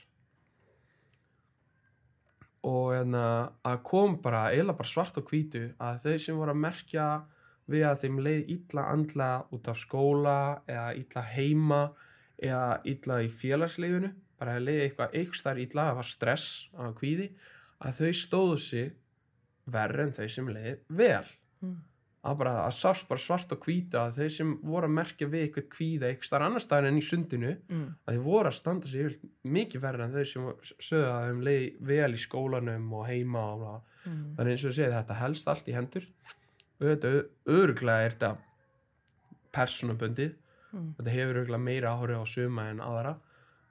og 2.66 2.94
hérna 2.94 3.24
að 3.66 3.82
kom 3.86 4.16
bara, 4.22 4.48
eila 4.50 4.74
bara 4.74 4.88
svart 4.90 5.18
og 5.20 5.28
hvítu 5.30 5.68
að 5.78 6.00
þau 6.06 6.16
sem 6.24 6.38
voru 6.38 6.54
að 6.54 6.62
merkja 6.64 7.06
við 7.70 7.84
að 7.86 8.00
þeim 8.04 8.18
leið 8.26 8.50
illa 8.56 8.86
andlega 8.94 9.44
út 9.54 9.68
af 9.70 9.78
skóla 9.78 10.38
eða 10.70 10.88
illa 10.98 11.22
heima 11.34 11.80
eða 12.42 12.80
illa 12.84 13.20
í 13.24 13.28
félagsleginu 13.32 14.12
bara 14.38 14.56
að 14.58 14.66
leiði 14.68 14.86
eitthvað 14.90 15.42
þar 15.42 15.58
illa 15.64 15.84
það 15.88 15.96
var 15.96 16.08
stress 16.10 16.46
að 16.76 16.94
kvíði 17.00 17.28
að 17.80 17.98
þau 18.00 18.12
stóðu 18.20 18.58
sig 18.60 18.92
verri 19.66 20.02
en 20.06 20.12
þau 20.12 20.28
sem 20.28 20.48
leiði 20.52 20.78
vel 20.88 21.26
Mm. 21.62 21.76
að 22.26 22.34
bara 22.38 22.50
að 22.66 22.74
sást 22.76 23.06
bara 23.08 23.18
svart 23.22 23.52
og 23.54 23.62
hvíta 23.64 24.02
að 24.10 24.18
þau 24.18 24.28
sem 24.30 24.50
voru 24.62 24.86
að 24.90 24.92
merkja 24.92 25.26
við 25.32 25.46
eitthvað 25.46 25.68
kvíða 25.72 26.10
þar 26.28 26.42
annar 26.44 26.60
staðar 26.60 26.88
en 26.90 26.98
í 26.98 27.04
sundinu 27.06 27.56
Mm. 27.70 27.94
að 28.06 28.14
þau 28.18 28.22
voru 28.26 28.48
að 28.50 28.58
standa 28.58 28.86
sig 28.86 29.16
mikið 29.44 29.80
verri 29.80 30.02
en 30.04 30.12
þau 30.12 30.24
sem 30.26 30.42
sögðu 30.78 31.08
að 31.14 31.28
þeim 31.30 31.40
leiði 31.48 31.70
vel 31.80 32.12
í 32.12 32.20
skólanum 32.20 32.92
og 32.92 33.06
heima 33.08 33.40
og 33.54 33.82
Mm. 34.06 34.36
þannig 34.36 34.52
eins 34.52 34.64
og 34.64 34.70
ég 34.70 34.76
segi 34.76 34.92
þetta 34.92 35.14
helst 35.22 35.48
allt 35.48 35.66
í 35.68 35.72
hendur 35.74 36.06
auðvitað 36.80 37.28
öruglega 37.46 38.04
er 38.04 38.10
þetta 38.10 38.36
persónabundið 39.56 40.34
Mm. 40.76 40.92
þetta 40.98 41.14
hefur 41.16 41.40
öruglega 41.40 41.64
meira 41.64 41.94
áhrif 41.96 42.20
á 42.20 42.26
suma 42.28 42.68
en 42.70 42.84
aðra. 42.84 43.16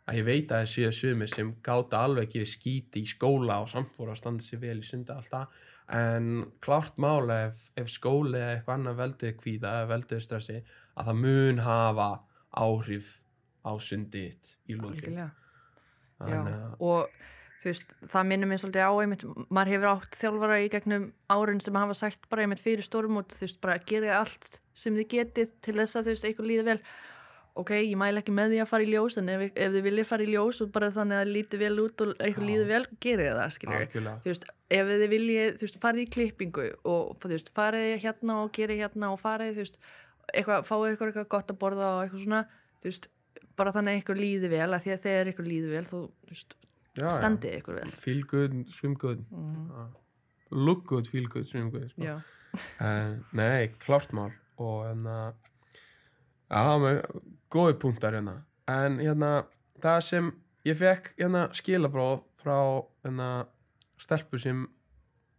Að 0.05 0.19
ég 0.19 0.25
veit 0.25 0.51
að 0.51 0.59
það 0.59 0.71
séu 0.73 0.91
sumi 0.93 1.27
sem 1.29 1.53
gáta 1.65 2.03
alveg 2.05 2.27
ekki 2.27 2.49
skíti 2.49 3.01
í 3.01 3.09
skóla 3.09 3.61
og 3.63 3.71
samt 3.71 3.95
voru 3.97 4.13
að 4.13 4.19
standa 4.21 4.45
sig 4.45 4.61
vel 4.61 4.77
í 4.77 4.85
sunda 4.85 5.17
alltaf 5.17 5.63
en 5.87 6.45
klárt 6.65 6.97
mála 6.97 7.39
ef, 7.49 7.69
ef 7.77 7.89
skóli 7.93 8.39
eða 8.39 8.55
eitthvað 8.55 8.79
annað 8.79 8.99
veldið 9.01 9.35
kvíða 9.41 9.73
eða 9.79 9.89
veldið 9.91 10.23
stressi 10.23 10.57
að 10.95 11.09
það 11.09 11.19
mun 11.21 11.61
hafa 11.65 12.09
áhrif 12.55 13.11
á 13.65 13.71
sundið 13.81 14.53
í 14.69 14.77
lókin 14.79 15.21
og 16.79 17.09
veist, 17.71 17.95
það 18.11 18.29
minnir 18.29 18.49
mér 18.49 18.61
svolítið 18.61 18.85
á 18.85 18.93
einmitt, 19.01 19.25
maður 19.49 19.71
hefur 19.73 19.89
átt 19.93 20.19
þjálfara 20.19 20.61
í 20.61 20.69
gegnum 20.73 21.09
árin 21.31 21.63
sem 21.63 21.79
hafa 21.79 21.97
sagt 21.97 22.29
bara 22.31 22.45
einmitt 22.45 22.63
fyrir 22.63 22.85
stórmót, 22.85 23.33
þú 23.35 23.45
veist, 23.47 23.59
bara 23.63 23.81
gerið 23.89 24.15
allt 24.19 24.61
sem 24.75 24.95
þið 24.97 25.09
getið 25.13 25.51
til 25.65 25.75
þess 25.79 25.99
að 25.99 26.07
þú 26.07 26.15
veist, 26.15 26.29
eitthvað 26.29 26.49
líði 26.51 26.65
vel. 26.69 26.79
Ok, 27.55 27.71
ég 27.77 27.95
mæla 27.95 28.19
ekki 28.19 28.33
með 28.35 28.51
því 28.51 28.57
að 28.59 28.67
fara 28.67 28.83
í 28.83 28.89
ljós 28.91 29.15
en 29.21 29.31
ef, 29.31 29.43
ef 29.55 29.69
þið 29.71 29.85
viljið 29.85 30.07
fara 30.09 30.25
í 30.25 30.31
ljós 30.33 30.57
og 30.65 30.71
bara 30.75 30.89
þannig 30.91 31.15
að 31.15 31.21
það 31.21 31.33
líti 31.37 31.59
vel 31.61 31.75
út 31.85 32.01
og 32.03 32.09
eitthvað 32.17 32.49
líði 32.49 32.65
vel, 32.67 32.81
gerið 33.05 33.29
það, 33.31 33.53
skiljið 33.55 33.77
þú 33.95 34.31
veist, 34.33 34.47
ef 34.75 34.91
þið 34.91 35.05
viljið, 35.13 35.53
þú 35.55 35.67
veist, 35.69 35.77
farið 35.85 36.03
í 36.03 36.09
klippingu 36.17 36.65
og 36.91 37.13
þú 37.21 37.31
veist, 37.31 37.53
farið 37.55 37.93
hérna 38.03 38.37
og 38.41 38.51
gerið 38.59 38.81
hérna 38.83 39.13
og 39.13 39.21
farið, 39.23 39.53
þú 39.55 39.63
veist, 39.63 39.79
eitthvað, 40.33 40.67
fáið 40.67 40.89
eitthvað 40.89 41.31
gott 41.31 41.55
að 41.55 41.61
borða 41.63 41.93
og 41.93 42.03
eitthvað 42.09 43.07
bara 43.55 43.73
þannig 43.75 43.95
að 43.95 44.01
ykkur 44.01 44.19
líði 44.19 44.51
vel, 44.51 44.67
að 44.67 44.85
því 44.85 44.93
að 44.93 45.03
þegar 45.05 45.31
ykkur 45.31 45.47
líði 45.47 45.71
vel, 45.71 45.83
þú 45.89 46.01
veist, 46.29 46.55
Já, 46.95 47.09
standið 47.19 47.57
ykkur 47.59 47.79
vel. 47.81 47.91
feel 47.99 48.21
good, 48.31 48.53
swim 48.73 48.95
good 48.95 49.25
Mm. 49.31 49.93
look 50.51 50.85
good, 50.87 51.07
feel 51.11 51.27
good, 51.27 51.47
swim 51.47 51.69
good 51.73 51.89
sko. 51.91 52.21
En, 52.79 53.25
nei, 53.35 53.67
klart 53.83 54.13
mál 54.15 54.31
og 54.57 54.85
hérna 54.85 55.33
já, 56.49 56.63
með 56.79 57.01
góði 57.51 57.75
punktar 57.81 58.15
hérna 58.15 58.37
en 58.71 58.99
hérna, 59.01 59.31
það 59.83 59.99
sem 60.07 60.29
ég 60.65 60.77
fekk 60.79 61.11
hérna 61.19 61.47
skilabróð 61.57 62.21
frá 62.41 62.57
hérna 63.03 63.29
stelpu 64.01 64.39
sem 64.39 64.63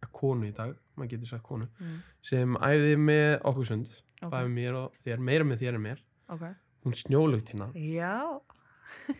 er 0.03 0.09
konu 0.13 0.45
í 0.47 0.53
dag, 0.53 0.75
maður 0.97 1.15
getur 1.15 1.31
sagt 1.33 1.43
konu 1.47 1.67
mm. 1.79 1.97
sem 2.21 2.53
æfði 2.61 2.93
með 3.01 3.39
okkur 3.49 3.65
sund 3.71 3.89
ok, 4.21 4.29
bæði 4.33 4.53
mér 4.53 4.77
og 4.83 4.93
þér, 5.05 5.19
meira 5.31 5.43
með 5.47 5.63
þér 5.65 5.79
en 5.79 5.81
mér 5.87 6.03
ok. 6.29 6.45
hún 6.85 6.93
snjólugt 7.01 7.49
hérna 7.53 7.71
Já, 7.73 8.13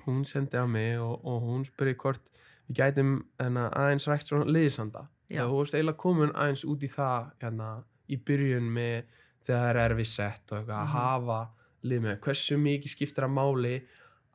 hún 0.06 0.25
sendi 0.25 0.58
á 0.58 0.65
mig 0.67 0.99
og, 0.99 1.25
og 1.25 1.41
hún 1.43 1.65
spurði 1.67 1.95
hvort 2.01 2.21
við 2.67 2.75
gætum 2.82 3.12
hérna, 3.39 3.69
aðeins 3.73 4.08
rækt 4.08 4.27
svona 4.32 4.45
liðsanda. 4.51 5.06
Og 5.43 5.49
þú 5.51 5.58
veist 5.62 5.73
eiginlega 5.75 5.97
komin 6.03 6.32
aðeins 6.36 6.65
út 6.67 6.84
í 6.84 6.88
það 6.91 7.30
hérna, 7.43 7.69
í 8.08 8.15
byrjun 8.17 8.71
með 8.73 9.03
þegar 9.47 9.62
það 9.62 9.69
er 9.69 9.77
erfið 9.91 10.08
sett 10.12 10.51
og 10.51 10.58
eitthvað 10.58 10.77
að 10.77 10.88
Mhm. 10.88 10.97
hafa 10.97 11.39
lið 11.84 12.01
með. 12.08 12.19
Hversu 12.19 12.58
mikið 12.58 12.89
skiptir 12.95 13.23
að 13.27 13.34
máli 13.38 13.75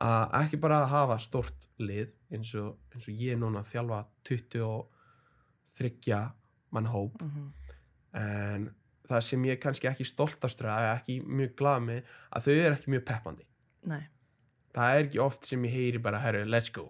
að 0.01 0.29
ekki 0.43 0.57
bara 0.59 0.81
að 0.83 0.87
hafa 0.89 1.17
stort 1.19 1.67
lið 1.79 2.09
eins 2.31 2.55
og, 2.55 2.77
eins 2.93 3.07
og 3.07 3.13
ég 3.13 3.37
núna 3.37 3.63
þjálfa 3.65 4.05
23 4.23 6.31
mann 6.71 6.85
hóp. 6.93 7.21
Mm 7.21 7.51
en 8.13 8.67
það 9.09 9.21
sem 9.25 9.43
ég 9.47 9.57
kannski 9.59 9.87
ekki 9.89 10.05
stoltastur 10.05 10.67
að 10.69 10.83
ekki 10.99 11.15
mjög 11.25 11.55
glað 11.57 11.79
með 11.81 12.03
að 12.29 12.43
þau 12.45 12.51
eru 12.53 12.75
ekki 12.75 12.91
mjög 12.93 13.01
peppandi. 13.07 13.45
Nei, 13.89 14.03
það 14.73 14.97
er 14.97 15.05
ekki 15.07 15.21
oft 15.23 15.47
sem 15.47 15.63
ég 15.69 15.77
heyri 15.77 16.01
bara 16.03 16.19
herru 16.23 16.43
let's 16.49 16.73
go. 16.73 16.89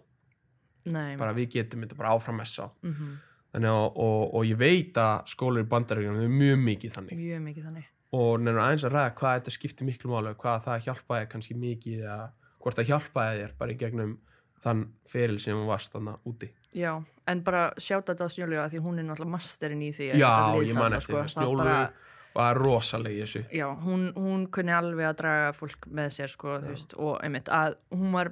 Nei, 0.85 1.15
bara 1.19 1.35
við 1.35 1.53
getum 1.57 1.85
þetta 1.85 1.95
bara 1.99 2.15
áfram 2.17 2.41
messa 2.41 2.69
mm 2.83 3.13
þannig 3.53 3.69
að, 3.69 3.87
og, 4.01 4.21
og 4.33 4.45
ég 4.49 4.57
veit 4.57 4.97
að 4.97 5.27
skólar 5.29 5.61
í 5.61 5.67
bandaríkjum 5.69 6.21
er 6.23 6.31
mjög 6.31 6.61
mikið 6.63 6.95
þannig. 6.95 7.19
Mjög 7.19 7.41
mikið 7.47 7.67
þannig. 7.69 7.89
Og 8.17 8.31
nefnir 8.41 8.61
aðeins 8.63 8.85
að 8.87 8.95
ræða 8.95 9.11
hvað 9.19 9.35
þetta 9.37 9.53
skiptir 9.53 9.89
miklu 9.89 10.09
máli 10.13 10.33
hvað 10.41 10.63
það 10.67 10.87
hjálpaði 10.87 11.27
kannski 11.33 11.57
mikið 11.61 11.99
eða 12.03 12.17
hvort 12.63 12.79
það 12.79 12.89
hjálpaði 12.91 13.43
þér 13.43 13.53
bara 13.59 13.73
í 13.73 13.77
gegnum 13.83 14.15
þann 14.63 14.83
feril 15.11 15.39
sem 15.43 15.59
þú 15.59 15.67
varst 15.69 15.93
þannig 15.93 16.29
úti. 16.29 16.49
Já, 16.73 16.91
en 17.29 17.43
bara 17.45 17.63
sjáta 17.77 18.13
þetta 18.15 18.25
á 18.25 18.33
Snjólu 18.33 18.61
því 18.73 18.81
hún 18.85 19.01
er 19.01 19.07
náttúrulega 19.09 19.35
masterinn 19.35 19.85
í 19.85 19.91
því 19.93 20.09
að 20.15 20.23
já, 20.23 20.33
ég 20.65 20.77
man 20.79 20.97
eftir 20.97 21.19
Það 21.19 21.31
snjólu 21.35 21.61
bara- 21.61 21.91
var 22.33 22.57
rosalega 22.57 23.15
í 23.15 23.23
þessu. 23.23 23.43
Já, 23.53 23.67
hún, 23.83 24.07
hún 24.17 24.47
kunni 24.53 24.73
alveg 24.73 25.09
að 25.09 25.19
draga 25.21 25.51
fólk 25.57 25.87
með 25.93 26.15
sér 26.17 26.33
sko, 26.33 26.57
veist, 26.63 26.95
og 26.97 27.19
einmitt 27.25 27.51
að 27.53 27.77
hún 27.93 28.13
var 28.15 28.31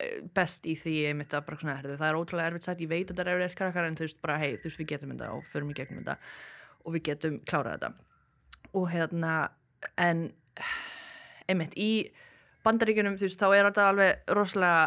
eh, 0.00 0.22
best 0.36 0.66
í 0.68 0.76
því 0.80 0.96
einmitt 1.10 1.36
að 1.36 1.46
bara 1.48 1.60
svona, 1.60 1.78
herðu, 1.80 1.98
það 2.00 2.08
er 2.08 2.20
ótrúlega 2.20 2.52
erfitt 2.52 2.68
sætt 2.68 2.84
ég 2.84 2.92
veit 2.92 3.10
að 3.10 3.20
það 3.20 3.32
er 3.32 3.44
erfitt 3.44 3.60
krakkar 3.60 3.88
en 3.88 3.98
þú 3.98 4.06
veist 4.06 4.22
bara 4.24 4.38
hei, 4.40 4.50
þú 4.56 4.70
veist 4.70 4.82
við 4.82 4.90
getum 4.94 5.14
þetta 5.14 5.32
og 5.36 5.50
förum 5.52 5.72
í 5.72 5.76
gegnum 5.76 6.02
þetta 6.02 6.18
og 6.86 6.96
við 6.96 7.06
getum 7.10 7.40
klárað 7.44 7.76
þetta. 7.76 7.92
Og 8.76 8.88
hérna 8.92 9.34
en 10.00 10.28
einmitt 11.50 11.76
í 11.78 11.90
bandaríkjunum 12.66 13.18
þú 13.18 13.28
veist 13.28 13.42
þá 13.42 13.48
er 13.50 13.68
þetta 13.68 13.90
alveg 13.90 14.32
rosalega 14.36 14.86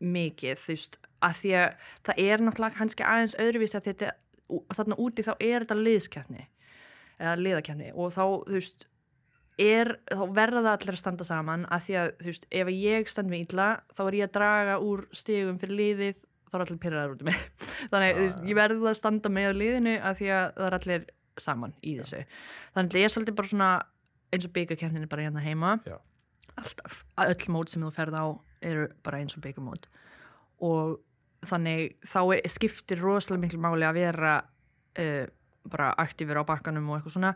mikið 0.00 0.64
þú 0.64 0.74
veist 0.74 0.98
að 1.20 1.36
því 1.36 1.52
að 1.60 1.86
það 2.08 2.22
er 2.24 2.44
náttúrulega 2.44 2.78
kannski 2.78 3.06
aðeins 3.06 3.36
öðruvísi 3.42 3.76
að 3.76 3.90
þetta 3.90 4.14
þarna 4.74 4.98
úti 5.04 5.24
þá 5.26 5.32
er 5.36 5.66
þetta 5.66 5.78
liðskefni 5.78 6.46
eða 7.20 7.36
liðakefni 7.40 7.92
og 7.94 8.14
þá 8.14 8.22
þú 8.24 8.56
veist 8.56 8.86
er, 9.60 9.92
þá 10.08 10.22
verða 10.32 10.62
það 10.64 10.72
allir 10.72 10.94
að 10.96 11.00
standa 11.02 11.26
saman 11.28 11.66
að 11.68 11.86
því 11.86 11.96
að 12.00 12.10
þú 12.22 12.28
veist 12.30 12.46
ef 12.62 12.72
ég 12.72 13.10
stend 13.12 13.30
mig 13.32 13.44
illa 13.46 13.68
þá 13.92 14.02
er 14.06 14.16
ég 14.20 14.28
að 14.30 14.34
draga 14.38 14.76
úr 14.80 15.02
stigum 15.12 15.58
fyrir 15.60 15.76
liðið 15.82 16.20
þá 16.50 16.56
er 16.56 16.64
allir 16.64 16.80
pyrraðar 16.82 17.12
út 17.14 17.20
um 17.22 17.28
mig. 17.30 17.42
Þannig 17.92 18.16
þú 18.16 18.22
veist, 18.24 18.40
ég 18.50 18.56
verði 18.58 18.88
að 18.90 18.96
standa 18.98 19.30
með 19.30 19.50
liðinu 19.60 19.96
að 20.02 20.16
því 20.20 20.30
að 20.34 20.46
það 20.56 20.66
er 20.70 20.76
allir 20.80 21.04
saman 21.40 21.74
í 21.86 21.92
þessu. 22.00 22.22
Þannig 22.74 22.96
ég 22.98 23.06
er 23.06 23.12
svolítið 23.14 23.36
bara 23.38 23.50
svona 23.52 23.68
eins 24.34 24.46
og 24.48 24.54
byggarkefnin 24.56 25.10
bara 25.12 25.26
hérna 25.28 25.44
heima. 25.44 25.76
Já. 25.86 25.98
alltaf, 26.60 26.96
öll 27.22 27.46
mót 27.54 27.70
sem 27.70 27.84
þú 27.86 27.92
ferð 27.94 28.16
á 28.18 28.24
eru 28.66 28.88
bara 29.06 29.20
eins 29.22 29.36
og 29.38 29.44
byggarmót 29.44 29.86
og 30.66 30.98
þannig 31.48 31.94
þá 32.04 32.18
er- 32.34 32.50
skiptir 32.52 33.00
rosalega 33.00 33.44
miklu 33.46 33.60
máli 33.62 33.86
að 33.88 33.96
vera 33.96 34.32
uh, 35.00 35.26
bara 35.68 35.90
aktífur 36.00 36.40
á 36.40 36.44
bakkanum 36.48 36.88
og 36.88 36.98
eitthvað 36.98 37.16
svona. 37.16 37.34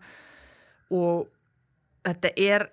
Og 0.95 1.29
þetta 2.05 2.33
er 2.37 2.69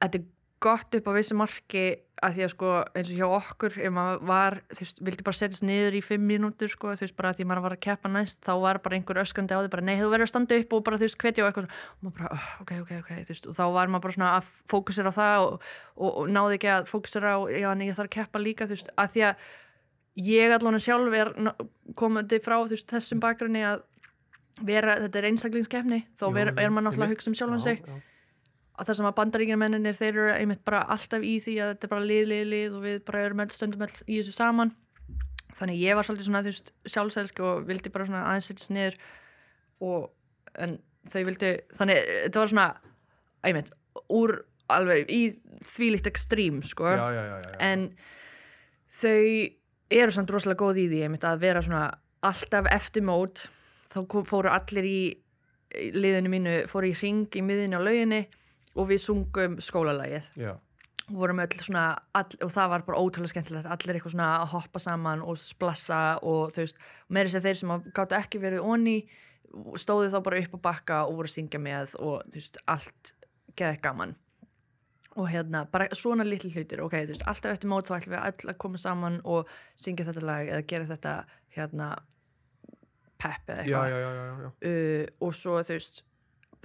þetta 0.00 0.20
er 0.20 0.28
gott 0.60 0.94
upp 0.96 1.08
á 1.08 1.12
vissu 1.16 1.36
marki 1.36 1.84
að 2.20 2.34
því 2.36 2.42
að 2.44 2.50
sko 2.52 2.70
eins 2.98 3.10
og 3.10 3.16
hjá 3.16 3.28
okkur 3.32 3.76
ef 3.80 3.92
maður 3.96 4.24
var, 4.28 4.56
þú 4.68 4.82
veist, 4.82 4.98
vildi 5.06 5.24
bara 5.24 5.38
setjast 5.38 5.64
niður 5.64 5.96
í 5.96 6.02
fimm 6.04 6.26
mínútur 6.28 6.68
sko, 6.68 6.90
þú 6.92 7.06
veist, 7.06 7.16
bara 7.16 7.30
að 7.32 7.38
því 7.38 7.46
maður 7.48 7.64
var 7.64 7.74
að 7.76 7.82
keppa 7.86 8.10
næst 8.12 8.42
þá 8.44 8.50
var 8.60 8.80
bara 8.84 8.98
einhver 8.98 9.20
öskandi 9.22 9.56
á 9.56 9.60
því 9.62 9.70
bara 9.72 9.86
nei, 9.86 9.94
þú 9.96 10.10
verður 10.12 10.26
að 10.26 10.32
standa 10.34 10.58
upp 10.60 10.74
og 10.76 10.84
bara, 10.84 10.98
þú 11.00 11.08
veist, 11.08 11.18
hvetja 11.22 11.46
og 11.46 11.48
eitthvað 11.48 11.70
og 11.70 12.04
maður 12.04 12.16
bara, 12.18 12.32
oh, 12.36 12.50
ok, 12.64 12.74
ok, 12.84 12.92
ok, 12.98 13.10
þú 13.16 13.32
veist, 13.32 13.48
og 13.48 13.56
þá 13.56 13.64
var 13.78 13.94
maður 13.94 14.04
bara 14.04 14.16
svona 14.18 14.34
að 14.36 14.52
fókusera 14.74 15.14
á 15.16 15.18
það 15.20 15.46
og, 15.46 15.66
og, 15.96 16.10
og 16.10 16.30
náði 16.36 16.58
ekki 16.58 16.72
að 16.74 16.92
fókusera 16.92 17.32
á, 17.32 17.38
já, 17.56 17.68
en 17.72 17.86
ég 17.86 17.96
þarf 17.96 18.10
að 18.10 18.16
keppa 18.18 18.44
líka, 18.44 18.68
þú 18.68 18.76
veist, 18.76 18.92
að 19.00 19.16
því 19.16 19.26
að 19.30 19.48
ég 20.28 20.56
allan 20.58 20.82
sjálf 20.84 21.16
er 21.16 21.32
komandi 21.96 22.42
frá, 22.44 22.58
veist, 22.68 22.90
þessum 22.92 23.24
bakgrunni 23.24 23.64
að 23.64 23.86
vera, 24.66 24.96
þetta 25.04 25.20
er 25.20 25.28
einstaklingskeppni 25.30 26.00
þá 26.20 26.24
Jú, 26.26 26.32
ver, 26.36 26.52
jú, 26.52 26.58
er 26.62 26.72
maður 26.72 26.86
náttúrulega 26.88 27.08
að 27.08 27.14
hugsa 27.14 27.30
um 27.30 27.36
sjálfan 27.38 27.64
sig. 27.64 27.80
að 28.80 28.90
það 28.90 28.98
sem 28.98 29.08
að 29.10 29.16
bandaríkjarmenninir 29.18 29.98
þeir 29.98 30.10
eru 30.10 30.28
einmitt 30.34 30.62
bara 30.64 30.84
alltaf 30.94 31.24
í 31.26 31.34
því 31.44 31.56
að 31.60 31.72
þetta 31.74 31.86
er 31.86 31.92
bara 31.94 32.06
lið, 32.10 32.22
lið, 32.30 32.44
lið 32.54 32.76
og 32.78 32.84
við 32.86 33.00
bara 33.08 33.24
erum 33.26 33.42
stöndum 33.52 33.84
öll 33.86 33.96
í 34.06 34.20
þessu 34.20 34.36
saman. 34.36 34.72
Þannig 35.60 35.82
ég 35.82 35.98
var 35.98 36.08
svolítið 36.08 36.28
svona 36.28 36.44
þú 36.44 36.52
veist 36.52 36.72
sjálfsælsk 36.88 37.42
og 37.44 37.66
vildi 37.68 37.92
bara 37.92 38.06
svona 38.08 38.22
aðeins 38.30 38.70
niður 38.72 38.96
og 39.84 40.08
en 40.56 40.78
þau 41.10 41.22
vildi, 41.28 41.50
þannig 41.76 42.00
þetta 42.08 42.40
var 42.40 42.52
svona 42.52 42.68
einmitt, 43.44 43.72
úr 44.08 44.36
alveg 44.70 45.10
í 45.12 45.22
þvílíkt 45.66 46.08
ekstrím 46.10 46.60
sko. 46.64 46.88
Já, 46.88 47.06
já, 47.12 47.22
já. 47.28 47.52
en 47.60 47.86
þau 49.00 49.20
eru 49.90 50.14
samt 50.14 50.30
rosalega 50.32 50.62
góð 50.62 50.84
í 50.84 50.86
því 50.92 51.02
einmitt 51.06 51.26
að 51.26 51.42
vera 51.44 51.62
svona 51.64 51.86
alltaf 52.26 52.68
eftir 52.70 53.04
mót 53.06 53.46
þá 53.90 54.00
kom, 54.10 54.26
fóru 54.28 54.50
allir 54.52 54.86
í 54.88 55.00
liðinu 55.94 56.32
mínu, 56.32 56.56
fóru 56.70 56.90
í 56.90 56.96
ring 56.98 57.30
í 57.36 57.44
miðinu 57.46 57.78
á 57.78 57.86
lauginni 57.86 58.24
og 58.78 58.90
við 58.90 59.02
sungum 59.04 59.56
skólalagið. 59.62 60.28
Já. 60.38 60.54
og 61.10 61.16
vorum 61.18 61.40
öll 61.42 61.58
svona 61.58 61.84
all, 62.14 62.28
og 62.38 62.52
það 62.54 62.68
var 62.70 62.84
bara 62.86 63.00
ótrúlega 63.02 63.32
skemmtilegt. 63.32 63.66
Allir 63.66 63.96
eitthvað 63.98 64.14
svona 64.14 64.28
að 64.38 64.52
hoppa 64.52 64.82
saman 64.82 65.24
og 65.26 65.38
splassa 65.42 66.00
og 66.22 66.52
þú 66.54 66.62
veist, 66.62 66.78
meiri 67.08 67.32
sér 67.32 67.42
þeir 67.42 67.58
sem 67.58 67.72
gáttu 67.96 68.18
ekki 68.18 68.42
verið 68.42 68.62
onni 68.62 68.96
stóðu 69.80 70.12
þá 70.12 70.20
bara 70.22 70.42
upp 70.44 70.54
á 70.54 70.60
bakka 70.68 70.98
og 71.08 71.16
voru 71.18 71.30
að 71.30 71.34
syngja 71.34 71.58
með 71.62 71.96
og 71.98 72.22
þú 72.30 72.38
veist, 72.38 72.60
allt 72.70 73.14
geði 73.58 73.80
gaman. 73.82 74.14
Og 75.18 75.26
hérna, 75.26 75.64
bara 75.66 75.88
svona 75.98 76.22
litli 76.24 76.52
hlutir. 76.54 76.84
Ok, 76.84 76.94
þú 77.02 77.16
veist, 77.16 77.26
alltaf 77.26 77.56
eftir 77.56 77.72
mót 77.72 77.90
þá 77.90 77.96
ætlum 77.98 78.14
við 78.14 78.28
öll 78.30 78.52
að 78.52 78.60
koma 78.62 78.78
saman 78.78 79.18
og 79.26 79.50
syngja 79.74 80.06
þetta 80.06 80.22
lag 80.22 80.52
eða 80.52 80.66
gera 80.70 80.90
þetta 80.92 81.16
hérna 81.56 81.90
pep 83.20 83.52
eða 83.54 83.64
eitthvað. 83.64 83.94
uh, 84.70 85.06
og 85.26 85.34
svo 85.36 85.58
þú 85.62 85.76
veist 85.78 86.02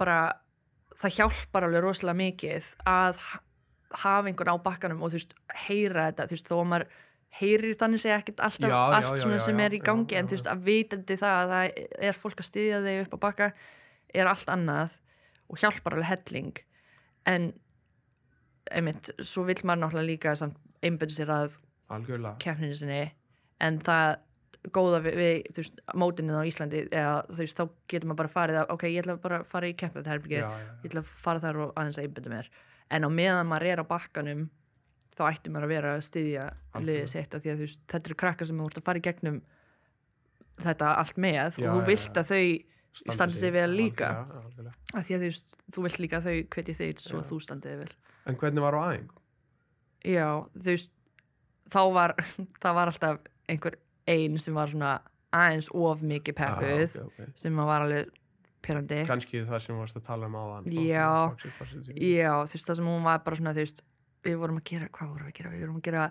bara 0.00 0.18
það 1.00 1.16
hjálpar 1.18 1.66
alveg 1.68 1.84
rosalega 1.84 2.20
mikið 2.22 2.70
að 2.88 3.18
ha- 3.30 3.42
hafa 3.96 4.28
einhvern 4.30 4.54
á 4.56 4.56
bakkanum 4.64 5.02
og 5.04 5.12
þú 5.12 5.20
veist 5.20 5.34
heyra 5.66 6.06
þetta, 6.10 6.26
þú 6.30 6.36
veist 6.36 6.48
þó 6.50 6.56
að 6.60 6.70
maður 6.72 6.86
heyrir 7.36 7.74
þannig 7.76 8.00
segja 8.00 8.16
ekkert 8.22 8.40
alltaf 8.46 8.70
Já, 8.72 8.76
allt 8.96 9.10
já, 9.12 9.20
svona 9.22 9.36
já, 9.36 9.44
sem 9.44 9.58
er 9.60 9.74
í 9.76 9.80
gangi 9.84 10.16
en 10.16 10.28
þú 10.30 10.36
veist 10.38 10.46
að 10.48 10.62
vitandi 10.70 11.16
það 11.20 11.36
að 11.42 11.50
það 11.52 11.80
er 12.08 12.16
fólk 12.22 12.40
að 12.40 12.48
styðja 12.48 12.78
þig 12.86 13.00
upp 13.04 13.16
á 13.16 13.18
bakka 13.26 13.48
er 14.16 14.30
allt 14.30 14.48
annað 14.54 14.94
og 15.52 15.60
hjálpar 15.60 15.94
alveg 15.98 16.08
helling. 16.10 16.56
En 17.28 17.50
einmitt, 18.72 19.10
svo 19.22 19.44
vill 19.46 19.60
maður 19.62 19.82
náttúrulega 19.84 20.08
líka 20.08 20.32
einbyrði 20.86 21.18
sér 21.20 21.32
að 21.36 21.58
keppninu 22.42 22.74
sinni 22.78 23.02
en 23.62 23.78
það 23.86 24.16
góða 24.74 25.00
við, 25.04 25.16
við 25.20 25.48
þú 25.54 25.62
veist, 25.62 25.80
mótinni 25.94 26.36
á 26.36 26.48
Íslandi 26.48 26.82
eða 26.90 27.16
þú 27.30 27.40
veist, 27.42 27.58
þá 27.58 27.64
getur 27.92 28.10
maður 28.10 28.20
bara 28.22 28.32
farið 28.34 28.60
að 28.60 28.72
ok, 28.74 28.84
ég 28.90 29.02
ætla 29.02 29.16
bara 29.22 29.40
að 29.40 29.50
fara 29.50 29.70
í 29.70 29.74
já, 29.76 30.46
ég 30.82 30.88
ætla 30.90 31.02
að 31.02 31.10
fara 31.24 31.42
þar 31.44 31.60
og 31.64 31.74
aðeins 31.76 31.98
að 32.00 32.08
einbyrða 32.08 32.32
mér. 32.34 32.50
En 32.96 33.06
á 33.06 33.10
meðan 33.10 33.50
maður 33.50 33.70
er 33.72 33.82
á 33.82 33.90
bakkanum 33.90 34.46
þá 35.16 35.22
ætti 35.30 35.52
maður 35.52 35.66
að 35.66 35.74
vera 35.74 35.92
að 35.96 36.06
styðja 36.06 36.46
liðið 36.78 37.12
sitt 37.12 37.34
af 37.34 37.42
því 37.42 37.52
að 37.52 37.60
þú 37.60 37.66
veist, 37.66 37.84
þetta 37.92 38.10
eru 38.10 38.18
krakkar 38.22 38.50
sem 38.50 38.62
þú 38.62 38.70
ert 38.70 38.80
að 38.80 38.86
fara 38.86 39.00
í 39.00 39.06
gegnum 39.06 39.38
þetta 40.62 40.94
allt 41.02 41.20
með 41.20 41.36
Já, 41.36 41.68
og 41.68 41.68
þú 41.68 41.84
vilt 41.90 42.20
að 42.20 42.32
þau 42.32 43.12
standi 43.12 43.38
sig. 43.40 43.52
vel 43.52 43.70
líka. 43.76 44.10
algjörlega. 44.24 44.74
af 44.92 45.06
því 45.06 45.16
að 45.16 45.22
þú 45.22 45.30
veist, 45.30 45.56
þú 45.72 45.86
vilt 45.86 46.02
líka 46.04 46.20
að 46.20 46.28
þau 46.28 46.36
hvetji 46.56 46.76
þig 46.80 47.00
svo 47.04 47.20
að 47.20 47.30
þú 47.30 47.40
standið 47.44 47.80
vel. 47.82 47.94
En 48.26 48.38
hvernig 48.40 48.64
var 48.64 48.76
á 48.76 48.80
æfingu? 48.92 49.16
já, 50.06 50.28
þú 50.54 50.70
veist 50.70 50.92
þá 51.72 51.80
var, 51.96 52.14
það 52.62 52.78
var 52.78 52.92
alltaf 52.92 53.20
einhver 53.50 53.78
ein 54.06 54.38
sem 54.38 54.54
var 54.54 54.70
svona 54.72 54.94
aðeins 55.36 55.68
of 55.74 56.00
mikið 56.06 56.36
peppuð 56.38 56.96
Ah, 56.96 57.02
ok, 57.06 57.18
ok. 57.26 57.34
sem 57.34 57.56
var 57.56 57.82
alveg 57.86 58.08
pyrrandi 58.66 59.02
kannski 59.06 59.42
það 59.46 59.60
sem 59.66 59.76
varst 59.78 59.96
að 60.00 60.06
tala 60.06 60.26
um 60.30 60.34
áðan 60.38 60.70
Já. 60.72 61.10
Já, 61.94 62.32
þú 62.46 62.56
veist 62.56 62.70
það 62.70 62.76
sem 62.80 62.88
hún 62.90 63.04
var 63.06 63.20
bara 63.26 63.36
svona 63.38 63.52
þú 63.54 63.62
veist, 63.64 63.82
við 64.26 64.38
vorum 64.40 64.58
að 64.62 64.64
gera, 64.72 64.88
hvað 64.90 65.12
vorum 65.12 65.26
við 65.28 65.32
að 65.32 65.38
gera? 65.40 65.52
Við 65.54 65.60
vorum 65.66 65.76
að 65.80 65.86
gera 65.90 66.06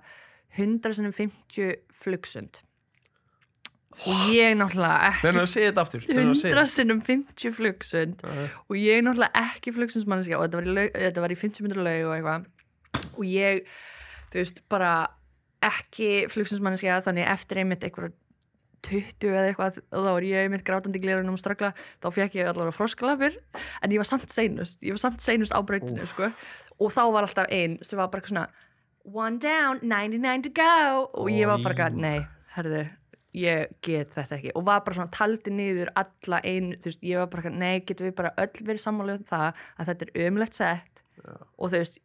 150 0.55 1.75
flugsund 2.03 2.61
og 4.05 4.25
ég 4.35 4.57
náttúrulega 4.59 5.09
ekki 5.13 5.29
að 5.39 5.45
segja 5.47 5.69
þetta 5.71 5.83
aftur 5.85 6.01
Reyndu 6.09 6.31
að 6.33 6.39
segja 6.41 6.55
100 6.59 6.71
sinnum 6.75 7.01
50 7.07 7.53
flugsund 7.55 8.17
þetta. 8.23 8.47
og 8.67 8.75
ég 8.79 9.03
náttúrulega 9.05 9.43
ekki 9.55 9.71
flugsundsmanniska 9.75 10.35
og 10.39 10.43
þetta 10.49 10.59
var 10.59 10.67
í, 10.67 10.73
laug, 10.75 10.89
þetta 11.05 11.23
var 11.23 11.31
í 11.35 11.37
50 11.39 11.63
minnur 11.65 11.83
laug 11.87 12.09
og 12.09 12.15
eitthvað 12.17 12.49
og 13.15 13.23
ég, 13.29 13.61
þú 14.33 14.41
veist, 14.41 14.59
bara 14.71 14.89
ekki 15.65 16.11
flugsundsmanniska 16.33 17.01
þannig 17.05 17.29
eftir 17.33 17.61
einmitt 17.61 17.85
eitthvað 17.85 18.13
20 18.85 19.31
eða 19.31 19.47
eitthvað 19.49 19.79
þá 19.81 20.11
var 20.11 20.27
ég 20.27 20.45
einmitt 20.45 20.65
grátandi 20.67 21.01
glirunum 21.01 21.37
og 21.37 21.41
ströggla 21.41 21.71
þá 22.03 22.09
fekk 22.13 22.37
ég 22.37 22.51
allavega 22.51 22.75
froskalapir 22.75 23.39
en 23.81 23.95
ég 23.95 24.01
var 24.01 24.09
samt 24.09 24.29
seinust, 24.29 24.77
ég 24.85 24.93
var 24.93 25.01
samt 25.01 25.25
seinust 25.25 25.55
á 25.55 25.59
brautinu 25.65 26.05
sko. 26.05 26.29
og 26.77 26.93
þá 26.93 27.03
var 27.15 27.25
alltaf 27.25 27.49
ein 27.49 27.79
sem 27.81 27.97
var 27.97 28.11
bara 28.13 28.29
svona 28.29 28.45
one 29.05 29.39
down, 29.39 29.79
99 29.81 30.43
to 30.43 30.49
go. 30.49 31.09
Og 31.13 31.29
ég 31.29 31.47
var 31.49 31.61
bara, 31.63 31.89
nei, 31.93 32.25
herðu 32.55 32.85
ég 33.35 33.71
get 33.83 34.13
þetta 34.15 34.37
ekki. 34.37 34.53
Og 34.55 34.65
var 34.65 34.83
bara 34.85 34.97
svona 34.97 35.13
taldi 35.13 35.51
niður 35.51 35.91
alla 35.99 36.39
einu, 36.47 36.77
þú 36.79 36.91
veist, 36.91 37.03
ég 37.03 37.19
var 37.19 37.31
bara 37.33 37.51
nei, 37.51 37.81
getum 37.83 38.07
við 38.07 38.17
bara 38.21 38.33
öll 38.41 38.61
verið 38.61 38.83
sammála 38.85 39.17
um 39.19 39.25
það 39.27 39.47
að 39.51 39.89
þetta 39.91 40.07
er 40.07 40.27
ömlegt 40.29 40.59
sett? 40.59 40.91
Já. 41.15 41.31
og 41.31 41.69
þú 41.71 41.79
veist 41.79 42.01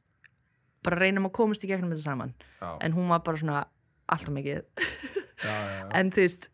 bara 0.87 1.01
reynum 1.03 1.29
að 1.29 1.37
komast 1.37 1.65
í 1.67 1.71
gegnum 1.71 1.93
þetta 1.93 2.07
saman. 2.07 2.35
Já, 2.61 2.71
en 2.81 2.97
hún 2.97 3.11
var 3.13 3.23
bara 3.27 3.41
svona 3.41 3.65
alltaf 4.11 4.35
mikið. 4.35 4.65
Já, 5.41 5.55
já, 5.55 5.85
en 5.97 6.11
þú 6.13 6.25
veist 6.27 6.51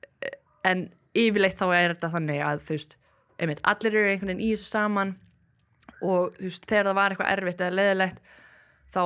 en 0.66 0.82
yfirleitt 1.16 1.58
þá 1.58 1.66
er 1.74 1.94
þetta 1.94 2.12
þannig 2.12 2.42
að 2.44 2.64
þú 2.66 2.76
veist, 2.76 2.98
einmitt, 3.40 3.62
allir 3.68 3.96
eru 3.96 4.10
einhvern 4.10 4.32
veginn 4.32 4.44
í 4.44 4.52
þessu 4.54 4.68
saman 4.70 5.14
og 6.04 6.36
þú 6.36 6.50
veist, 6.50 6.68
þegar 6.68 6.90
það 6.90 6.98
var 6.98 7.14
eitthvað 7.14 7.32
erfitt 7.32 7.62
eða 7.64 7.76
leðilegt 7.78 8.20
þá 8.96 9.02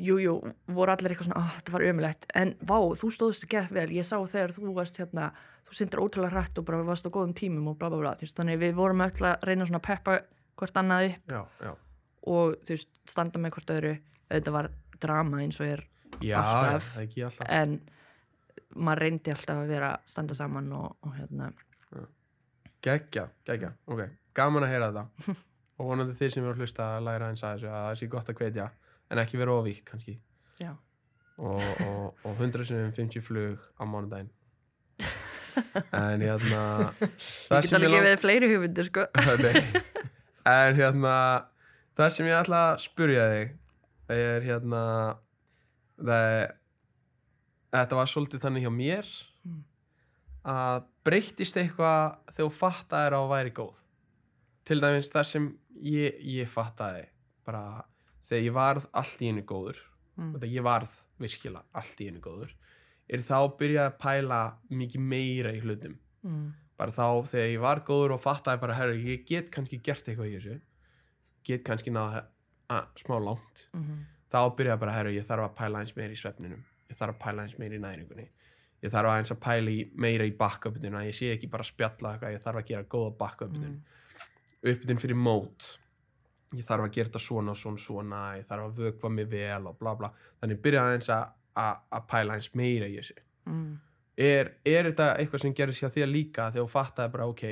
jú, 0.00 0.16
jú, 0.20 0.34
voru 0.72 0.94
allir 0.94 1.12
eitthvað 1.12 1.28
svona, 1.28 1.46
þetta 1.56 1.74
var 1.74 1.86
ömulegt, 1.90 2.26
en 2.40 2.52
vá, 2.66 2.76
þú 2.96 3.12
stóðst 3.14 3.46
ekki 3.46 3.64
vel, 3.76 3.86
ég 3.96 4.06
sá 4.08 4.16
þegar 4.18 4.54
þú 4.56 4.74
varst 4.76 5.00
hérna, 5.00 5.30
þú 5.68 5.76
syndir 5.76 6.02
ótrúlega 6.02 6.34
hrætt 6.34 6.60
og 6.60 6.66
bara 6.68 6.84
varst 6.88 7.08
á 7.08 7.12
góðum 7.12 7.34
tímum 7.36 7.72
og 7.72 7.78
bla 7.80 7.90
bla 7.92 8.00
bla, 8.00 8.14
þú 8.16 8.26
veist, 8.26 8.36
þannig 8.38 8.60
við 8.62 8.76
vorum 8.78 9.04
öll 9.04 9.26
að 9.28 9.46
reyna 9.48 9.68
svona 9.68 9.82
að 9.82 9.88
peppa 9.88 10.16
hvort 10.60 10.80
annað 10.80 11.08
upp 11.10 11.34
já, 11.34 11.42
já. 11.66 11.72
og 12.34 12.56
þú 12.64 12.76
veist, 12.76 12.92
standa 13.12 13.42
með 13.42 13.56
hvort 13.56 13.74
öðru, 13.76 13.94
auðvitað 14.30 14.56
var 14.56 14.70
drama 15.00 15.40
eins 15.44 15.60
og 15.60 15.66
er, 15.74 15.84
Já, 16.20 16.36
Alltaf. 16.42 16.88
það 16.94 17.02
ekki 17.06 17.22
alltaf. 17.26 17.50
En 17.50 17.76
maður 18.76 19.02
reyndi 19.04 19.32
alltaf 19.34 19.60
að 19.62 19.70
vera 19.74 19.90
standa 20.10 20.36
saman 20.36 20.72
og, 20.76 20.96
og 21.06 21.14
hérna, 21.18 21.52
Gekkja, 22.80 23.26
gekkja, 23.44 23.74
ok 23.92 24.06
Gaman 24.34 24.64
að 24.64 24.70
heyra 24.72 24.86
þetta. 24.94 25.34
Og 25.80 25.88
vonandi 25.88 26.14
þið 26.16 26.30
sem 26.32 26.44
eru 26.44 26.52
að 26.54 26.60
hlusta 26.62 26.86
að 26.96 27.06
læra 27.06 27.28
eins 27.32 27.42
að 27.44 27.54
þessu 27.56 27.68
að 27.70 27.84
það 27.86 27.94
sé 27.98 28.06
gott 28.12 28.28
að 28.30 28.36
hvetja 28.40 28.66
en 29.10 29.20
ekki 29.22 29.38
vera 29.40 29.54
ovíkt 29.56 29.84
kannski. 29.88 30.14
Já, 30.60 30.70
og, 31.40 31.62
og, 31.86 32.20
og 32.28 32.34
100 32.44 32.66
sinum 32.68 32.90
50 32.94 33.24
flug 33.24 33.64
á 33.80 33.82
mánudaginn. 33.88 34.30
En 35.96 36.22
hérna 36.22 36.60
ég 37.00 37.64
get 37.64 37.72
alveg 37.74 37.94
gefið 37.96 38.20
fleiri 38.22 38.50
hugmyndir, 38.52 38.86
sko. 38.86 39.06
En 40.52 40.76
hérna 40.78 41.14
það 41.98 42.12
sem 42.14 42.28
ég 42.28 42.36
ætla 42.38 42.60
að 42.68 42.84
spurja 42.84 43.24
þig 43.32 43.56
er 44.16 44.42
hérna 44.46 44.82
það 46.00 46.52
þetta 47.74 47.98
var 48.00 48.10
svolítið 48.10 48.42
þannig 48.46 48.64
hjá 48.66 48.72
mér 48.74 49.10
Mm. 49.40 49.62
að 50.44 50.82
breyttist 51.04 51.56
eitthvað 51.56 52.16
þegar 52.34 52.50
þú 52.50 52.52
fattaðir 52.52 53.14
að 53.16 53.22
þú 53.24 53.30
væri 53.30 53.52
góð 53.56 53.76
til 54.68 54.80
dæmis 54.80 55.08
það 55.10 55.24
sem 55.24 55.46
ég, 55.80 56.18
ég 56.20 56.48
fattaði 56.48 57.06
bara 57.46 57.84
þegar 58.28 58.44
ég 58.44 58.52
varð 58.52 58.86
allt 58.92 59.22
í 59.24 59.30
einu 59.30 59.42
góður 59.48 59.78
Mm. 60.18 60.34
og 60.34 60.40
þegar 60.42 60.52
ég 60.58 60.62
varð 60.66 60.90
virkilega 61.20 61.64
allt 61.74 62.00
í 62.00 62.08
einu 62.10 62.20
góður 62.20 62.52
er 63.08 63.18
þá 63.24 63.32
að 63.40 63.56
byrja 63.58 63.86
að 63.88 63.98
pæla 63.98 64.40
mikið 64.70 65.00
meira 65.00 65.52
í 65.56 65.60
hlutum 65.64 65.96
Mm. 66.24 66.52
bara 66.76 66.90
þá 66.92 67.24
þegar 67.30 67.48
ég 67.54 67.60
var 67.60 67.80
góður 67.80 68.12
og 68.14 68.20
fattaði 68.20 68.60
bara 68.60 68.74
herru, 68.74 68.94
ég 69.00 69.24
get 69.26 69.50
kannski 69.50 69.80
gert 69.82 70.04
eitthvað 70.04 70.28
í 70.28 70.36
þessu 70.36 70.60
get 71.44 71.64
kannski 71.64 71.90
náða 71.90 72.26
að, 72.70 72.90
smá 73.02 73.16
langt. 73.22 73.64
Mm. 73.76 74.04
þá 74.30 74.40
byrjaði 74.56 74.80
bara 74.84 74.92
herru, 74.94 75.12
ég 75.16 75.26
þarf 75.26 75.48
að 75.48 75.56
pæla 75.58 75.80
eins 75.82 75.96
meira 75.96 76.14
í 76.14 76.18
svefninum. 76.20 76.62
Ég 76.90 76.98
þarf 76.98 77.16
að 77.16 77.22
pæla 77.24 77.42
eins 77.46 77.56
meira 77.58 77.74
í 77.76 77.82
næringunni. 77.82 78.26
Ég 78.80 78.92
þarf 78.94 79.10
aðeins 79.10 79.32
að 79.34 79.40
pæla 79.44 79.72
í 79.74 79.80
meira 80.00 80.26
í 80.28 80.32
backupinu 80.38 81.02
ég 81.04 81.16
sé 81.16 81.32
ekki 81.34 81.50
bara 81.50 81.66
að 81.66 81.72
spjalla 81.72 82.12
eitthvað, 82.14 82.32
ég 82.36 82.44
þarf 82.44 82.60
að 82.62 82.68
gera 82.70 82.88
góða 82.94 83.16
backupinu 83.18 83.70
Mm. 83.70 83.80
uppbytun 84.70 85.00
fyrir 85.00 85.16
mót. 85.16 85.66
Ég 86.54 86.64
þarf 86.68 86.86
að 86.86 86.94
gera 86.94 87.08
þetta 87.08 87.22
svona 87.24 87.50
og 87.50 87.56
svona 87.56 87.78
svona 87.78 88.22
ég 88.38 88.46
þarf 88.48 88.64
að 88.68 88.78
vökva 88.80 89.10
mig 89.10 89.28
vel 89.30 89.66
og 89.66 89.78
bla 89.78 89.94
bla. 89.94 90.10
Þannig 90.40 90.62
byrjaði 90.62 90.90
aðeins 90.94 91.10
að, 91.14 91.28
að, 91.56 91.76
að 91.92 92.06
pæla 92.10 92.34
eins 92.34 92.50
meira 92.54 92.88
í 92.88 92.96
þessu. 92.96 93.14
Mm. 93.50 93.78
er, 94.20 94.50
er 94.64 94.84
þetta 94.90 95.16
eitthvað 95.18 95.40
sem 95.40 95.54
gerist 95.56 95.80
hjá 95.82 95.88
þér 95.90 96.10
líka 96.10 96.50
þegar 96.52 96.66
þú 96.66 96.70
fattaði 96.70 97.12
bara 97.14 97.26
ok 97.30 97.44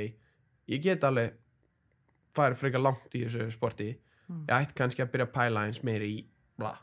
ég 0.69 0.83
get 0.85 1.05
alveg 1.09 1.33
farið 2.37 2.61
frekar 2.61 2.83
langt 2.85 3.14
í 3.16 3.23
þessu 3.25 3.47
sporti 3.55 3.89
Mm. 4.29 4.45
ég 4.49 4.55
ætti 4.59 4.76
kannski 4.76 5.05
að 5.05 5.12
byrja 5.14 5.26
að 5.29 5.35
pæla 5.37 5.64
eins 5.66 5.83
meira 5.87 6.05
í 6.05 6.18
bla. 6.59 6.74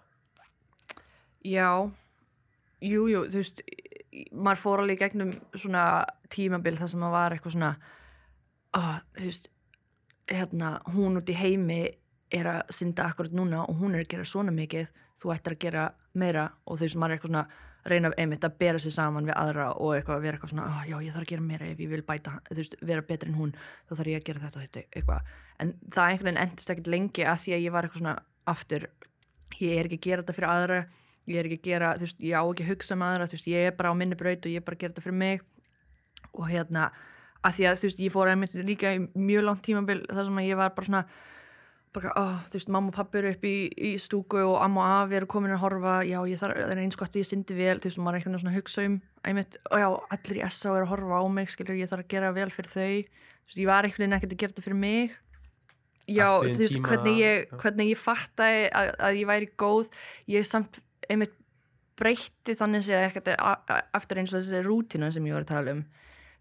Já, 1.45 1.69
jú, 2.81 3.03
jú, 3.11 3.25
þú 3.29 3.41
veist, 3.41 3.61
maður 4.33 4.61
fór 4.63 4.81
alveg 4.81 5.03
gegnum 5.03 5.35
svona 5.53 5.83
tímabil 6.33 6.79
þar 6.79 6.89
sem 6.89 7.03
maður 7.03 7.17
var 7.17 7.35
eitthvað 7.35 7.55
svona, 7.57 7.71
að, 8.79 8.95
þú 9.19 9.27
veist, 9.29 9.49
hérna, 10.31 10.71
hún 10.95 11.19
út 11.21 11.29
í 11.29 11.37
heimi 11.37 11.79
er 12.33 12.49
að 12.49 12.73
synda 12.73 13.05
akkurat 13.11 13.35
núna 13.35 13.61
og 13.69 13.77
hún 13.81 13.93
er 13.93 14.03
að 14.03 14.11
gera 14.15 14.25
svona 14.27 14.53
mikið, 14.55 14.89
þú 15.21 15.33
ættir 15.35 15.55
að 15.55 15.61
gera 15.61 15.85
meira. 16.17 16.49
Og 16.65 16.79
þú 16.79 16.87
veist, 16.87 16.97
maður 16.97 17.13
er 17.13 17.19
eitthvað 17.19 17.33
svona 17.33 17.45
reyna 17.85 18.11
einmitt 18.17 18.45
að 18.47 18.57
bera 18.59 18.81
sig 18.81 18.93
saman 18.95 19.27
við 19.27 19.35
aðra 19.37 19.69
og 19.77 19.95
eitthvað 19.95 20.15
að 20.17 20.25
vera 20.25 20.37
eitthvað 20.37 20.53
svona, 20.53 20.67
ah, 20.71 20.83
já, 20.89 20.95
ég 21.05 21.13
þarf 21.13 21.27
að 21.27 21.31
gera 21.31 21.45
meira 21.45 21.67
ef 21.69 21.81
ég 21.83 21.91
vil 21.91 22.03
bæta, 22.05 22.35
þú 22.49 22.59
veist, 22.59 22.77
vera 22.81 23.05
betri 23.05 23.29
en 23.29 23.39
hún 23.39 23.55
þá 23.59 23.95
þarf 23.95 24.11
ég 24.11 24.21
að 24.21 24.27
gera 24.29 24.43
þetta 24.43 24.59
og 24.59 24.65
þetta 24.65 24.85
eitthvað. 24.99 25.33
En 25.61 25.73
það 25.93 26.09
einhvern 26.09 26.29
veginn 26.29 26.43
endist 26.45 26.71
ekkert 26.73 26.91
lengi 26.95 27.25
að 27.25 27.41
því 27.43 27.55
að 27.55 27.65
ég 27.65 27.75
var 27.75 27.87
eitthvað 27.87 28.01
svona 28.01 28.15
aftur 28.45 28.87
ég 29.61 29.79
er 29.79 29.89
ekki 29.89 29.99
að 29.99 30.07
gera 30.09 30.23
þetta 30.23 30.37
fyrir 30.39 30.51
aðra 30.51 30.79
ég 31.25 31.39
er 31.39 31.49
ekki 31.49 31.57
að 31.59 31.67
gera, 31.69 31.91
þú 31.97 32.05
veist, 32.05 32.21
ég 32.21 32.37
á 32.37 32.43
ekki 32.45 32.65
að 32.65 32.71
hugsa 32.71 32.97
með 32.97 33.11
aðra 33.11 33.27
þú 33.29 33.37
veist, 33.37 33.49
ég 33.49 33.67
er 33.69 33.77
bara 33.77 33.91
á 33.91 33.95
minni 33.97 34.17
braut 34.19 34.45
og 34.45 34.51
ég 34.51 34.61
er 34.61 34.65
bara 34.65 34.77
að 34.77 34.83
gera 34.83 34.93
þetta 34.93 35.05
fyrir 35.05 35.19
mig. 35.21 35.45
Og 36.35 36.49
hérna 36.51 36.89
að 37.45 37.57
því 37.57 37.67
að 37.69 37.79
þú 37.79 37.87
veist, 37.89 38.03
ég 38.05 38.13
fór 38.13 38.31
einmitt 38.31 38.57
líka 38.67 38.93
í 38.93 39.01
mjög 39.13 39.47
langt 39.47 39.63
tímabil 39.65 40.01
þar 40.09 40.29
sem 40.29 40.41
að 40.41 40.49
ég 40.49 40.59
var 40.59 40.75
bara 40.77 40.89
svona 40.89 41.03
bara, 41.95 42.11
oh, 42.19 42.37
þú 42.51 42.57
veist, 42.59 42.69
mamma 42.75 42.91
og 42.91 42.95
pappi 42.99 43.17
eru 43.21 43.31
upp 43.33 43.45
í, 43.47 43.53
í 43.89 43.91
stúku 44.01 44.41
og 44.43 44.57
amma 44.61 44.83
og 44.83 44.93
afi 45.05 45.17
eru 45.19 45.29
komin 45.31 45.53
að 45.55 45.61
horfa. 45.63 45.95
Já, 46.07 46.19
ég 46.29 46.39
þarf, 46.41 46.59
það 46.61 46.73
er 46.75 46.81
eins 46.83 46.99
gott 46.99 47.15
að 47.15 47.21
ég 47.23 47.29
syndi 47.31 47.57
vel. 47.57 47.77
Þú 47.79 47.89
veist, 47.89 47.99
maður 48.03 48.15
er 48.15 48.19
einhvern 48.19 48.35
veginn 48.35 48.43
svona 48.45 48.53
að 48.53 48.59
hugsa 48.59 48.85
um 48.89 48.97
einmitt, 49.25 49.57
og 49.71 49.79
já, 49.81 49.87
allir 50.17 50.39
í 50.41 50.49
SA 50.51 50.73
eru 50.75 50.85
að 50.85 50.91
horfa 50.93 51.21
á 51.21 51.23
mig 51.39 51.49
skilur, 51.55 51.79
ég 51.79 51.89
þarf 51.91 52.03
að 52.05 52.11
gera 52.15 52.33
vel 52.35 52.49
fyrir 52.53 52.71
þau. 52.75 52.99
Þú 53.05 53.47
veist, 53.49 53.61
ég 53.63 53.69
var 53.71 53.87
einhvern 53.87 54.03
veginn 54.05 54.17
ekkert 54.19 54.35
að 54.35 54.41
gera 54.43 54.53
þetta 54.53 54.65
fyrir 54.67 54.79
mig. 54.83 55.15
Já, 56.05 56.27
þú 56.43 56.59
veist, 56.61 56.75
hvernig 56.91 57.15
ég 57.23 57.49
hvernig 57.63 57.87
ég 57.95 57.97
fattaði 58.03 58.61
að, 58.77 58.91
að 59.07 59.15
ég 59.23 59.25
væri 59.31 59.47
góð 59.57 59.87
ég 60.29 60.45
samt 60.45 60.77
einmitt 61.09 61.33
breytti 61.97 62.53
þannig 62.59 62.83
séð 62.85 63.05
ekkert 63.07 63.29
a- 63.39 63.57
a- 63.71 63.81
aftur 63.97 64.19
eins 64.19 64.33
og 64.35 64.41
þessi 64.43 64.61
rútina 64.65 65.09
sem 65.15 65.25
ég 65.25 65.33
var 65.33 65.45
að 65.45 65.53
tala 65.53 65.71
um. 65.77 65.81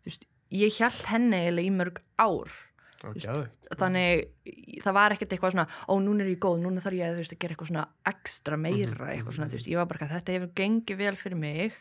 Þú 0.03 0.11
veist, 0.11 0.27
ég 0.51 0.77
held 0.83 1.05
henni 1.09 1.39
eiginlega 1.45 1.71
í 1.71 1.75
mörg 1.79 2.01
ár. 2.21 2.53
Þannig 3.81 4.83
það 4.85 4.95
var 4.97 5.15
ekkert 5.15 5.33
eitthvað 5.35 5.55
svona 5.55 5.67
ó, 5.89 5.95
núna 6.01 6.25
er 6.25 6.31
ég 6.33 6.41
góð, 6.43 6.61
núna 6.63 6.83
þarf 6.85 6.99
ég 6.99 7.11
að, 7.11 7.19
veist, 7.21 7.35
að 7.35 7.41
gera 7.45 7.55
eitthvað 7.57 7.71
svona 7.73 7.87
ekstra 8.13 8.57
meira, 8.61 8.93
Mhm, 8.95 9.11
eitthvað 9.11 9.31
mhm, 9.31 9.37
svona, 9.39 9.49
þú 9.51 9.59
veist, 9.59 9.69
ég 9.73 9.77
var 9.81 9.87
bara 9.91 9.99
eitthvað, 9.99 10.15
þetta 10.19 10.37
hefur 10.39 10.55
gengið 10.61 10.97
vel 11.03 11.17
fyrir 11.17 11.39
mig. 11.39 11.73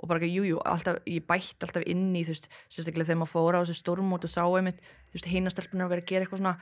Og 0.00 0.08
bara 0.08 0.20
ekki, 0.20 0.32
jú, 0.32 0.44
jú, 0.48 0.58
alltaf, 0.64 0.96
ég 1.04 1.26
bætt 1.28 1.60
alltaf 1.66 1.82
inn 1.84 2.14
í, 2.16 2.22
þú 2.24 2.32
veist, 2.32 2.48
sérstaklega 2.72 3.10
þegar 3.10 3.20
maður 3.20 3.34
fór 3.34 3.56
á 3.56 3.60
þessu 3.60 3.76
stórmót 3.82 4.24
og 4.24 4.32
sá 4.32 4.42
einmitt, 4.48 4.78
þú 5.10 5.18
veist, 5.18 5.28
hinastelpunir 5.28 5.84
að 5.84 5.92
vera 5.92 6.00
að 6.00 6.08
gera 6.08 6.24
eitthvað 6.24 6.40
svona 6.40 6.54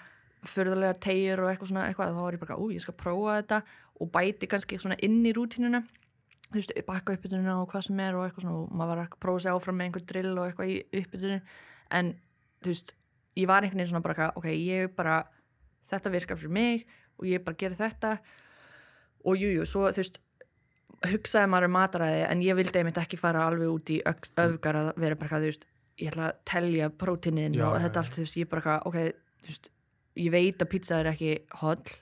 förðulega 0.43 0.99
tegjur 0.99 1.43
og 1.45 1.51
eitthvað 1.53 1.71
svona 1.71 1.87
eitthvað, 1.87 2.15
þá 2.15 2.23
var 2.25 2.35
ég 2.35 2.43
bara, 2.43 2.57
ú, 2.59 2.67
ég 2.75 2.83
skal 2.83 2.95
prófa 2.99 3.37
þetta. 3.39 3.63
Og 4.03 4.11
bæti 4.11 4.51
kannski 4.51 4.79
svona 4.83 4.99
inn 5.03 5.23
í 5.27 5.33
rútínuna 5.35 5.85
þú 6.49 6.57
veist, 6.57 6.75
bakka 6.89 7.15
uppbytununa 7.15 7.59
og 7.63 7.71
hvað 7.71 7.87
sem 7.89 7.99
er 8.01 8.17
og 8.17 8.25
eitthvað 8.27 8.47
svona, 8.47 8.59
og 8.63 8.71
maður 8.73 8.95
var 8.95 9.03
að 9.05 9.17
prófa 9.21 9.43
sig 9.45 9.53
áfram 9.53 9.77
með 9.79 9.89
einhver 9.89 10.05
drill 10.09 10.35
og 10.39 10.47
eitthvað 10.49 10.71
í 10.73 10.77
uppbytunum 11.03 11.43
en, 11.99 12.13
þú 12.65 12.73
veist, 12.73 12.95
ég 13.39 13.47
var 13.51 13.63
einhvern 13.65 13.79
veginn 13.83 13.93
svona 13.93 14.05
bara, 14.05 14.31
ok, 14.37 14.49
ég 14.53 14.93
bara 14.99 15.21
þetta 15.93 16.13
virkar 16.13 16.39
fyrir 16.41 16.53
mig 16.59 16.87
og 17.19 17.27
ég 17.31 17.45
bara 17.47 17.57
gera 17.61 17.79
þetta. 17.79 18.17
Og 19.27 19.39
jú, 19.41 19.49
jú, 19.59 19.65
svo, 19.67 19.89
þú 19.95 20.03
veist 20.03 20.19
hugsaði 21.09 21.51
maður 21.53 21.69
um 21.69 21.75
mataræði 21.79 22.23
en 22.27 22.41
ég 22.43 22.57
vildi 22.59 22.81
einmitt 22.81 22.99
ekki 22.99 23.19
fara 23.21 23.45
alveg 23.47 23.71
út 23.71 23.91
í 23.95 23.99
öx- 24.09 24.33
öfgar 24.43 24.79
að 24.81 24.89
vera 24.99 25.19
bara, 25.21 25.39
þú 25.43 25.51
veist, 25.53 25.67
ég 25.99 26.11
ætla 26.13 26.29
að 26.33 26.39
telja 26.51 26.89
prótinin 26.91 27.55
og 27.71 27.77
þetta 27.85 28.03
allt, 28.03 28.15
þú 28.17 28.25
veist, 28.25 28.39
ég 28.41 28.49
bara, 28.51 28.77
ok, 28.89 28.99
þú 29.45 29.53
veist 29.53 29.71
ég 30.19 30.33
veit 30.35 30.63
að 30.65 30.71
pizza 30.73 30.99
er 30.99 31.11
ekki 31.13 31.33
holl 31.61 31.93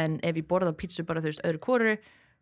en 0.00 0.16
ef 0.26 0.38
ég 0.40 0.46
borða 0.50 0.72
pizzu 0.78 1.04
bara, 1.06 1.22
þú 1.22 1.30
veist, 1.30 1.44
öðru 1.46 1.62
kóru 1.66 1.94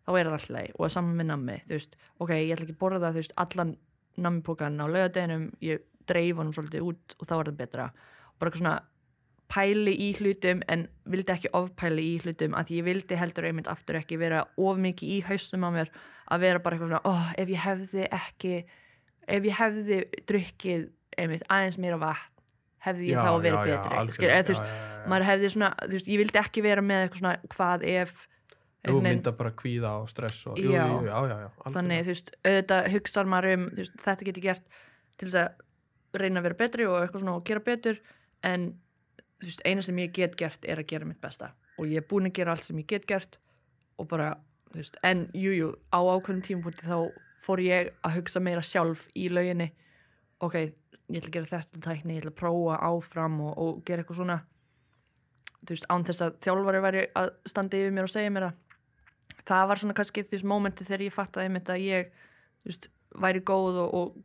þá 0.09 0.13
er 0.17 0.31
það 0.31 0.37
alltaf 0.39 0.79
og 0.81 0.93
saman 0.95 1.19
með 1.21 1.29
nammi, 1.35 1.57
þú 1.69 1.77
veist, 1.77 1.97
ok, 2.25 2.31
ég 2.39 2.55
ætla 2.57 2.65
ekki 2.69 2.77
að 2.79 2.83
borða 2.85 3.11
þú 3.13 3.21
veist, 3.21 3.35
allan 3.45 3.75
nammipókan 4.19 4.81
á 4.81 4.87
laugadeginum 4.89 5.49
ég 5.65 5.85
dreif 6.09 6.37
honum 6.41 6.55
svolítið 6.57 6.87
út 6.89 7.17
og 7.21 7.29
þá 7.29 7.35
er 7.43 7.51
það 7.51 7.59
betra, 7.61 7.91
bara 8.39 8.51
eitthvað 8.51 8.63
svona 8.63 8.77
pæli 9.49 9.95
í 9.97 10.09
hlutum 10.19 10.61
en 10.69 10.87
vildi 11.09 11.33
ekki 11.33 11.51
ofpæli 11.57 12.05
í 12.05 12.17
hlutum 12.25 12.57
að 12.59 12.73
ég 12.77 12.85
vildi 12.85 13.17
heldur 13.17 13.49
einmitt 13.49 13.71
aftur 13.71 13.97
ekki 14.01 14.19
vera 14.21 14.45
of 14.61 14.81
mikið 14.81 15.15
í 15.15 15.21
haustum 15.29 15.65
á 15.65 15.71
mér 15.73 15.93
að 16.29 16.45
vera 16.45 16.63
bara 16.65 16.77
eitthvað 16.77 16.93
svona, 16.93 17.05
oh, 17.09 17.31
ef 17.41 17.53
ég 17.55 17.63
hefði 17.65 18.09
ekki 18.13 18.55
ef 19.29 19.47
ég 19.49 19.57
hefði 19.59 20.01
drukkið 20.29 20.89
einmitt 21.19 21.47
aðeins 21.49 21.79
meira 21.81 22.01
vatn 22.01 22.35
hefði 22.85 23.09
ég 23.11 23.17
Já, 23.17 23.23
þá 23.25 23.31
verið 23.43 23.71
betri. 23.73 24.29
Eða, 24.29 24.43
þú 24.43 24.55
veist, 24.55 24.75
maður 25.11 25.29
hefði 25.29 25.53
svona, 25.55 25.71
veist, 25.95 26.11
ég 26.13 26.21
vildi 26.23 26.41
ekki 26.41 26.65
vera 26.65 26.85
með 26.85 27.05
eitthvað 27.05 27.23
svona, 27.25 27.55
hvað 27.55 27.87
ef 27.95 28.27
Þú 28.89 29.01
mynda 29.05 29.33
bara 29.37 29.51
kvíða 29.59 29.97
og 30.01 30.07
stress 30.09 30.45
og, 30.49 30.61
Já. 30.61 30.85
jú, 30.87 31.01
jú, 31.03 31.09
já, 31.11 31.41
þannig, 31.65 32.05
þú 32.07 32.13
veist, 32.13 32.31
auðvitað 32.47 32.87
hugsar 32.95 33.29
maður 33.29 33.57
um 33.57 33.65
veist, 33.75 33.97
þetta 34.05 34.29
geti 34.29 34.45
gert 34.45 34.79
til 35.19 35.27
þess 35.27 35.41
að 35.43 36.23
reyna 36.23 36.41
að 36.41 36.47
vera 36.47 36.59
betri 36.63 36.87
og 36.89 37.01
eitthvað 37.01 37.25
svona 37.25 37.35
og 37.35 37.43
gera 37.49 37.65
betur 37.67 37.99
en 38.47 38.71
þú 39.39 39.51
veist, 39.51 39.65
eina 39.67 39.85
sem 39.85 39.99
ég 40.03 40.13
get 40.15 40.37
gert 40.39 40.67
er 40.67 40.83
að 40.83 40.91
gera 40.93 41.09
mitt 41.09 41.21
besta. 41.23 41.53
Og 41.79 41.87
ég 41.87 42.03
er 42.03 42.09
búin 42.11 42.29
að 42.29 42.37
gera 42.41 42.55
allt 42.55 42.67
sem 42.67 42.79
ég 42.81 42.89
get 42.91 43.07
gert 43.09 43.39
og 43.99 44.09
bara, 44.11 44.33
þú 44.73 44.81
veist, 44.81 44.99
en 45.07 45.27
jújú, 45.35 45.57
jú, 45.59 45.71
á 45.95 45.99
ákveðnum 45.99 46.45
tímapunkti 46.47 46.87
þá 46.87 46.99
fór 47.45 47.63
ég 47.63 47.93
að 48.07 48.19
hugsa 48.19 48.43
meira 48.43 48.63
sjálf 48.67 49.07
í 49.17 49.29
lauginni. 49.33 49.71
Ok, 50.45 50.59
ég 50.59 51.19
ætla 51.21 51.31
að 51.31 51.35
gera 51.37 51.51
þetta 51.53 51.83
tækni, 51.87 52.19
ég 52.19 52.23
ætla 52.23 52.35
að 52.35 52.41
prófa 52.43 52.79
áfram 52.89 53.41
og, 53.47 53.53
og 53.59 53.83
gera 53.87 54.05
eitthvað 54.05 54.21
svona. 54.21 54.39
Þú 55.63 55.75
veist, 55.75 55.89
án 55.91 56.07
þess 56.07 56.25
að 56.27 56.39
þjálfari 56.47 56.83
væri 56.85 57.05
að 57.19 57.33
standa 57.51 57.79
yfir 57.79 57.95
mér 57.95 58.09
og 58.09 58.13
segja 58.13 58.35
mér 58.35 58.49
það. 58.49 58.65
Það 59.49 59.69
var 59.71 59.81
svona 59.81 59.97
kannski 59.99 60.25
þú 60.27 60.37
veist, 60.37 60.49
mómenti 60.53 60.87
þegar 60.87 61.07
ég 61.07 61.15
fattaði 61.15 61.63
að 61.63 61.85
ég 61.87 62.11
þú 62.13 62.71
veist, 62.71 62.91
væri 63.25 63.43
góð 63.49 63.81
og, 63.85 63.95
og 63.99 64.19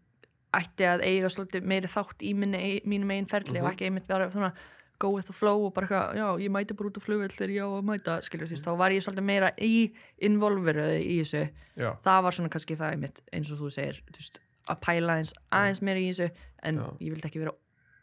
ætti 0.53 0.85
að 0.85 1.01
eiga 1.07 1.29
svolítið 1.33 1.65
meiri 1.65 1.89
þátt 1.89 2.23
í 2.23 2.33
mínum 2.37 3.11
einn 3.15 3.25
ferli 3.29 3.59
Mhm. 3.59 3.65
og 3.65 3.71
ekki 3.73 3.85
einmitt 3.89 4.07
vera 4.07 4.29
svona 4.31 4.53
go 4.99 5.09
with 5.09 5.25
the 5.27 5.33
flow 5.33 5.65
og 5.65 5.73
bara 5.73 5.87
eitthvað, 5.87 6.15
já, 6.15 6.27
ég 6.39 6.51
mæti 6.53 6.75
bara 6.77 6.89
út 6.89 6.97
á 6.97 7.01
flugvöld 7.03 7.33
þegar 7.35 7.51
ég 7.51 7.63
á 7.65 7.69
að 7.73 7.83
mæta, 7.89 8.21
skilur 8.23 8.47
þú 8.47 8.53
veist, 8.55 8.65
þá 8.65 8.77
var 8.77 8.91
ég 8.91 9.03
svolítið 9.03 9.23
meira 9.27 9.49
í 9.57 9.93
involveruði 10.21 10.99
í 11.03 11.17
þessu. 11.23 11.41
Já, 11.75 11.89
það 12.05 12.21
var 12.23 12.31
svona 12.37 12.49
kannski 12.53 12.77
það 12.79 12.91
einmitt 12.93 13.21
eins 13.33 13.51
og 13.51 13.57
þú 13.59 13.71
segir, 13.73 13.99
þú 14.13 14.17
veist, 14.21 14.39
að 14.69 14.79
pæla 14.85 15.13
aðeins 15.17 15.33
aðeins 15.51 15.81
meira 15.81 15.99
í 15.99 16.07
þessu, 16.13 16.29
en 16.63 16.75
Já. 16.77 16.85
ég 17.01 17.09
vildi 17.11 17.27
ekki 17.27 17.39
vera 17.43 17.53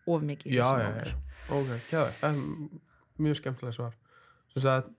of 0.06 0.22
mikið 0.22 0.52
í 0.52 0.58
þessu 0.58 1.06
já. 1.06 1.14
ok, 1.48 1.70
kjáði 1.88 2.42
mjög 3.20 3.36
skemmtilega 3.40 3.72
svar. 3.78 3.94
Sagt 4.58 4.90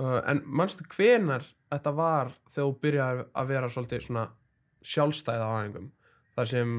uh, 0.00 0.20
en 0.26 0.42
manstu 0.46 0.84
hvenar 0.96 1.44
þetta 1.70 1.92
var 1.94 2.32
þegar 2.50 2.66
þú 2.72 2.80
byrjaði 2.82 3.24
að 3.34 3.46
vera 3.52 3.68
svolítið 3.68 4.02
svona 4.08 4.26
sjálfstæð 4.82 5.42
á 5.42 5.48
aðingum 5.58 5.90
þar 6.38 6.50
sem 6.54 6.72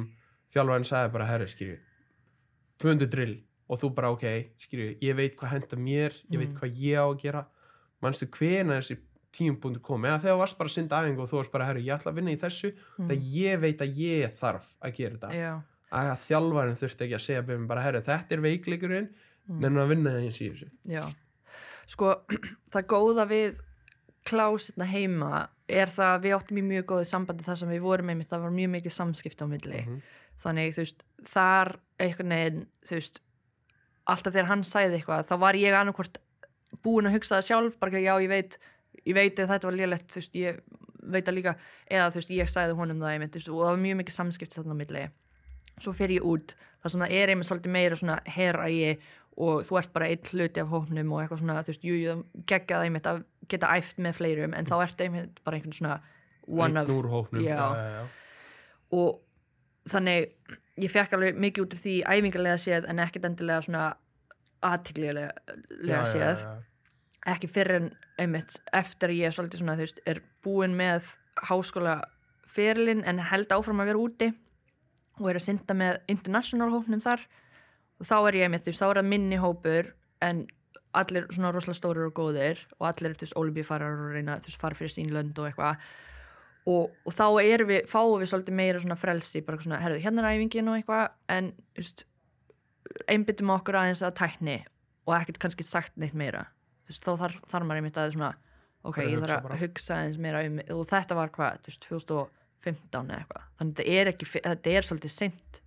þjálfarinn 0.56 0.88
sagði 0.90 1.14
bara 1.18 1.28
herri 1.30 1.50
skýri 1.52 1.78
200 2.80 3.10
drill 3.12 3.36
og 3.70 3.78
þú 3.84 3.90
bara 3.94 4.10
ok, 4.16 4.26
skýri, 4.64 4.86
ég 5.04 5.16
veit 5.20 5.36
hvað 5.38 5.52
henda 5.58 5.78
mér 5.78 6.16
ég 6.32 6.40
veit 6.42 6.54
Mm. 6.54 6.58
hvað 6.62 6.80
ég 6.82 6.98
á 6.98 7.06
að 7.06 7.20
gera 7.22 7.46
manstu 8.02 8.26
hvenar 8.34 8.80
þessi 8.82 8.98
tímpunktur 9.36 9.82
kom 9.86 10.06
eða 10.08 10.22
þegar 10.24 10.34
þú 10.36 10.40
varst 10.42 10.58
bara 10.58 10.70
að 10.72 10.74
synda 10.74 11.02
æfingu 11.04 11.22
og 11.22 11.30
þú 11.30 11.38
varst 11.38 11.52
bara 11.54 11.66
herri, 11.68 11.84
ég 11.86 11.94
ætla 12.00 12.12
að 12.12 12.16
vinna 12.18 12.32
í 12.34 12.40
þessu 12.42 12.72
Mm. 12.98 13.08
þegar 13.10 13.28
ég 13.36 13.60
veit 13.62 13.82
að 13.86 14.00
ég 14.00 14.38
þarf 14.40 14.66
að 14.82 14.96
gera 14.96 15.18
þetta 15.18 15.34
Já, 15.38 15.52
að 15.92 16.18
þjálfarinn 16.26 16.80
þurfti 16.82 17.06
ekki 17.06 17.18
að 17.20 17.26
segja 17.28 17.44
byrjum 17.46 17.68
bara, 17.68 17.82
herri, 17.86 18.02
þetta 18.02 18.32
er 18.32 18.42
veikleikurinn 18.48 19.10
Mm. 19.50 19.60
nefnum 19.60 19.84
að 19.84 19.90
vinna 19.90 20.10
eins 20.18 20.40
í 20.42 20.50
þessu 20.50 20.70
já. 20.86 21.06
Sko, 21.86 22.16
það 22.74 22.88
góða 22.88 23.28
við 23.30 23.60
klásirna 24.26 24.86
heima 24.86 25.50
er 25.70 25.92
það 25.94 26.14
að 26.16 26.24
við 26.26 26.36
áttum 26.38 26.60
í 26.60 26.66
mjög 26.66 26.86
góðu 26.92 27.08
sambandi 27.10 27.46
þar 27.46 27.62
sem 27.62 27.70
við 27.74 27.84
vorum 27.86 28.12
einmitt, 28.12 28.30
það 28.32 28.46
var 28.46 28.56
mjög 28.56 28.72
mikið 28.76 28.96
samskipti 28.96 29.46
á 29.46 29.48
milli. 29.50 29.82
Mhm. 29.86 30.02
þannig 30.40 30.72
þú 30.72 30.84
veist, 30.86 31.02
þar 31.28 31.70
einhvern 32.00 32.30
veginn, 32.32 32.68
þú 32.88 32.96
veist 32.96 33.18
alltaf 34.08 34.34
þegar 34.34 34.48
hann 34.48 34.64
sæði 34.64 35.00
eitthvað, 35.00 35.26
þá 35.28 35.36
var 35.40 35.58
ég 35.60 35.76
annarkvort 35.76 36.20
búin 36.86 37.10
að 37.10 37.18
hugsa 37.18 37.36
það 37.40 37.48
sjálf 37.50 37.80
bara 37.80 37.92
ekki, 37.92 38.06
já, 38.06 38.14
ég 38.24 38.30
veit, 38.30 38.58
ég 39.04 39.18
veit 39.18 39.40
að 39.40 39.50
þetta 39.52 39.68
var 39.68 39.76
lélegt 39.76 40.08
þú 40.14 40.22
veist, 40.22 40.38
ég 40.40 40.62
veit 41.04 41.26
það 41.26 41.36
líka 41.36 41.56
eða 41.92 42.08
þú 42.14 42.22
veist, 42.22 42.32
ég 42.40 42.52
sæði 42.54 42.78
honum 42.80 43.04
það 43.04 43.16
einmitt, 43.18 43.36
veist, 43.36 43.50
og 43.50 43.60
það 43.60 43.74
var 43.74 43.84
mjög 43.84 44.00
mikið 44.00 44.16
samskipti 44.16 44.60
þarna 44.60 44.78
á 44.78 44.82
milli 44.82 45.04
svo 45.80 45.94
fer 45.96 46.12
ég 46.14 46.26
út, 46.28 46.56
þar 46.84 46.94
sem 46.94 47.04
það 47.04 47.16
er 47.20 47.32
einmitt 47.34 47.48
svolítið 47.50 47.76
meira 47.76 48.00
svona 48.00 48.18
herægi 48.28 48.94
og 49.40 49.64
þú 49.68 49.80
ert 49.80 49.92
bara 49.96 50.10
einn 50.12 50.32
hluti 50.34 50.62
af 50.62 50.72
hóknum 50.74 51.14
og 51.16 51.24
eitthvað 51.24 51.42
svona, 51.44 51.62
þú 51.64 51.74
veist, 51.74 51.86
jú, 51.88 51.98
jú, 52.00 52.16
geggja 52.50 52.80
það 52.80 52.88
einmitt 52.88 53.10
að 53.10 53.22
geta 53.50 53.72
æft 53.80 54.02
með 54.04 54.18
fleirum, 54.20 54.56
en 54.58 54.68
þá 54.68 54.76
ertu 54.84 55.06
einmitt 55.06 55.40
bara 55.46 55.60
einhvern 55.60 55.78
svona 55.78 56.00
one 56.50 56.82
of 56.82 56.92
úr 56.92 57.08
hópnum. 57.12 57.44
Já. 57.46 57.56
já, 57.56 57.86
já, 57.96 58.04
og 59.00 59.90
þannig 59.90 60.32
ég 60.80 60.92
fekk 60.92 61.16
alveg 61.16 61.40
mikið 61.40 61.66
út 61.66 61.76
af 61.76 61.84
því 61.84 61.96
æfingarlega 62.08 62.62
séð 62.62 62.88
en 62.90 63.02
ekkert 63.04 63.28
endilega 63.30 63.66
svona 63.66 63.86
aðtiklilega 64.66 66.04
séð. 66.10 66.44
ekki 67.30 67.50
fyrir 67.52 67.80
en 67.80 67.90
einmitt 68.20 68.60
eftir 68.76 69.14
ég 69.16 69.36
svolítið 69.36 69.64
svona 69.64 69.78
þú 69.80 69.86
veist 69.86 70.02
er 70.10 70.22
búin 70.44 70.76
með 70.80 71.14
háskóla 71.50 72.00
fyrirlin 72.50 73.06
en 73.08 73.22
held 73.24 73.52
áfram 73.56 73.84
að 73.84 73.92
vera 73.92 74.04
úti 74.04 74.30
og 75.20 75.30
er 75.30 75.40
að 75.40 75.48
synda 75.48 75.76
með 75.76 76.00
international 76.12 76.72
hópnum 76.74 77.04
þar 77.04 77.24
og 78.00 78.08
þá 78.08 78.16
er 78.30 78.38
ég 78.40 78.56
þú 78.56 78.72
veist 78.72 78.82
þá 78.84 78.88
er 78.90 79.00
það 79.02 79.10
minni 79.14 79.40
hópur 79.40 79.92
en 80.26 80.46
allir 80.98 81.28
svona 81.30 81.52
rosalega 81.54 81.78
stórir 81.78 82.08
og 82.10 82.16
góðir 82.18 82.62
og 82.80 82.88
allir 82.90 83.16
þú 83.18 83.26
veist 83.28 83.40
olíbífarar 83.40 83.98
og 84.06 84.14
reyna 84.16 84.38
þú 84.42 84.50
veist 84.50 84.62
fara 84.62 84.78
fyrir 84.78 84.94
sín 84.96 85.12
lönd 85.14 85.38
og 85.38 85.50
eitthvað. 85.50 85.84
Og, 86.70 86.90
og 87.08 87.16
þá 87.16 87.26
erum 87.42 87.70
við, 87.72 87.86
fáum 87.90 88.20
við 88.22 88.30
svolítið 88.32 88.58
meira 88.58 88.82
svona 88.82 88.98
frelsi, 89.00 89.42
bara 89.46 89.62
svona, 89.62 89.80
herðu, 89.82 90.02
hérna 90.04 90.26
er 90.26 90.36
æfingin 90.38 90.70
og 90.70 90.78
eitthvað, 90.78 91.06
en, 91.34 91.48
þú 91.74 91.82
veist 91.84 92.04
einbyttum 93.10 93.54
okkur 93.54 93.78
aðeins 93.80 94.04
að 94.06 94.18
tækni 94.20 94.58
og 95.08 95.16
ekkert 95.18 95.40
kannski 95.46 95.66
sagt 95.66 95.96
neitt 95.98 96.18
meira. 96.18 96.44
Þú 96.86 96.94
veist, 96.94 97.06
þá 97.06 97.24
þarf, 97.24 97.40
þarf 97.54 97.70
maður 97.70 97.82
einmitt 97.82 98.02
að 98.02 98.14
svona 98.18 98.32
ok, 98.84 99.00
Bara 99.00 99.08
ég 99.08 99.24
þarf 99.24 99.46
bara. 99.46 99.56
að 99.56 99.64
hugsa 99.66 99.98
aðeins 99.98 100.22
meira 100.26 100.44
um 100.48 100.60
og 100.76 100.86
þetta 100.90 101.18
var 101.20 101.34
hvað, 101.36 101.62
þú 101.66 101.72
veist, 101.72 101.88
2015 101.90 103.10
eða 103.14 103.20
eitthvað, 103.24 103.48
þannig 103.60 103.80
þetta 103.80 103.98
er 104.00 104.12
ekki 104.14 104.30
þetta 104.36 104.76
er 104.76 104.90
svolítið 104.90 105.16
seint, 105.16 105.62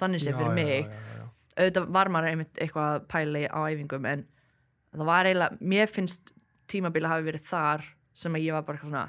þannig 0.00 0.24
sé 0.24 0.34
fyrir 0.36 0.56
mig 0.56 0.72
já, 0.72 0.90
já, 0.92 1.20
já. 1.20 1.25
Auðvitað 1.56 1.90
var 1.96 2.10
maður 2.12 2.30
einmitt 2.32 2.58
eitthvað 2.62 2.88
að 2.94 3.06
pæla 3.12 3.42
í 3.42 3.46
á 3.48 3.60
æfingum 3.72 4.08
en 4.10 4.24
það 4.96 5.06
var 5.10 5.28
eiginlega, 5.28 5.58
mér 5.60 5.92
finnst 5.92 6.32
tímabili 6.70 7.08
hafi 7.10 7.26
verið 7.28 7.46
þar 7.48 7.86
sem 8.16 8.34
að 8.36 8.44
ég 8.46 8.56
var 8.56 8.64
bara 8.66 8.78
eitthvað 8.78 8.90
svona 8.90 9.04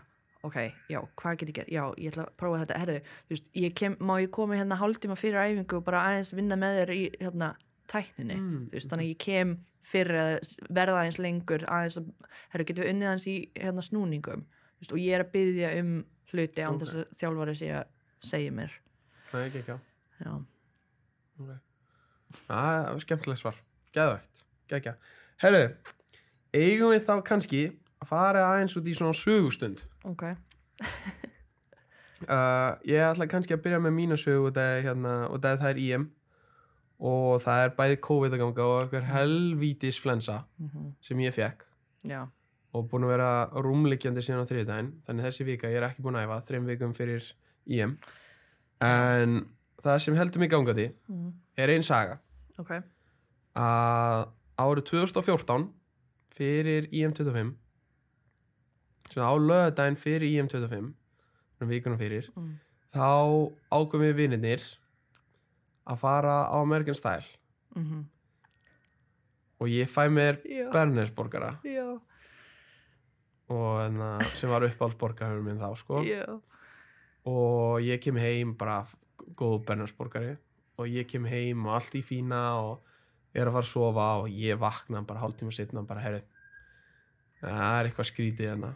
ok, 0.48 0.58
já, 0.88 1.00
hvað 1.20 1.38
get 1.42 1.50
ég 1.50 1.56
gert, 1.58 1.72
já, 1.74 1.84
ég 2.00 2.12
ætla 2.14 2.24
að 2.28 2.36
prófa 2.40 2.60
þetta. 2.62 2.76
Herðu, 2.80 3.00
þú 3.28 3.34
veist, 3.34 3.48
ég 3.58 3.74
kem, 3.76 3.96
má 4.00 4.14
ég 4.22 4.30
koma 4.32 4.56
hérna 4.56 4.78
hálftíma 4.80 5.18
fyrir 5.20 5.40
æfingu 5.42 5.80
og 5.80 5.84
bara 5.88 6.04
aðeins 6.08 6.32
vinna 6.38 6.56
með 6.60 6.78
þér 6.82 6.92
í 6.94 7.02
hérna 7.20 7.50
tækninni? 7.92 8.38
Mm, 8.38 8.62
þú 8.70 8.78
veist, 8.78 8.92
þannig 8.92 9.08
að 9.08 9.12
ég 9.12 9.20
kem 9.26 9.52
fyrir 9.88 10.20
að 10.22 10.54
verða 10.78 11.02
aðeins 11.02 11.20
lengur 11.24 11.66
aðeins 11.68 12.00
að, 12.00 12.08
herru, 12.54 12.68
getum 12.70 12.86
við 12.86 12.92
unnið 12.94 13.10
aðeins 13.10 13.28
í 13.28 13.36
hérna 13.58 13.86
snúningum, 13.90 14.46
þú 14.46 14.86
veist, 14.86 14.94
og 14.96 15.04
ég 15.04 15.18
er 15.18 15.26
að 15.26 15.34
byggja 15.36 15.74
um 15.82 15.92
hluti 16.32 16.64
án 16.64 16.76
Ok. 16.78 16.82
þess 16.86 16.96
að 17.02 17.20
þjálfari 17.22 17.58
sé 17.58 17.72
að 17.82 17.92
segja 18.32 18.56
mér. 18.62 18.78
Nei, 19.34 19.42
ekki, 19.50 19.64
ekki, 19.66 19.74
já. 19.74 19.80
já, 20.24 20.38
Okay. 21.38 21.60
Það 22.48 22.82
var 22.88 23.04
skemmtilegt 23.06 23.42
svar. 23.42 23.62
Geðvægt. 23.96 24.44
Gekkja. 24.72 24.98
Herru, 25.42 25.64
eigum 26.58 26.94
við 26.94 27.06
þá 27.08 27.16
kannski 27.28 27.64
að 28.02 28.12
fara 28.12 28.46
aðeins 28.52 28.78
út 28.80 28.88
í 28.90 28.98
svona 28.98 29.16
sögustund. 29.18 29.86
ok 30.08 30.30
Uh, 32.18 32.74
ég 32.90 32.98
ætla 32.98 33.28
kannski 33.30 33.54
að 33.54 33.60
byrja 33.62 33.78
með 33.78 33.92
mína 33.94 34.16
sögu 34.18 34.48
og 34.50 34.56
hérna, 34.58 35.28
það 35.38 35.68
er, 35.68 35.80
IM 35.84 36.08
og 36.98 37.44
það 37.44 37.60
er 37.62 37.74
bæði 37.78 38.00
COVID 38.08 38.34
að 38.34 38.42
ganga 38.42 38.66
og 38.66 38.78
eitthvað 38.80 39.12
helvítis 39.12 40.00
flensa 40.02 40.40
mm 40.58 40.96
sem 41.02 41.20
ég 41.22 41.36
fekk 41.36 41.62
já, 42.10 42.26
og 42.74 42.88
búin 42.90 43.06
að 43.06 43.14
vera 43.14 43.30
rúmlikjandi 43.54 44.24
síðan 44.26 44.42
á 44.42 44.50
þriðdægin 44.50 44.90
þannig 45.06 45.28
þessi 45.28 45.46
vika, 45.46 45.70
ég 45.70 45.78
er 45.78 45.86
ekki 45.92 46.02
búin 46.02 46.18
að 46.18 46.26
æfa 46.26 46.40
þreim 46.50 46.66
vikum 46.66 46.96
fyrir 46.98 47.30
IM 47.66 47.98
en 48.82 49.46
það 49.86 50.02
sem 50.04 50.18
heldur 50.18 50.44
mig 50.44 50.52
gangandi 50.52 50.88
mm. 51.08 51.30
er 51.58 51.74
ein 51.74 51.86
saga. 51.86 52.20
Ok. 52.62 52.74
Að 53.58 54.28
árið 54.58 54.90
2014 54.92 55.68
fyrir 56.38 56.90
IM25 56.92 57.54
sem 59.14 59.24
á 59.24 59.34
lögadaginn 59.38 60.00
fyrir 60.00 60.28
IM25 60.30 60.92
svona 61.58 61.72
vikuna 61.72 61.98
fyrir 62.00 62.28
mm. 62.34 62.52
þá 62.94 63.10
ákveðum 63.72 64.06
við 64.06 64.20
vinnirnir 64.22 64.68
að 65.88 66.02
fara 66.04 66.44
á 66.50 66.58
American 66.60 66.98
Style. 66.98 67.26
Mm 67.78 68.06
og 69.58 69.70
ég 69.70 69.90
fæ 69.90 70.08
mér 70.10 70.38
já, 70.46 70.70
og 73.50 73.82
enna, 73.86 74.18
sem 74.36 74.50
var 74.50 74.66
uppáhaldsborgarinn 74.68 75.44
minn 75.46 75.62
þá 75.62 75.70
sko. 75.80 76.04
Já. 76.06 76.26
Og 77.28 77.82
ég 77.84 78.02
kem 78.04 78.20
heim 78.22 78.54
bara 78.58 78.84
góð 79.36 79.60
Bernesborgari 79.68 80.38
og 80.78 80.88
ég 80.88 81.10
kem 81.10 81.26
heim 81.26 81.66
og 81.66 81.80
allt 81.80 81.96
í 81.98 82.04
fína 82.06 82.42
og 82.62 82.84
er 83.34 83.50
að 83.50 83.58
fara 83.58 83.66
að 83.66 83.72
sofa 83.72 84.08
og 84.24 84.30
ég 84.32 84.60
vakna 84.62 85.04
bara 85.06 85.24
hálftíma 85.24 85.54
setna 85.54 85.84
bara 85.86 86.04
herri 86.06 86.24
það 87.42 87.80
er 87.80 87.90
eitthvað 87.90 88.10
skrítið 88.12 88.52
hérna. 88.52 88.72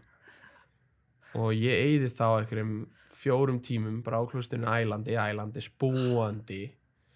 Og 1.39 1.51
ég 1.55 1.85
eyði 1.85 2.11
þá 2.11 2.25
einhverjum 2.27 2.75
fjórum 3.21 3.59
tímum 3.63 3.99
bara 4.05 4.21
á 4.21 4.23
klustinu 4.29 4.67
ælandi, 4.67 5.15
ælandi, 5.15 5.63
spúandi. 5.63 6.63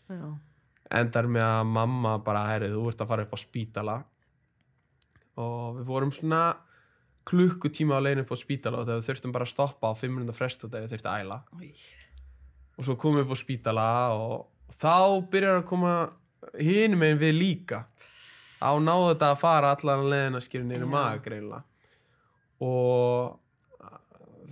Já, 0.09 0.27
endar 0.99 1.27
með 1.27 1.47
að 1.49 1.71
mamma 1.73 2.17
bara 2.23 2.45
herri 2.51 2.69
þú 2.73 2.85
ert 2.91 3.01
að 3.03 3.11
fara 3.11 3.25
upp 3.25 3.35
á 3.35 3.39
spítala. 3.41 3.97
Og 5.41 5.81
við 5.81 5.89
vorum 5.89 6.13
svona 6.15 6.43
klukkutíma 7.27 7.97
á 7.97 8.03
leiðin 8.05 8.23
upp 8.23 8.33
á 8.33 8.37
spítala 8.39 8.81
og 8.81 8.89
við 8.89 9.05
þurftum 9.09 9.33
bara 9.35 9.47
að 9.47 9.55
stoppa 9.55 9.91
á 9.91 9.93
5 9.97 10.13
minúta 10.13 10.37
frest 10.37 10.63
og 10.63 10.73
þurftum 10.73 11.11
að 11.11 11.25
æla. 11.25 11.39
Új. 11.57 11.73
Og 12.77 12.83
svo 12.87 12.95
komum 12.99 13.21
við 13.21 13.25
upp 13.29 13.35
á 13.35 13.43
spítala 13.43 13.87
og 14.15 14.75
þá 14.81 14.95
byrjar 15.31 15.61
að 15.61 15.67
koma 15.69 15.93
hinum 16.59 16.99
meginn 16.99 17.21
við 17.21 17.33
líka. 17.39 17.83
Á 18.61 18.71
náðu 18.79 19.11
þetta 19.13 19.31
að 19.33 19.39
fara 19.41 19.71
allan 19.75 20.05
leiðin 20.09 20.37
að 20.39 20.45
skýra 20.47 20.65
nýri 20.69 20.85
Já. 20.85 20.91
maga 20.91 21.23
greinlega 21.25 21.63
og 22.65 23.39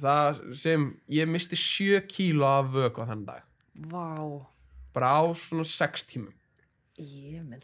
það 0.03 0.39
sem 0.59 0.87
ég 1.13 1.29
misti 1.31 1.55
7 1.59 2.01
kíló 2.11 2.47
af 2.59 2.71
vöku 2.73 3.03
á 3.03 3.09
þann 3.09 3.25
dag. 3.27 3.43
Vá. 3.89 4.43
Bara 4.93 5.13
á 5.17 5.23
svona 5.33 5.63
6 5.65 6.03
tímum. 6.11 6.33
Ég 6.99 7.41
minn 7.47 7.63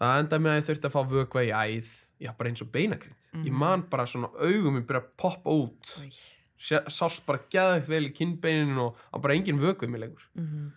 það 0.00 0.20
endaði 0.22 0.42
með 0.44 0.50
að 0.54 0.60
ég 0.60 0.66
þurfti 0.68 0.88
að 0.88 0.94
fá 0.94 1.00
vökva 1.10 1.42
í 1.44 1.50
æð. 1.52 1.88
Já 2.20 2.30
bara 2.36 2.50
eins 2.50 2.62
og 2.62 2.70
beinakrind 2.72 3.16
ég 3.44 3.50
Mhm. 3.52 3.58
man 3.58 3.82
bara 3.82 4.04
svona 4.06 4.28
augum 4.40 4.74
mér 4.76 4.86
byrja 4.86 5.00
að 5.02 5.10
poppa 5.16 5.50
út. 5.50 5.90
Új. 6.00 6.14
Sást 6.60 7.22
bara 7.26 7.40
geðvægt 7.50 7.88
vel 7.88 8.04
í 8.10 8.12
kinnbeininu 8.12 8.82
og 8.90 8.96
að 9.14 9.22
bara 9.24 9.34
engin 9.38 9.60
vöku 9.62 9.86
í 9.86 9.88
mig 9.90 10.00
lengur 10.02 10.26
Mhm. 10.36 10.72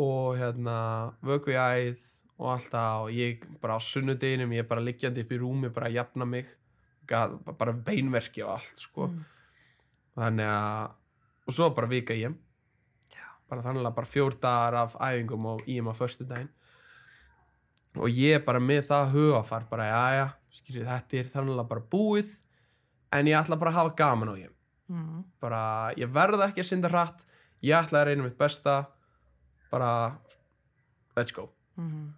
og 0.00 0.38
hérna 0.38 1.12
vöku 1.22 1.52
í 1.52 1.58
æð 1.60 1.98
og 2.38 2.46
allt 2.54 2.70
það 2.72 3.02
og 3.04 3.10
ég 3.12 3.42
bara 3.60 3.76
á 3.76 3.80
sunnudeginum 3.84 4.50
ég 4.56 4.58
er 4.64 4.68
bara 4.70 4.80
liggjandi 4.80 5.20
upp 5.20 5.32
í 5.32 5.38
rúmi 5.38 5.68
bara 5.74 5.86
að 5.90 5.92
jafna 5.98 6.24
mig 6.26 6.46
Gat, 7.06 7.30
bara 7.58 7.72
beinverki 7.72 8.42
og 8.44 8.50
allt 8.56 8.78
sko 8.78 9.08
Mm. 9.08 9.24
þannig 10.16 10.46
að 10.46 10.90
og 11.48 11.54
svo 11.54 11.74
bara 11.74 11.86
vika 11.86 12.14
em 12.14 12.38
Já. 13.12 13.26
bara 13.50 13.60
þannig 13.62 13.84
að 13.86 13.94
bara 13.94 14.06
fjór 14.06 14.40
dagar 14.40 14.74
af 14.74 14.94
æfingum 14.96 15.44
og 15.46 15.60
em 15.68 15.84
á 15.88 15.92
föstu 15.92 16.24
daginn 16.26 16.48
og 17.96 18.08
ég 18.08 18.44
bara 18.44 18.58
með 18.60 18.86
það 18.86 19.10
hugafar 19.12 19.68
bara, 19.68 19.82
já, 19.84 20.04
já, 20.24 20.32
skilji, 20.50 20.84
þetta 20.86 21.18
er 21.18 21.24
þannig 21.24 21.68
bara 21.68 21.80
búið 21.80 22.36
en 23.12 23.26
ég 23.26 23.36
ætla 23.44 23.58
bara 23.58 23.70
að 23.72 23.74
hafa 23.74 23.96
gaman 23.96 24.28
á 24.28 24.34
ég 24.38 24.50
mm. 24.90 25.24
bara, 25.42 25.62
ég 25.96 26.10
verða 26.12 26.50
ekki 26.50 26.64
að 26.64 26.70
synda 26.72 26.92
hratt 26.92 27.26
ég 27.64 27.76
ætla 27.78 28.02
að 28.02 28.10
reyna 28.10 28.26
mitt 28.26 28.38
besta 28.40 28.82
bara 29.70 29.92
let's 31.16 31.34
go, 31.34 31.48
Mm 31.80 32.10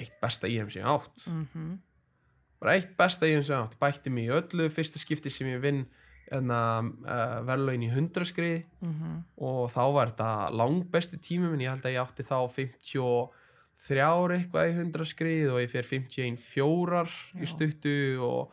eitt 0.00 0.20
besta 0.22 0.48
í 0.48 0.58
þeim 0.58 0.70
sem 0.72 0.82
ég 0.82 0.90
átt 0.90 1.24
-hmm. 1.26 1.72
bara 2.60 2.76
eitt 2.76 2.92
besta 2.98 3.28
í 3.28 3.34
þeim 3.34 3.44
sem 3.44 3.56
ég 3.56 3.64
átt 3.66 3.80
bætti 3.80 4.12
mig 4.12 4.28
í 4.28 4.36
öllu 4.38 4.68
fyrsta 4.72 4.98
skipti 4.98 5.30
sem 5.32 5.50
ég 5.50 5.60
vinn 5.60 5.82
uh, 6.30 7.40
verðlaun 7.48 7.82
í 7.82 7.90
hundraskriði 7.90 8.64
Mm 8.80 9.24
og 9.36 9.70
þá 9.72 9.84
var 9.92 10.10
þetta 10.10 10.50
langbesti 10.52 11.18
tími 11.18 11.48
minn, 11.50 11.60
ég 11.64 11.70
held 11.70 11.84
að 11.84 11.94
ég 11.94 12.02
átti 12.02 12.22
þá 12.22 12.38
53 12.54 14.36
eitthvað 14.36 14.68
í 14.68 14.74
100 14.76 15.04
skrið 15.04 15.52
og 15.52 15.60
ég 15.60 15.70
fer 15.70 15.84
51 15.84 16.36
fjórar 16.36 17.10
í 17.34 17.46
Já. 17.46 17.52
stuttu 17.52 18.20
og, 18.20 18.52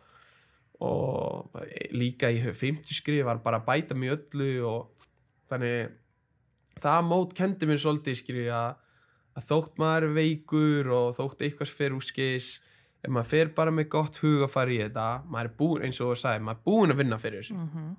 og 0.83 1.55
líka 1.95 2.29
í 2.29 2.41
50 2.41 2.99
skrið 2.99 3.25
var 3.25 3.41
bara 3.41 3.61
að 3.61 3.67
bæta 3.69 3.97
í 3.97 4.11
öllu 4.13 4.49
og 4.67 5.07
þannig 5.49 5.95
það 6.83 7.07
mót 7.07 7.33
kendi 7.37 7.69
mér 7.69 7.81
svolítið 7.81 8.19
skrið 8.19 8.51
að, 8.53 8.75
að 9.39 9.47
þótt 9.49 9.81
maður 9.81 10.11
veikur 10.17 10.91
og 10.93 11.15
þótt 11.17 11.45
eitthvað 11.47 11.73
fer 11.79 11.95
úr 11.97 12.05
skis 12.05 12.51
ef 13.01 13.09
maður 13.09 13.31
fer 13.31 13.53
bara 13.57 13.73
með 13.73 13.89
gott 13.95 14.19
hugafar 14.21 14.69
í 14.69 14.77
þetta 14.83 15.07
maður 15.25 15.49
er 15.49 15.57
búin, 15.57 15.87
eins 15.87 16.01
og 16.01 16.13
þú 16.13 16.19
sagði, 16.21 16.45
maður 16.45 16.59
er 16.59 16.67
búin 16.69 16.93
að 16.93 17.01
vinna 17.01 17.19
fyrir 17.21 17.41
þessu 17.41 17.57
-hmm. 17.57 17.95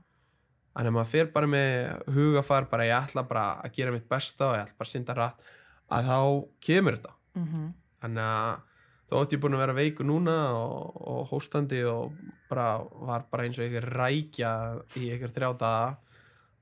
Þannig 0.78 0.92
að 0.92 0.94
maður 0.94 1.10
fer 1.10 1.30
bara 1.34 1.46
með 1.50 2.12
hugafar 2.14 2.66
bara 2.70 2.84
ég 2.86 3.02
ætla 3.02 3.22
bara 3.26 3.44
að 3.64 3.72
gera 3.74 3.90
mitt 3.90 4.08
besta 4.08 4.44
og 4.46 4.54
ég 4.54 4.60
ætla 4.62 4.76
bara 4.78 4.86
að 4.86 4.92
synda 4.92 5.14
rætt 5.14 5.48
að 5.90 6.10
þá 6.10 6.18
kemur 6.60 6.94
þetta. 6.94 7.14
Mm 7.34 7.46
Þannig 7.98 8.22
að 8.22 8.60
þó 9.09 9.22
ætti 9.22 9.38
ég 9.38 9.42
búin 9.42 9.56
að 9.56 9.64
vera 9.64 9.78
veiku 9.78 10.04
núna 10.06 10.36
og, 10.56 10.98
og 11.00 11.30
hóstandi 11.32 11.80
og 11.88 12.12
bara 12.50 12.76
var 13.09 13.24
bara 13.30 13.48
eins 13.48 13.59
og 13.59 13.64
einhver 13.64 13.88
rækja 13.98 14.52
í 15.00 15.09
einhver 15.12 15.32
þrjá 15.34 15.50
daga 15.61 15.96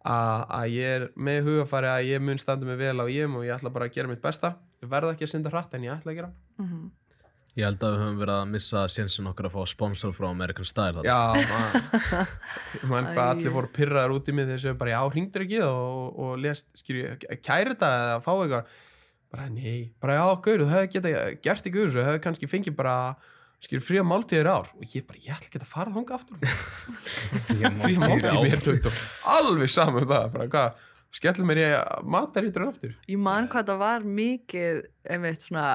að, 0.06 0.68
ég 0.74 0.92
er 0.98 1.08
með 1.18 1.48
hugafari 1.48 1.90
að 1.90 2.12
ég 2.12 2.22
mun 2.22 2.38
standa 2.38 2.68
mig 2.68 2.78
vel 2.78 2.94
á 3.02 3.06
ég 3.10 3.26
og 3.32 3.42
ég 3.46 3.56
ætla 3.56 3.72
bara 3.74 3.88
að 3.88 3.96
gera 3.96 4.10
mitt 4.10 4.22
besta. 4.22 4.54
Ég 4.82 4.90
verða 4.92 5.16
ekki 5.16 5.26
að 5.26 5.32
synda 5.32 5.50
hratt 5.50 5.74
en 5.74 5.86
ég 5.88 5.96
ætla 5.96 6.12
að 6.12 6.20
gera. 6.20 6.30
-hmm. 6.60 6.86
Ég 7.56 7.64
held 7.64 7.80
að 7.80 7.94
við 7.94 8.02
höfum 8.02 8.18
verið 8.20 8.34
að 8.36 8.48
missa 8.52 8.80
sénsin 8.92 9.28
okkar 9.30 9.46
að 9.48 9.54
fá 9.54 9.62
sponsor 9.66 10.10
frá 10.12 10.26
American 10.28 10.66
Style 10.68 10.92
þarna. 10.92 11.08
Já, 11.08 11.46
maður, 11.48 12.34
mann 12.90 13.06
hvað 13.14 13.30
allir 13.30 13.54
voru 13.54 13.70
pyrraðar 13.72 14.12
út 14.12 14.28
í 14.28 14.34
mig 14.36 14.44
þegar 14.50 14.74
þau 14.74 14.80
bara, 14.82 14.90
já, 14.90 15.00
hringdur 15.14 15.44
ekki 15.46 15.62
og, 15.64 16.18
og 16.18 16.34
lest, 16.38 16.66
skilju, 16.76 17.14
kæri 17.40 17.72
þetta 17.72 17.88
eða 18.02 18.18
fá 18.26 18.32
eitthvað, 18.34 18.74
bara 19.36 19.48
nei, 19.52 19.92
bara 20.02 20.18
já, 20.18 20.26
gaur, 20.46 20.62
þú 20.64 20.68
hefði 20.72 20.92
geta 20.96 21.14
gert 21.44 21.68
ekki 21.68 21.82
þessu, 21.82 21.98
þú 21.98 22.06
hefði 22.08 22.22
kannski 22.24 22.50
fengið 22.50 22.76
bara, 22.78 22.96
skilju, 23.62 23.84
fría 23.84 24.04
máltíðir 24.06 24.48
ár. 24.50 24.70
Og 24.76 24.96
ég 24.96 25.06
bara, 25.08 25.20
ég 25.22 25.36
ætla 25.36 25.50
ekki 25.50 25.60
að 25.60 25.70
fara 25.70 25.94
þanga 25.94 26.16
aftur, 26.16 26.52
fría 27.50 27.72
máltíðir 27.76 28.40
mér 28.46 28.64
tókt 28.64 28.90
og 28.90 29.02
alveg 29.36 29.72
saman 29.76 30.06
um 30.06 30.12
það, 30.14 30.30
bara 30.36 30.48
hvað, 30.56 30.86
skellum 31.20 31.50
mér 31.52 31.62
ég 31.62 32.06
matarítur 32.16 32.66
aftur. 32.70 32.96
Ég 33.10 33.20
man 33.20 33.50
hvað 33.52 33.70
það 33.72 33.84
var 33.84 34.08
mikið 34.22 34.82
einmitt 35.12 35.46
svona 35.46 35.68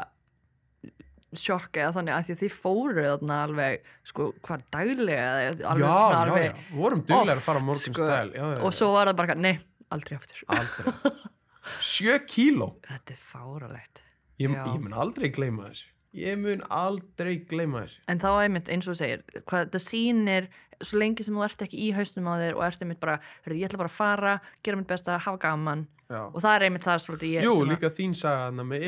sjokk 1.37 1.77
eða 1.79 1.93
þannig 1.95 2.13
að 2.15 2.25
því 2.27 2.33
að 2.33 2.41
þið 2.41 2.55
fóru 2.59 3.03
þarna 3.05 3.35
alveg, 3.45 3.91
sko, 4.09 4.29
hvað 4.43 4.63
daglega 4.75 5.27
alveg 5.31 5.61
já, 5.63 5.91
svona 5.91 6.09
já, 6.11 6.21
alveg 6.25 6.47
já, 6.49 6.55
vorum 6.75 7.03
duglega 7.07 7.37
að 7.37 7.45
fara 7.45 7.61
á 7.61 7.67
morgun 7.69 7.85
sko, 7.85 8.07
stæl, 8.09 8.33
já, 8.35 8.43
já, 8.51 8.57
og 8.67 8.75
svo 8.75 8.89
var 8.97 9.11
það 9.11 9.19
bara, 9.21 9.37
nei, 9.39 9.53
aldrei 9.95 10.17
aftur. 10.19 10.41
Aldrei, 10.51 11.13
sjö 11.81 12.19
kíló. 12.27 12.75
Þetta 12.87 13.13
er 13.17 13.21
fáralegt 13.31 14.03
Ég, 14.41 14.49
Já. 14.49 14.65
ég 14.73 14.81
mun 14.81 14.93
aldrei 14.97 15.29
gleyma 15.29 15.69
þessu 15.69 15.85
Ég 16.17 16.37
mun 16.41 16.63
aldrei 16.73 17.37
gleyma 17.47 17.83
þessu 17.85 17.99
En 18.09 18.19
þá 18.19 18.29
einmitt 18.41 18.69
eins 18.73 18.87
og 18.89 18.95
segir, 18.97 19.21
hvað 19.45 19.69
það 19.71 19.83
sýnir 19.85 20.47
svo 20.81 20.97
lengi 20.97 21.21
sem 21.23 21.35
þú 21.37 21.43
ert 21.45 21.61
ekki 21.61 21.77
í 21.77 21.91
haustum 21.93 22.25
á 22.25 22.33
þér 22.41 22.55
og 22.57 22.63
ert 22.65 22.81
einmitt 22.81 22.99
bara, 22.99 23.19
ég 23.45 23.67
ætla 23.67 23.77
bara 23.77 23.91
að 23.91 23.99
fara 23.99 24.31
gera 24.65 24.77
mitt 24.79 24.87
besta, 24.89 25.19
hafa 25.21 25.37
gaman 25.37 25.83
Já. 26.09 26.23
og 26.33 26.41
það 26.41 26.55
er 26.57 26.65
einmitt 26.65 26.83
það 26.87 27.03
svolítið 27.05 27.35
ég 27.37 27.45
Jú, 27.45 27.51
að- 27.61 27.69
líka 27.69 27.91
þín 27.93 28.15
saga 28.17 28.47
hana 28.49 28.63
með 28.65 28.87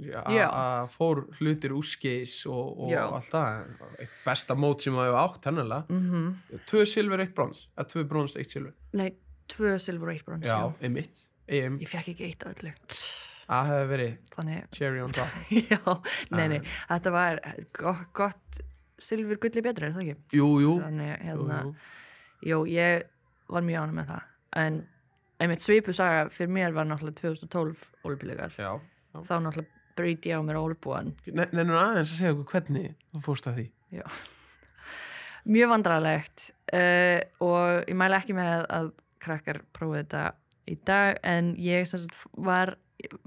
Já. 0.00 0.46
að 0.48 0.88
fór 0.96 1.20
hlutir 1.38 1.70
úrskeis 1.76 2.46
og, 2.48 2.80
og 2.86 2.90
Já. 2.90 3.02
allt 3.12 3.28
það 3.28 4.00
Eitt 4.00 4.16
besta 4.24 4.54
mót 4.56 4.80
sem 4.80 4.96
það 4.96 5.10
hefur 5.10 5.20
átt 5.20 5.44
hennilega 5.44 5.84
Mhm. 5.90 6.34
Tvö 6.66 6.86
silfur, 6.88 7.20
eitt 7.20 7.34
brons 7.36 7.68
Eða 7.76 7.86
tvö 7.92 8.08
brons, 8.08 8.36
eitt 8.40 8.50
silfur 8.50 8.72
Nei, 8.94 9.12
tvö 9.52 9.76
silfur 9.78 10.08
og 10.08 10.14
eitt 10.16 10.24
brons 10.24 10.46
Já, 10.48 10.72
einmitt 10.80 11.28
EM, 11.48 11.78
Ég 11.82 11.90
fekk 11.90 12.12
ekki 12.14 12.28
eitt 12.30 12.46
öllu. 12.48 12.72
Það 13.44 13.70
hefði 13.70 13.88
verið 13.90 14.14
Þannig, 14.34 14.62
cherry 14.72 15.02
on 15.04 15.12
top. 15.12 15.34
Já, 15.72 15.80
nei, 16.32 16.46
nei, 16.54 16.60
þetta 16.88 17.12
var 17.12 17.42
gott, 17.76 18.06
gott 18.16 18.62
silfur 19.04 19.40
gulli 19.42 19.64
betri, 19.64 19.90
er 19.90 19.96
það 19.98 20.06
ekki? 20.06 20.38
Jú, 20.38 20.48
jú, 20.62 20.72
Þannig, 20.80 21.14
hérna, 21.26 21.60
jú. 22.48 22.64
ég 22.72 23.04
var 23.52 23.66
mjög 23.66 23.84
ánum 23.84 24.00
með 24.00 24.12
það. 24.14 24.30
En 24.64 24.82
einmitt 25.42 25.62
svipu 25.64 25.92
saga 25.94 26.28
fyrir 26.32 26.52
mér 26.54 26.74
var 26.74 26.86
náttúrulega 26.88 27.20
2012 27.20 27.84
ólbílegar 28.06 28.54
Já 28.58 28.70
Þá 29.14 29.34
náttúrulega 29.42 29.70
breyti 29.98 30.30
ég 30.32 30.38
á 30.38 30.46
mér 30.46 30.58
ólbúan 30.58 31.12
Nennum 31.26 31.76
aðeins 31.78 32.14
að 32.14 32.20
segja 32.20 32.34
okkur 32.34 32.50
hvernig 32.54 32.94
þú 33.12 33.22
fórst 33.26 33.48
að 33.50 33.60
því? 33.60 33.66
Mjög 35.54 35.72
vandrarlegt 35.74 36.46
uh, 36.74 37.20
og 37.44 37.90
ég 37.90 37.98
mæla 37.98 38.22
ekki 38.22 38.36
með 38.36 38.64
að 38.78 38.90
krakkar 39.24 39.60
prófið 39.76 40.02
þetta 40.04 40.24
í 40.70 40.78
dag 40.86 41.20
en 41.22 41.54
ég 41.60 41.88
sagt 41.90 42.14
var 42.36 42.76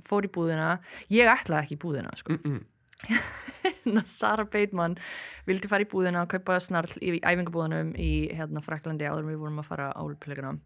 fór 0.08 0.26
í 0.26 0.32
búðina, 0.34 0.78
ég 1.14 1.30
ætlaði 1.30 1.64
ekki 1.64 1.78
í 1.78 1.84
búðina 1.84 2.16
sko. 2.18 2.38
mm 2.38 2.42
-mm. 2.44 2.66
Sara 4.06 4.46
Bateman 4.46 4.98
vildi 5.46 5.70
fara 5.70 5.86
í 5.86 5.90
búðina 5.90 6.24
og 6.26 6.32
kaupa 6.32 6.58
snarl 6.60 6.98
í 7.02 7.20
æfingabúðanum 7.22 7.94
í 7.96 8.30
hérna 8.34 8.64
Fraklandi 8.66 9.06
áður 9.06 9.30
við 9.30 9.38
vorum 9.44 9.60
að 9.62 9.70
fara 9.70 9.92
á 9.94 10.02
olpilleguna 10.02 10.58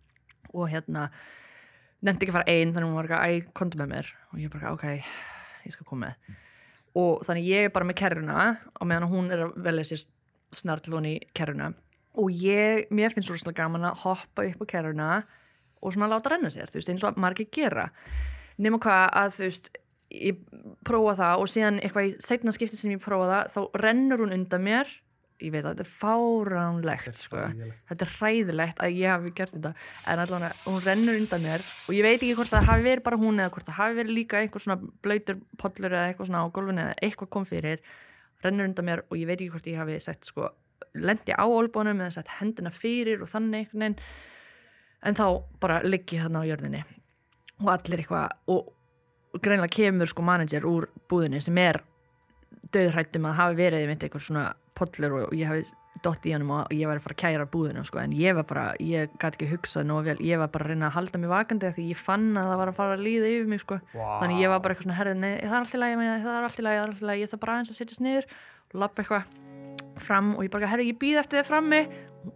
og 0.54 0.70
hérna 0.72 1.10
nefndi 2.02 2.26
ekki 2.26 2.34
að 2.34 2.40
fara 2.40 2.54
einn 2.56 2.74
þannig 2.74 2.90
hún 2.90 2.98
var 2.98 3.10
ekki 3.10 3.20
að 3.20 3.52
komdu 3.58 3.82
með 3.82 3.92
mér. 3.94 4.14
Og 4.32 4.40
ég 4.42 4.54
bara 4.54 4.74
ok, 4.74 4.88
ég 5.66 5.76
skal 5.76 5.86
koma 5.86 6.08
með. 6.08 6.40
Og 7.02 7.22
þannig 7.28 7.48
ég 7.48 7.68
er 7.68 7.76
bara 7.76 7.88
með 7.88 8.00
kerruna 8.02 8.48
og 8.80 8.90
meðan 8.90 9.12
hún 9.12 9.32
er 9.32 9.46
að 9.46 9.54
velja 9.68 9.88
sér 9.92 10.08
snarl 10.56 10.96
hún 10.96 11.08
í 11.08 11.14
kerruna. 11.38 11.72
Og 12.20 12.34
ég, 12.36 12.90
mér 12.92 13.14
finnst 13.14 13.32
svo 13.32 13.54
gaman 13.56 13.88
að 13.88 14.02
hoppa 14.04 14.48
upp 14.50 14.66
á 14.68 14.72
kerruna 14.74 15.12
og 15.82 15.94
svona 15.94 16.10
láta 16.12 16.34
renna 16.34 16.52
sér, 16.54 16.72
þú 16.72 16.80
veist, 16.80 16.92
eins 16.94 17.06
og 17.08 17.22
margir 17.22 17.50
gera. 17.54 17.90
Nema 18.62 18.80
hvað 18.82 19.06
að 19.22 19.38
þú 19.38 19.48
veist 19.48 19.72
ég 20.12 20.42
prófa 20.88 21.16
það 21.20 21.44
og 21.44 21.50
síðan 21.52 21.80
eitthvað 21.80 22.10
í 22.10 22.12
setna 22.24 22.54
skipti 22.56 22.80
sem 22.80 22.94
ég 22.94 23.02
prófa 23.04 23.30
það 23.30 23.56
þá 23.56 23.80
rennur 23.86 24.26
hún 24.26 24.36
undan 24.36 24.66
mér. 24.66 24.92
Ég 25.42 25.50
veit 25.56 25.64
að 25.66 25.72
þetta 25.72 25.86
er 25.88 25.94
fáránlegt 25.98 27.18
sko. 27.18 27.48
þetta 27.90 28.06
er 28.06 28.12
hræðilegt 28.20 28.82
að 28.84 28.98
ég 29.00 29.10
hafi 29.10 29.32
gert 29.40 29.56
þetta. 29.56 29.72
En 30.12 30.22
allavega 30.22 30.52
hún 30.68 30.84
rennur 30.86 31.18
undan 31.18 31.42
mér 31.48 31.66
og 31.88 31.96
ég 31.98 32.06
veit 32.06 32.20
ekki 32.20 32.36
hvort 32.38 32.52
það 32.52 32.68
hafi 32.70 32.86
verið 32.86 33.06
bara 33.08 33.22
hún 33.24 33.42
eða 33.42 33.54
hvort 33.56 33.70
það 33.72 33.80
hafi 33.80 33.98
verið 33.98 34.18
líka 34.20 34.42
einhver 34.42 34.66
svona 34.66 34.92
blöytur 35.02 35.40
pollur 35.58 35.96
eða 35.96 36.12
eitthvað 36.12 36.30
svona 36.30 36.44
á 36.46 36.54
gólfinu 36.54 36.84
eða 36.86 37.00
eitthvað 37.02 37.32
kom 37.34 37.48
fyrir 37.50 37.82
rennur 38.46 38.70
undan 38.70 38.86
mér 38.86 39.02
og 39.08 39.18
ég 39.18 39.30
veit 39.32 39.40
ekki 39.40 39.54
hvort 39.56 39.72
ég 39.72 39.82
hafi 39.82 39.98
sett 40.04 40.30
sko 40.30 40.52
lendi 40.94 41.34
á 41.34 41.46
olbónum 41.46 42.02
eða 42.04 42.20
sett 42.20 42.36
hendina 42.40 42.72
fyrir 42.74 43.24
og 43.24 43.32
þannig 43.32 43.72
veginn 43.74 43.98
en 45.02 45.18
þá 45.18 45.26
bara 45.64 45.82
ligg 45.86 46.14
ég 46.16 46.26
þarna 46.26 46.43
á 46.45 46.49
jörðinni. 46.49 46.84
Og 47.62 47.74
allir 47.74 48.04
eitthvað 48.04 48.54
og 48.54 49.41
greinlega 49.41 49.76
kemur 49.76 50.10
sko 50.12 50.26
manager 50.26 50.66
úr 50.68 50.89
búðinni 51.10 51.41
sem 51.43 51.58
er 51.62 51.82
döðhrættum 52.72 53.28
að 53.30 53.38
hafi 53.39 53.60
verið 53.60 53.86
einmitt 53.86 54.04
eitthvað 54.06 54.26
svona 54.28 54.47
pollur 54.78 55.22
og 55.22 55.38
ég 55.38 55.49
hafi 55.49 55.70
dott 56.02 56.26
í 56.26 56.32
honum 56.34 56.54
og 56.56 56.72
ég 56.74 56.88
var 56.89 56.97
að 56.97 57.06
fara 57.06 57.16
að 57.16 57.22
kæra 57.22 57.47
búðina 57.52 57.84
sko. 57.86 57.99
En 58.02 58.14
ég 58.16 58.36
var 58.38 58.45
bara, 58.49 58.64
ég 58.82 59.12
gæti 59.22 59.38
ekki 59.38 59.49
hugsað 59.52 59.86
nóg 59.89 60.08
vel, 60.08 60.16
ég 60.26 60.39
var 60.41 60.49
bara 60.54 60.66
að 60.66 60.74
reyna 60.74 60.88
að 60.88 60.95
halda 60.97 61.22
mig 61.22 61.32
vakandi 61.32 61.72
því 61.76 61.88
ég 61.91 61.99
fann 61.99 62.32
að 62.39 62.49
það 62.49 62.62
var 62.62 62.72
að 62.72 62.80
fara 62.80 62.95
að 62.95 63.04
líða 63.06 63.32
yfir 63.36 63.52
mig 63.52 63.62
sko. 63.62 63.78
Wow. 63.93 64.14
þannig 64.24 64.41
ég 64.41 64.54
var 64.54 64.64
bara 64.64 64.76
eitthvað 64.76 64.88
svona 64.88 64.99
herðið, 65.02 65.20
nei, 65.22 65.34
það 65.43 65.58
er 65.58 65.60
allt 65.60 65.76
í 65.76 65.82
lagi 65.82 65.99
með 65.99 66.10
það, 66.12 66.24
það 66.26 66.38
er 66.39 66.47
allt 66.47 66.62
í 66.62 66.66
lagi, 66.66 66.80
það 66.80 66.86
er 66.86 66.93
allt 66.93 67.04
í 67.04 67.10
lagi, 67.10 67.22
ég 67.22 67.32
þarf 67.32 67.43
bara 67.43 67.58
aðeins 67.58 67.74
að 67.74 67.80
setjast 67.82 68.06
niður 68.08 68.30
og 68.72 68.80
lappa 68.82 69.04
eitthvað 69.04 70.02
fram 70.02 70.34
og 70.38 70.47
ég 70.47 70.54
bara, 70.56 70.72
herri, 70.72 70.88
ég 70.89 70.99
býð 71.02 71.22
eftir 71.22 71.41
þið 71.41 71.52
frammi 71.52 71.82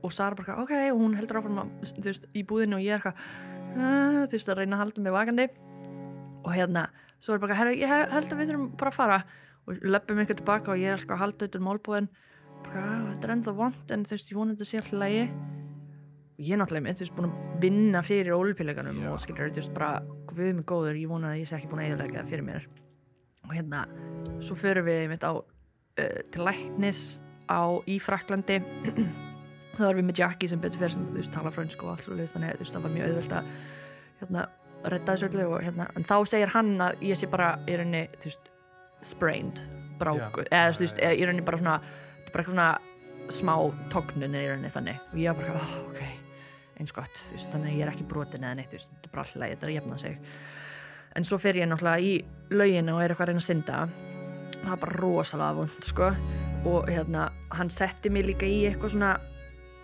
og 0.02 0.14
Sara 0.14 0.36
bara, 0.38 0.58
ok, 0.64 0.74
og 0.94 1.00
hún 1.02 1.16
heldur 1.18 1.40
áfram 1.42 1.60
að, 1.62 1.68
þú 1.98 2.06
veist, 2.10 2.26
í 2.34 2.44
búðinu 2.48 2.80
og 2.80 2.84
ég 2.86 2.92
er 2.96 3.00
eitthvað 3.00 3.16
uh, 3.76 4.22
þú 4.26 4.34
veist, 4.36 4.50
að 4.50 4.60
reyna 4.62 4.76
að 4.78 4.82
halda 4.84 5.00
mig 5.06 5.16
vakandi. 5.16 5.46
Og 6.46 6.52
hérna, 6.54 6.84
svo 7.24 7.32
er 7.36 7.42
bara, 7.42 7.58
herri, 7.58 7.74
ég 7.82 7.90
held 7.90 8.30
að 8.30 8.40
við 8.40 8.48
þurfum 8.52 8.68
bara 8.80 8.92
að 8.92 9.00
fara. 9.00 9.20
Og 9.66 9.70
löpum 9.82 10.20
eitthvað 10.22 10.40
tilbaka 10.42 10.68
og 10.74 10.80
ég 10.82 10.88
er 10.92 10.98
eitthvað 11.00 11.18
að 11.18 11.24
halda 11.24 11.40
auðvitað 11.42 11.66
málbúðin. 11.66 12.10
Bara, 12.66 12.80
"Ah, 12.82 13.02
þetta 13.12 13.26
er 13.26 13.34
ennþá 13.36 13.54
vond 13.56 13.88
en 13.92 14.06
þú 14.06 14.14
veist, 14.16 14.30
ég 14.32 14.38
vona 14.38 14.54
þetta 14.54 14.66
sé 14.70 14.76
alltaf 14.78 15.00
lagi. 15.00 15.24
Og 16.36 16.42
ég 16.46 16.52
er 16.54 16.60
náttúrulega 16.60 16.86
með, 16.86 16.96
þú 16.96 17.04
veist, 17.06 17.16
búin 17.16 17.30
að 17.32 17.36
vinna 17.62 18.00
fyrir 18.02 18.36
ólupilleganum 18.36 19.00
og 19.12 19.20
skilur, 19.20 19.50
þú 19.50 19.60
veist, 19.62 19.74
bara 19.74 19.92
við 20.36 20.56
mig 20.56 20.66
góður, 20.66 20.96
ég 21.00 21.08
vona 21.08 21.28
að 21.32 21.40
ég 21.40 21.48
sé 21.48 21.56
ekki 21.56 21.70
búin 21.70 21.82
að 21.82 21.90
eðalega 21.96 22.26
fyrir 29.76 29.86
þá 29.86 29.92
erum 29.92 30.02
við 30.02 30.10
með 30.10 30.22
Jackie 30.22 30.52
sem 30.52 30.62
betur 30.64 30.82
fyrir 30.82 30.96
sem 30.96 31.06
þú 31.06 31.20
veist, 31.20 31.34
tala 31.36 31.54
frönsk 31.54 31.86
og 31.86 31.94
allt 31.94 32.10
leist 32.16 32.38
þannig, 32.38 32.60
veist, 32.62 32.76
það 32.76 32.88
var 32.88 32.96
mjög 32.96 33.12
auðvelt 33.12 33.38
að 33.38 33.54
hérna, 34.22 34.48
redda 34.86 35.14
þessu 35.16 35.30
öllu 35.30 35.48
og 35.52 35.64
hérna, 35.66 35.88
en 35.96 36.10
þá 36.10 36.18
segir 36.32 36.54
hann 36.56 36.74
að 36.86 37.08
ég 37.10 37.20
sé 37.20 37.30
bara 37.32 37.54
í 37.66 37.78
rauninni, 37.80 38.04
þú 38.20 38.32
veist, 38.32 38.52
sprained 39.06 39.64
bráku 40.00 40.46
Já, 40.46 40.52
eða 40.52 40.76
þú 40.76 40.86
veist, 40.86 41.02
í 41.06 41.26
rauninni 41.26 41.48
bara 41.48 41.62
svona 41.62 41.80
þetta 41.86 42.36
bara 42.36 42.46
eitthvað 42.46 42.54
svona 42.56 42.70
smá 43.36 43.56
tóknun 43.94 44.38
í 44.38 44.46
rauninni 44.46 44.72
þannig. 44.74 45.02
Og 45.12 45.20
ég 45.22 45.34
var 45.34 45.42
bara, 45.42 45.58
oh, 45.58 45.76
ok 45.90 46.04
eins 46.80 46.92
gott, 46.96 47.12
þú 47.16 47.38
veist, 47.38 47.52
þannig 47.54 47.72
að 47.72 47.78
ég 47.78 47.86
er 47.86 47.92
ekki 47.94 48.08
brotin 48.12 48.44
eða 48.44 48.58
neitt, 48.60 48.72
þú 48.72 48.80
veist, 48.80 48.90
þetta 48.92 49.08
er 49.08 49.14
bara 49.14 49.24
alltaf 49.24 49.42
leið, 49.42 49.54
þetta 49.54 49.66
er 49.66 49.72
að 49.72 49.78
jafna 49.78 50.00
sig. 50.02 50.18
En 51.16 51.28
svo 51.28 51.38
fer 51.40 51.60
ég 51.60 51.70
náttúrulega 51.72 52.04
í 52.04 52.16
laugina 52.52 52.96
og 52.96 53.04
er 53.04 53.14
eitthvað 53.14 53.26
að 53.26 53.32
reyna 53.32 53.44
að 53.44 53.48
synda. 53.48 53.78
Það 54.58 54.74
er 54.74 54.82
bara 54.82 54.98
rosalega 55.00 55.58
vond, 55.60 55.78
sko. 55.88 56.10
Og 56.66 56.90
hérna, 56.92 57.30
hann 57.56 57.72
setti 57.72 58.12
mig 58.12 58.28
líka 58.28 58.50
í 58.50 58.66
eitthvað 58.68 58.96
svona 58.98 59.14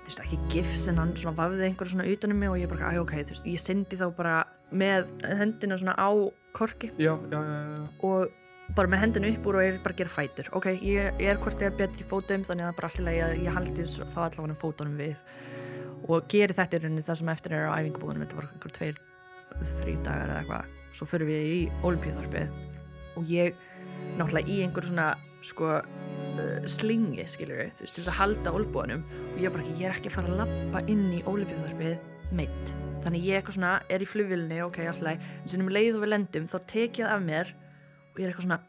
þú 0.01 0.09
veist, 0.09 0.21
ekki 0.25 0.39
gifs 0.51 0.87
en 0.91 0.99
hann 1.01 1.15
svona 1.17 1.37
vafði 1.37 1.67
einhverju 1.67 1.95
svona 1.95 2.09
utanum 2.09 2.41
mig 2.41 2.51
og 2.51 2.59
ég 2.59 2.71
bara, 2.71 2.91
æ, 2.91 3.01
ok, 3.01 3.15
þú 3.21 3.35
veist, 3.35 3.49
ég 3.49 3.61
syndi 3.61 3.99
þá 3.99 4.07
bara 4.17 4.35
með 4.71 5.09
hendina 5.39 5.77
svona 5.77 5.95
á 5.99 6.09
korki 6.57 6.91
já, 6.97 7.13
já, 7.31 7.39
já, 7.39 7.83
og 8.07 8.37
bara 8.75 8.91
með 8.91 9.03
hendinu 9.03 9.31
upp 9.35 9.47
úr 9.49 9.59
og 9.59 9.65
ég 9.65 9.79
bara 9.83 9.97
gera 9.97 10.11
fætur. 10.11 10.49
Ok, 10.55 10.67
ég, 10.79 11.11
ég 11.19 11.31
er 11.31 11.39
hvort 11.41 11.59
ég 11.59 11.71
er 11.71 11.77
betri 11.77 12.05
í 12.05 12.07
fótum 12.07 12.45
þannig 12.47 12.69
að 12.69 12.77
bara 12.79 13.05
leið 13.07 13.23
að 13.25 13.33
ég 13.43 13.57
haldi 13.57 13.87
þá 13.87 14.19
allavega 14.25 14.59
fótunum 14.61 14.99
við 14.99 15.15
og 16.11 16.27
geri 16.31 16.55
þetta 16.57 16.77
í 16.77 16.83
rauninni 16.85 17.05
það 17.05 17.19
sem 17.19 17.31
eftir 17.33 17.55
er 17.57 17.67
á 17.67 17.77
æfingabúðunum 17.77 18.23
þetta 18.25 18.39
var 18.39 18.47
einhver 18.49 18.75
tveir, 18.77 19.01
þrý 19.81 19.95
dagar 20.05 20.31
eða 20.31 20.39
eitthvað. 20.41 20.79
Svo 20.91 21.07
fyrir 21.07 21.29
við 21.29 21.51
í 21.51 21.59
olimpíuþorpið 21.87 22.55
og 23.19 23.31
ég 23.31 23.59
náttúrulega 24.17 24.51
í 24.51 24.61
einhver 24.65 24.87
svona 24.87 25.11
sko 25.45 25.77
uh, 26.39 26.69
slingi 26.69 27.25
skilur 27.29 27.63
við, 27.63 27.73
þú 27.75 27.85
veist, 27.85 27.97
til 27.97 28.03
þess 28.03 28.13
að 28.13 28.19
halda 28.19 28.55
olbúanum 28.59 29.03
og 29.03 29.35
ég 29.41 29.49
er 29.49 29.55
bara 29.55 29.65
ekki, 29.65 29.75
ég 29.81 29.89
er 29.89 29.97
ekki 29.97 30.11
að 30.11 30.17
fara 30.19 30.31
að 30.31 30.41
lappa 30.43 30.83
inn 30.91 31.05
í 31.17 31.21
olimpíuþorpið 31.31 32.31
meitt 32.37 32.73
þannig 33.01 33.27
ég 33.27 33.39
eitthvað 33.39 33.57
svona 33.57 33.73
er 33.91 34.03
í 34.03 34.07
flugvilni, 34.07 34.61
ok, 34.63 34.81
alltaf 34.91 35.11
en 35.11 35.51
sem 35.51 35.63
um 35.63 35.73
leið 35.73 35.97
og 35.97 36.05
við 36.05 36.13
lendum 36.13 36.47
þá 36.51 36.57
tek 36.69 37.01
ég 37.01 37.07
það 37.07 37.15
af 37.17 37.27
mér 37.27 37.53
og 38.11 38.19
ég 38.19 38.25
er 38.25 38.31
eitthvað 38.31 38.47
svona 38.47 38.59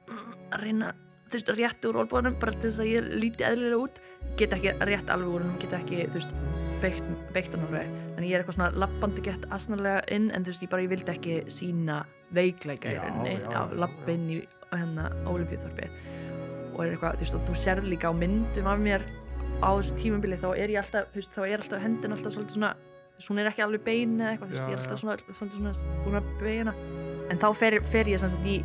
að 0.52 0.64
reyna 0.64 0.92
þú 1.32 1.38
veist, 1.38 1.52
rétt 1.56 1.86
úr 1.88 1.98
olbúanum 2.02 2.34
bara 2.40 2.54
til 2.58 2.68
þess 2.68 2.82
að 2.82 2.90
ég 2.90 3.10
líti 3.22 3.46
eðlilega 3.46 3.80
út. 3.80 4.00
Get 4.40 4.54
ekki 4.56 4.74
rétt 4.88 5.12
alveg 5.12 5.32
úr 5.32 5.44
hennum, 5.44 5.58
get 5.62 5.76
ekki 5.76 6.02
þú 6.12 6.18
veist, 6.18 6.34
beitt, 6.82 7.12
beitt 7.32 7.54
hann 7.54 7.66
alveg. 7.68 7.92
Þannig 8.16 8.28
ég 8.28 8.36
er 8.36 8.44
eitthvað 8.44 8.58
svona 8.58 8.82
lappandi 8.82 9.24
gett 9.24 9.46
asnarlega 9.56 10.02
inn 10.16 10.30
en 10.30 10.44
þú 10.44 10.52
veist, 10.52 10.66
ég 10.66 10.72
bara, 10.74 10.84
ég 10.84 10.92
vildi 10.92 11.14
ekki 11.14 11.38
sína 11.52 12.02
veikleika 12.36 12.92
í 12.92 12.98
rauninni. 13.00 13.38
já. 13.40 14.12
inn 14.12 14.28
í 14.36 14.42
hérna 14.72 15.08
Ólimpíuþorpi 15.28 15.88
og 16.72 16.84
er 16.84 16.94
eitthvað, 16.94 17.18
þú 17.18 17.26
veist, 17.26 17.36
og 17.36 17.44
þú 17.48 17.58
sérð 17.62 17.88
líka 17.90 18.10
á 18.10 18.14
myndum 18.16 18.70
af 18.70 18.80
mér 18.80 19.04
á 19.62 19.70
þessu 19.78 19.98
tímabili 20.00 20.38
þá 20.40 20.48
er 20.52 20.72
ég 20.72 20.80
alltaf, 20.82 21.10
þú 21.12 21.20
veist, 21.20 21.34
þá 21.36 21.42
er 21.46 21.62
alltaf 21.62 21.82
hendin 21.82 22.16
alltaf 22.16 22.34
svolítið 22.36 22.58
svona, 22.58 22.72
veist, 23.16 23.30
hún 23.30 23.42
er 23.42 23.50
ekki 23.50 23.64
alveg 23.66 23.84
bein 23.86 24.14
eða 24.20 24.32
eitthvað, 24.32 24.52
þú 24.52 24.56
veist, 24.56 24.70
ég 24.70 24.76
er 24.76 24.82
alltaf 24.82 25.02
svona, 25.02 25.16
svona, 25.38 25.74
svona 25.80 25.98
búin 26.04 26.18
að 26.20 26.30
beina 26.42 26.76
en 27.30 27.42
þá 27.42 27.48
fer, 27.58 27.78
fer 27.92 28.12
ég 28.12 28.22
sem 28.22 28.32
sagt 28.32 28.48
í 28.48 28.58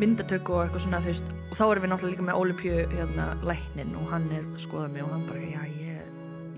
myndatöku 0.00 0.56
og 0.56 0.66
eitthvað 0.66 0.86
svona, 0.86 1.02
þú 1.04 1.12
veist 1.12 1.32
og 1.36 1.56
þá 1.56 1.64
erum 1.66 1.86
við 1.86 1.92
náttúrulega 1.92 2.14
líka 2.16 2.28
með 2.28 2.40
Ólimpíu 2.42 2.76
hérna, 2.92 3.30
læknin 3.46 3.96
og 4.00 4.12
hann 4.12 4.28
er 4.34 4.44
að 4.44 4.60
skoða 4.64 4.92
mig 4.92 5.04
og 5.06 5.12
hann 5.14 5.26
bara, 5.28 5.42
já, 5.46 5.62
ég, 5.80 6.12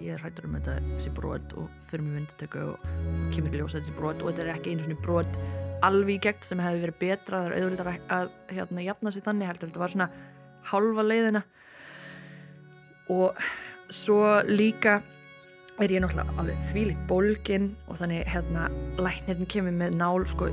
ég 0.08 0.24
hættur 0.24 0.48
um 0.48 0.58
þetta 0.58 0.76
þessi 0.88 1.14
brot 1.14 1.56
og 1.60 1.68
fyrir 1.90 2.06
mig 2.06 2.20
myndatöku 2.20 2.64
og, 2.72 2.90
kemur 3.34 3.54
í 3.54 3.62
ljós 3.62 3.78
þessi 3.78 3.94
brot 3.98 4.22
og 4.22 4.32
þetta 4.32 4.46
er 4.46 4.54
ekki 4.56 4.74
einu 4.74 4.86
svona 4.86 5.02
brot 5.04 5.40
alveg 5.86 6.16
í 6.16 6.22
gegn 6.26 6.46
sem 6.46 6.62
hefði 6.62 6.82
verið 6.86 6.98
betra 7.02 7.42
það 7.42 7.48
er 7.48 7.66
auðvitað 7.66 7.90
að, 7.90 8.00
að 8.16 8.56
hérna, 8.56 8.84
jafna 8.86 9.12
sig 9.14 9.24
þannig 9.26 9.50
heldur. 9.50 9.70
Þetta 9.70 9.82
var 9.82 9.94
svona 9.94 10.08
hálfa 10.72 11.04
leiðina. 11.06 11.44
Og 13.12 13.38
svo 13.94 14.22
líka 14.48 15.00
er 15.78 15.92
ég 15.94 16.02
náttúrulega 16.02 16.34
alveg 16.42 16.62
þvílíkt 16.72 17.04
bólgin 17.06 17.68
og 17.86 18.00
þannig 18.00 18.26
hérna 18.26 18.64
læknirinn 18.98 19.46
kemur 19.52 19.76
með 19.78 19.94
nál 20.00 20.24
sko 20.26 20.48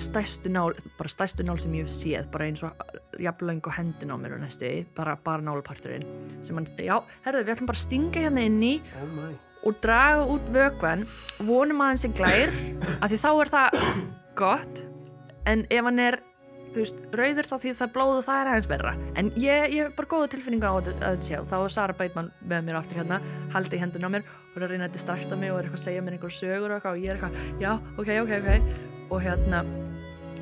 stærstu 0.00 0.48
nál, 0.52 0.72
bara 0.96 1.12
stærstu 1.12 1.44
nál 1.44 1.60
sem 1.60 1.74
ég 1.76 1.84
hef 1.84 1.92
séð 1.92 2.30
bara 2.32 2.48
eins 2.48 2.64
og 2.64 3.20
jafnlöng 3.20 3.60
og 3.60 3.76
hendin 3.76 4.14
á 4.14 4.16
mér 4.16 4.38
og 4.38 4.42
næstu, 4.46 4.72
bara, 4.96 5.18
bara 5.20 5.44
nálparturinn 5.44 6.08
sem 6.40 6.56
hann, 6.56 6.70
já, 6.80 6.96
herðu 7.26 7.44
við 7.44 7.54
ætlum 7.58 7.70
bara 7.70 7.82
að 7.82 7.84
stinga 7.84 8.24
hérna 8.24 8.48
inn 8.48 8.58
í 8.64 8.74
oh 9.02 9.30
og 9.66 9.76
draga 9.82 10.24
út 10.24 10.46
vökvan 10.54 11.04
vonum 11.44 11.82
að 11.84 11.92
hann 11.92 12.00
sé 12.00 12.10
glær 12.16 12.52
af 13.00 13.10
því 13.10 13.18
þá 13.20 13.30
er 13.32 13.52
það 13.54 13.80
gott. 14.38 14.82
En 15.48 15.64
ef 15.68 15.84
hann 15.84 16.00
er 16.00 16.20
þú 16.70 16.78
veist, 16.78 17.00
rauður 17.16 17.48
þá 17.48 17.54
því 17.62 17.72
það 17.78 17.92
blóð 17.94 18.12
og 18.16 18.26
það 18.26 18.40
er 18.40 18.50
aðeins 18.50 18.68
verra. 18.70 18.92
En 19.18 19.30
ég, 19.40 19.74
hef 19.74 19.94
bara 19.96 20.10
góða 20.10 20.30
tilfinninga 20.34 20.70
á 20.70 20.74
þetta 20.78 21.10
að 21.10 21.24
sjá, 21.26 21.38
þá 21.50 21.56
er 21.58 21.74
Sara 21.74 21.96
Beitmann 21.98 22.30
með 22.52 22.66
mér 22.68 22.78
aftur 22.80 23.00
hérna, 23.00 23.20
haldi 23.54 23.78
í 23.78 23.82
hendun 23.82 24.06
á 24.06 24.10
mér 24.14 24.26
og 24.30 24.58
er 24.58 24.66
að 24.66 24.74
reyna 24.74 24.88
að 24.88 24.96
distrakta 24.96 25.38
mig 25.38 25.52
og 25.52 25.60
er 25.60 25.68
eitthvað 25.68 25.80
að 25.80 25.86
segja 25.88 26.04
mér 26.06 26.16
einhver 26.16 26.36
sögur 26.36 26.70
og 26.70 26.78
eitthvað 26.78 26.96
og 26.96 27.02
ég 27.02 27.10
er 27.10 27.18
eitthvað, 27.18 27.40
já, 27.62 27.72
ok, 27.96 28.12
ok, 28.24 28.32
ok. 28.40 29.08
Og 29.10 29.24
hérna, 29.24 29.62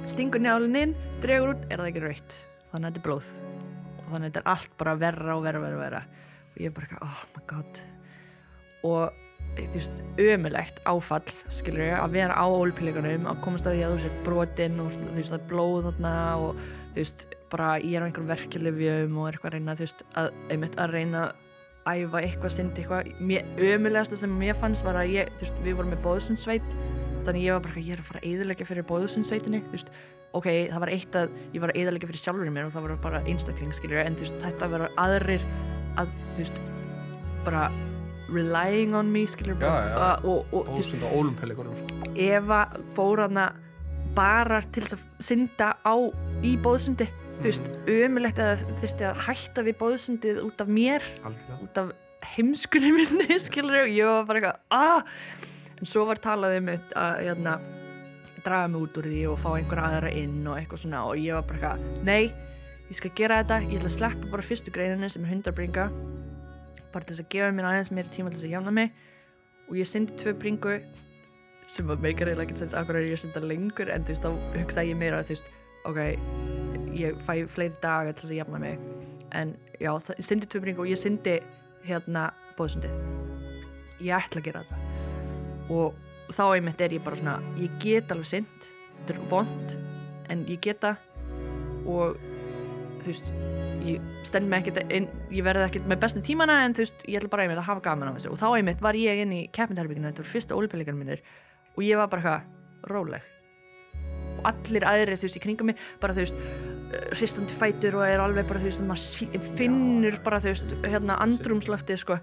stingur 0.08 0.44
njálinn 0.44 0.80
inn 0.82 0.96
dregur 1.24 1.54
út, 1.54 1.64
er 1.68 1.80
það 1.80 1.92
ekki 1.92 2.04
raut 2.04 2.36
þannig 2.72 2.84
að 2.84 2.90
þetta 2.90 3.00
er 3.00 3.06
blóð. 3.06 3.30
Og 3.94 4.10
þannig 4.10 4.18
að 4.18 4.28
þetta 4.28 4.42
er 4.42 4.50
allt 4.54 4.76
bara 4.80 4.98
verra 5.00 5.36
og 5.38 5.46
verra, 5.46 5.62
verra, 5.64 5.80
verra. 5.80 6.02
Og 6.52 6.60
ég 6.60 6.70
er 6.70 6.76
bara 6.76 6.88
eitthvað, 6.88 7.08
oh 7.08 7.24
my 7.36 7.46
god. 7.52 7.82
Og 8.88 9.24
veist, 9.74 10.02
ömulegt 10.22 10.80
áfall 10.88 11.32
skilur 11.52 11.84
ég, 11.84 11.96
að 11.98 12.16
vera 12.18 12.36
á 12.38 12.46
ólpíleikunum 12.46 13.28
að 13.30 13.42
komast 13.44 13.68
að 13.68 13.78
því 13.78 13.84
að 13.86 13.94
þú 13.94 14.04
sér 14.04 14.20
brotin 14.26 14.80
og 14.84 14.94
þú 14.94 15.16
veist, 15.16 15.32
það 15.32 15.38
er 15.40 15.48
blóð 15.52 15.88
þarna 15.88 16.14
og 16.44 16.62
þú 16.94 17.02
veist, 17.02 17.26
bara 17.52 17.68
ég 17.82 17.98
er 17.98 18.04
á 18.04 18.06
einhverjum 18.08 18.32
verkeflifjum 18.32 19.18
og 19.18 19.28
eitthvað 19.30 19.50
að 19.50 19.56
reyna, 19.56 19.76
þú 19.78 19.86
veist, 19.86 20.06
að, 20.20 20.30
einmitt 20.52 20.78
að 20.78 20.94
reyna 20.96 21.24
að 21.88 22.04
æfa 22.04 22.22
eitthvað 22.22 22.54
syndi 22.54 22.84
eitthvað, 22.84 23.12
ömulegasta 23.72 24.20
sem 24.20 24.38
mér 24.40 24.58
fannst 24.60 24.84
var 24.84 25.00
að 25.00 25.14
ég, 25.16 25.34
þú 25.36 25.46
veist, 25.46 25.60
við 25.64 25.78
vorum 25.78 25.92
með 25.94 26.04
bóðsundsveit 26.04 26.72
þannig 27.28 27.44
ég 27.44 27.56
var 27.56 27.64
bara, 27.64 27.82
ég 27.82 27.94
er 27.94 28.02
að 28.02 28.08
fara 28.08 28.22
að 28.22 28.30
eyðilegja 28.30 28.68
fyrir 28.68 28.88
bóðsundsveitinni, 28.88 29.60
þú 29.66 29.74
veist. 29.76 29.92
Ok, 30.36 30.46
það 30.68 30.82
var 30.84 30.92
eitt 30.92 31.16
að 31.16 31.36
ég 31.54 31.62
var 31.62 31.72
að 31.72 31.80
eyðilegja 31.80 32.10
fyrir 32.10 32.22
sjálfur 32.22 32.50
mér 32.52 32.68
og 32.68 32.74
það 32.74 32.86
var 32.86 32.98
bara 33.04 33.22
einstakling, 33.28 33.74
skilur 33.76 34.02
en 34.02 34.16
þú 34.16 34.26
veist, 34.26 34.40
þetta 34.44 34.70
var 34.74 34.86
aðrir 35.00 35.44
að, 36.00 36.12
þú 36.34 36.42
veist, 36.42 36.60
bara 37.46 37.68
relying 38.32 38.94
on 38.96 39.12
me, 39.12 39.26
skilur 39.26 39.56
Já, 39.56 39.66
já. 39.66 39.94
bara, 39.94 40.20
og, 40.24 40.46
og, 40.52 40.68
og 40.68 41.12
ólumpelikunum 41.12 41.76
sko. 41.76 42.10
Eva 42.16 42.66
fór 42.96 43.24
hana 43.26 43.52
bara 44.16 44.60
til 44.72 44.84
þess 44.84 44.96
að 44.98 45.24
synda 45.28 45.72
á 45.84 45.94
í 46.44 46.56
bóðsundi 46.60 47.08
þú 47.38 47.46
veist, 47.46 47.68
ömulegt 47.86 48.40
að 48.42 48.50
það 48.50 48.78
þurfti 48.82 49.06
að 49.06 49.24
hætta 49.28 49.64
við 49.66 49.76
bóðsundið 49.78 50.40
út 50.42 50.62
af 50.64 50.70
mér 50.74 51.04
Algjörlega 51.22 51.58
út 51.62 51.80
af 51.82 51.92
heimskunni 52.34 52.92
minni 52.96 53.38
skilur 53.46 53.84
ég, 53.84 53.98
ég 54.00 54.10
var 54.10 54.26
bara 54.28 54.40
eitthvað 54.40 54.74
ah! 54.74 55.12
en 55.78 55.86
svo 55.86 56.04
var 56.08 56.18
talað 56.22 56.56
um 56.58 56.72
að 56.74 57.20
hérna, 57.22 57.54
draga 58.42 58.72
mig 58.72 58.88
út 58.88 58.98
úr 58.98 59.06
því 59.06 59.22
og 59.30 59.38
fá 59.38 59.48
einhverja 59.52 59.90
aðra 59.92 60.12
inn 60.18 60.40
og 60.42 60.58
eitthvað 60.58 60.82
svona 60.82 61.04
og 61.06 61.22
ég 61.22 61.38
var 61.38 61.46
bara 61.46 61.60
eitthvað, 61.60 62.04
nei, 62.08 62.22
ég 62.88 62.98
skal 62.98 63.14
gera 63.20 63.42
þetta 63.42 63.60
ég 63.68 63.78
ætla 63.78 63.92
að 63.92 63.96
sleppa 64.00 64.32
bara 64.34 64.48
fyrstu 64.50 64.74
greininni 64.74 65.12
sem 65.14 65.26
er 65.26 65.34
hundarbringa 65.36 65.86
bara 66.92 67.04
til 67.04 67.16
þess 67.16 67.24
að 67.26 67.30
gefa 67.34 67.52
mér 67.56 67.68
aðeins 67.70 67.90
meiri 67.94 68.12
tíma 68.14 68.30
til 68.32 68.38
þess 68.40 68.48
að 68.48 68.54
jafna 68.56 68.74
mig. 68.78 68.92
Og 69.68 69.76
ég 69.76 69.88
syndi 69.90 70.16
tvö 70.20 70.34
bringu 70.40 70.78
sem 71.68 71.86
var 71.86 72.00
meikar 72.00 72.30
eiginlega 72.30 72.46
ekkert 72.48 72.62
sens 72.64 72.74
akkur 72.78 72.96
er 72.96 73.04
ég 73.08 73.18
að 73.18 73.22
synda 73.26 73.42
lengur 73.44 73.90
en 73.92 74.04
þú 74.08 74.14
veist, 74.14 74.24
þá 74.24 74.56
hugsaði 74.56 74.92
ég 74.94 74.96
meira 75.02 75.20
þú 75.20 75.34
veist, 75.34 75.50
ok, 75.84 75.98
ég 76.96 77.18
fæ 77.26 77.34
fleiri 77.52 77.76
daga 77.82 78.12
til 78.14 78.22
þess 78.24 78.32
að 78.32 78.40
jafna 78.40 78.58
mig. 78.62 78.78
En 79.36 79.56
já, 79.78 79.92
það- 79.92 80.16
ég 80.18 80.24
syndi 80.30 80.46
tvö 80.48 80.60
bringu 80.64 80.80
og 80.80 80.88
ég 80.88 80.96
syndi 81.02 81.40
hérna 81.84 82.30
bóðsundið 82.56 83.18
ég 84.00 84.14
ætla 84.16 84.40
að 84.40 84.44
gera 84.44 84.62
þetta. 84.64 84.78
Og 85.74 85.94
þá 86.32 86.42
einmitt 86.54 86.80
er 86.80 86.94
ég 86.96 87.04
bara 87.04 87.16
svona 87.16 87.36
ég 87.58 87.78
get 87.82 88.08
alveg 88.14 88.26
synd, 88.26 88.66
þetta 89.04 89.14
er 89.14 89.28
vond 89.28 89.76
en 90.30 90.44
ég 90.46 90.60
geta 90.64 90.96
og 91.88 92.16
þú 93.02 93.12
veist 93.12 93.32
ég 93.88 94.04
stend 94.26 94.48
mig 94.50 94.62
ekkert 94.62 94.92
ég 95.32 95.44
verði 95.46 95.66
ekkert 95.68 95.88
með 95.90 96.02
bestu 96.02 96.22
tímana 96.24 96.60
en 96.64 96.76
þú 96.76 96.84
veist, 96.84 97.02
ég 97.08 97.20
ætla 97.20 97.32
bara 97.32 97.46
einmitt 97.46 97.60
að 97.60 97.68
hafa 97.70 97.84
gaman 97.84 98.12
á 98.12 98.16
þessu. 98.16 98.32
Og 98.34 98.40
þá 98.40 98.46
einmitt 98.50 98.84
var 98.84 98.98
ég 98.98 99.22
inn 99.24 99.34
í 99.34 99.40
keppindarbygginu 99.54 100.10
þetta 100.10 100.22
voru 100.22 100.32
fyrstu 100.34 100.58
ólipelíkan 100.58 100.98
mínir 100.98 101.22
og 101.74 101.82
ég 101.86 102.00
var 102.00 102.10
bara 102.12 102.22
eitthvað 102.22 102.92
róleg. 102.92 103.28
Og 104.38 104.48
allir 104.50 104.86
aðrir 104.86 105.18
þú 105.18 105.28
veist 105.28 105.38
í 105.38 105.44
kringum 105.44 105.70
mig 105.70 105.82
bara 106.02 106.16
þú 106.16 106.24
veist 106.24 106.38
uh, 106.38 107.10
hristandi 107.16 107.58
fætur 107.58 107.98
og 108.00 108.06
er 108.06 108.22
alveg 108.22 108.48
bara 108.50 108.62
þú 108.62 108.70
veist 108.70 108.86
maður 108.86 109.52
finnur 109.58 110.18
bara 110.24 110.40
þú 110.42 110.54
veist 110.54 110.74
hérna 110.86 111.18
andrumslöftið 111.24 112.02
sko. 112.04 112.18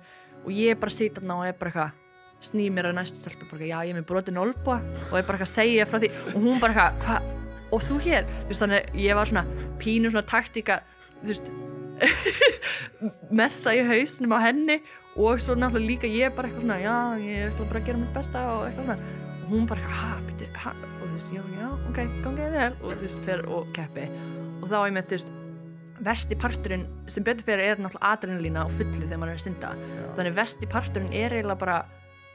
Og 0.45 0.51
ég 0.53 0.80
bara 0.80 0.93
sita 0.93 1.21
þarna 1.21 1.39
og 1.41 1.47
er 1.49 1.57
bara 1.59 1.73
eitthvað 1.73 2.01
sný 2.45 2.67
mér 2.69 2.91
að 2.91 2.99
næstu 2.99 3.23
stelpu 3.23 3.47
bara 3.49 3.65
já 3.65 3.78
ég 3.88 3.95
er 3.95 3.99
með 3.99 4.09
brotin 4.11 4.41
olbúa. 4.41 4.82
Og 5.09 5.17
ég 5.17 5.26
bara 5.26 5.39
eitthvað 5.39 5.55
segja 5.55 5.89
frá 5.89 5.99
því. 6.03 6.13
Og 6.36 6.45
hún 6.45 6.61
bara 6.61 6.91
hvað 7.01 7.34
og 7.72 7.86
þú 7.86 8.01
hér 8.05 8.28
þú 8.43 8.49
veist 8.51 8.66
þannig 8.66 8.99
ég 9.05 9.18
var 9.18 9.32
svona 9.32 9.45
pínu 9.82 10.11
svona 10.11 10.28
taktika 10.30 10.82
þú 11.22 11.32
veist 11.34 11.51
messa 13.39 13.74
í 13.76 13.84
hausnum 13.88 14.36
á 14.36 14.39
henni 14.43 14.82
og 15.16 15.39
svo 15.39 15.55
náttúrulega 15.55 15.88
líka 15.88 16.09
ég 16.11 16.34
bara 16.36 16.49
eitthvað 16.49 16.66
svona 16.66 16.80
já 16.84 16.95
ég 17.24 17.53
ætla 17.53 17.70
bara 17.70 17.80
að 17.80 17.88
gera 17.88 18.01
mitt 18.01 18.13
besta 18.16 18.41
og 18.51 18.66
eitthvað 18.68 18.89
svona. 18.89 19.24
Og 19.45 19.51
hún 19.53 19.68
bara 19.70 19.82
eitthvað 19.82 20.01
ha, 20.01 20.13
byrju, 20.28 20.47
ha? 20.57 20.72
Og 20.74 21.01
þú 21.05 21.09
veist 21.13 21.34
já, 21.36 21.41
já, 21.55 21.68
ok, 21.89 21.99
gangið 22.26 22.55
vel. 22.57 22.70
Og 22.82 22.93
þú 22.95 23.05
veist, 23.05 23.20
fer 23.28 23.43
og 23.45 23.68
keppi. 23.78 24.05
Og 24.59 24.70
þá 24.72 24.78
ég 24.82 24.95
með 24.95 25.09
þú 25.09 25.16
veist 25.16 25.34
versti 26.05 26.38
parturinn 26.41 26.86
sem 27.07 27.24
betur 27.24 27.47
fyrir 27.47 27.63
er 27.63 27.80
náttúrulega 27.80 28.11
adrenalína 28.11 28.66
og 28.66 28.74
fulli 28.76 29.03
þegar 29.05 29.22
maður 29.22 29.36
er 29.36 29.39
að 29.39 29.45
synda. 29.45 29.70
Þannig 30.18 30.38
versti 30.41 30.70
parturinn 30.74 31.13
er 31.13 31.38
eiginlega 31.38 31.61
bara 31.61 31.78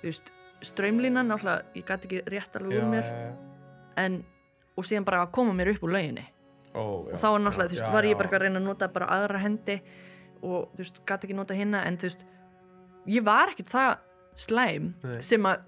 þú 0.01 0.07
veist, 0.09 0.31
ströymlínan 0.70 1.28
náttúrulega, 1.28 1.66
ég 1.76 1.89
gæti 1.91 2.09
ekki 2.09 2.22
rétt 2.33 2.61
alveg 2.61 2.78
úr 2.78 2.89
mér. 2.95 3.11
en, 4.01 4.22
og 4.76 4.86
síðan 4.86 5.06
bara 5.08 5.24
að 5.24 5.32
koma 5.36 5.54
mér 5.56 5.72
upp 5.74 5.86
úr 5.86 5.94
lauginni 5.96 6.26
já, 6.26 6.80
og 6.80 7.10
þá 7.14 7.26
var 7.26 7.42
náttúrulega, 7.44 7.70
þú 7.72 7.78
veist, 7.78 7.92
var 7.94 8.08
ég 8.08 8.20
bara 8.20 8.30
að 8.30 8.44
reyna 8.44 8.60
að 8.60 8.68
nota 8.68 8.90
bara 8.92 9.10
aðra 9.16 9.42
hendi 9.42 9.80
og 10.40 10.70
þú 10.74 10.84
veist, 10.84 11.02
gæti 11.06 11.28
ekki 11.28 11.38
nota 11.38 11.58
hinna 11.58 11.82
en 11.88 11.98
þú 12.00 12.08
veist, 12.10 12.24
ég 13.10 13.26
var 13.26 13.52
ekkert 13.52 13.74
það 13.74 13.90
slæm 14.40 14.92
Nei. 15.02 15.18
sem 15.26 15.46
að 15.50 15.66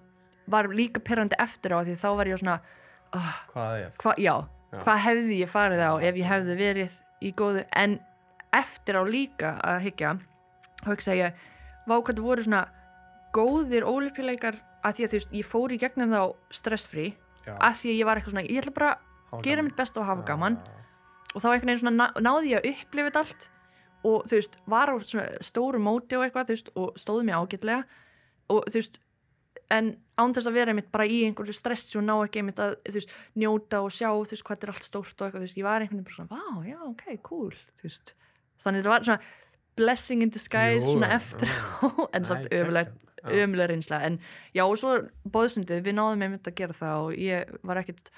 var 0.52 0.68
líka 0.74 1.02
perrandi 1.04 1.38
eftir 1.42 1.74
á 1.74 1.82
því 1.82 1.96
þá 1.98 2.08
var 2.18 2.30
ég 2.30 2.40
svona 2.40 2.58
oh, 3.14 3.32
Hvað 3.52 3.78
er 3.78 3.92
hva, 4.02 4.14
já, 4.18 4.34
Já. 4.72 4.78
hvað 4.82 5.02
hefði 5.06 5.38
ég 5.42 5.52
farið 5.52 5.82
á 5.86 5.92
ef 6.02 6.18
ég 6.18 6.28
hefði 6.28 6.58
verið 6.58 6.98
í 7.22 7.32
góðu 7.38 7.64
en 7.78 7.98
eftir 8.52 8.98
á 8.98 9.02
líka 9.06 9.56
að 9.62 9.82
hyggja 9.86 10.16
þá 10.82 10.88
hugsa 10.90 11.16
ég, 11.16 11.36
vá 11.86 11.94
hvað 11.94 12.16
það 12.18 12.26
voru 12.26 12.46
svona 12.46 12.62
góðir 13.32 13.86
ólipjuleikar 13.88 14.58
að 14.82 14.96
því 14.96 15.04
að 15.04 15.12
þú 15.12 15.18
veist, 15.18 15.34
ég 15.38 15.48
fór 15.48 15.72
í 15.72 15.78
gegnum 15.80 16.12
þá 16.12 16.22
stressfrí. 16.58 17.06
Að 17.46 17.78
því 17.80 17.88
að 17.92 17.98
ég 17.98 18.06
var 18.08 18.16
eitthvað 18.20 18.34
svona, 18.36 18.44
ég 18.48 18.62
ætla 18.62 18.74
bara 18.76 18.90
að 19.32 19.42
gera 19.46 19.62
mitt 19.66 19.76
best 19.76 19.96
og 19.96 20.04
hafa 20.06 20.24
gaman. 20.28 20.58
Og 21.32 21.40
þá 21.40 21.48
einhvern 21.52 21.70
veginn 21.72 21.80
svona 21.82 21.96
ná- 21.96 22.20
náði 22.22 22.52
ég 22.52 22.60
að 22.60 22.68
upplifa 22.72 23.10
þetta 23.10 23.22
allt. 23.24 23.48
Og 24.04 24.24
þú 24.26 24.38
veist, 24.38 24.56
var 24.66 24.90
á 24.90 24.94
svona 24.98 25.26
stóru 25.46 25.78
móti 25.80 26.18
og 26.18 26.24
eitthvað, 26.26 26.48
þú 26.50 26.56
veist, 26.56 26.70
og 26.76 26.94
stóði 27.00 27.24
mig 27.24 27.34
ágætlega. 27.38 27.84
Og 28.50 28.64
þú 28.68 28.78
veist 28.80 28.98
en 29.72 29.92
án 30.20 30.34
þess 30.36 30.48
að 30.50 30.56
vera 30.58 30.72
einmitt 30.72 30.90
bara 30.92 31.06
í 31.08 31.22
einhverju 31.24 31.54
stressi 31.56 31.96
og 31.96 32.04
ná 32.04 32.14
ekki 32.26 32.42
einmitt 32.42 32.58
að, 32.60 32.74
þú 32.84 32.96
veist, 32.98 33.14
njóta 33.40 33.80
og 33.80 33.92
sjá, 33.94 34.10
þú 34.12 34.34
veist, 34.34 34.44
hvað 34.44 34.58
þetta 34.58 34.66
er 34.68 34.72
allt 34.74 34.86
stórt 34.88 35.14
og 35.14 35.26
eitthvað, 35.26 35.38
þú 35.40 35.46
veist, 35.46 35.60
ég 35.60 35.64
var 35.68 35.84
einhvern 35.84 36.02
veginn 36.02 36.08
bara 36.08 36.18
svona, 36.18 36.32
vá, 36.34 36.66
já, 36.68 36.78
ok, 36.90 37.04
cool, 37.24 37.54
þú 37.80 37.86
veist. 37.88 38.12
Þannig 38.62 38.82
þetta 38.82 38.92
var 38.92 39.06
svona 39.08 39.20
blessing 39.80 40.22
in 40.26 40.32
disguise 40.34 40.84
Jú, 40.84 40.92
svona 40.98 41.08
eftir 41.16 41.48
á 41.48 41.88
en 42.16 42.28
samt 42.28 42.50
Nei, 42.52 42.84
ömuleg 43.22 43.30
geggjað. 43.30 43.38
Já. 43.38 43.44
ömuleg 43.46 43.70
reynsla, 43.72 44.00
en 44.06 44.18
já, 44.54 44.64
og 44.66 44.76
svo 44.80 44.94
bóðsundið, 45.34 45.82
við 45.86 45.94
náðum 45.98 46.22
einmitt 46.26 46.48
að 46.50 46.54
gera 46.62 46.72
það 46.78 47.04
og 47.06 47.14
ég 47.22 47.54
var 47.62 47.76
ekkit 47.82 48.10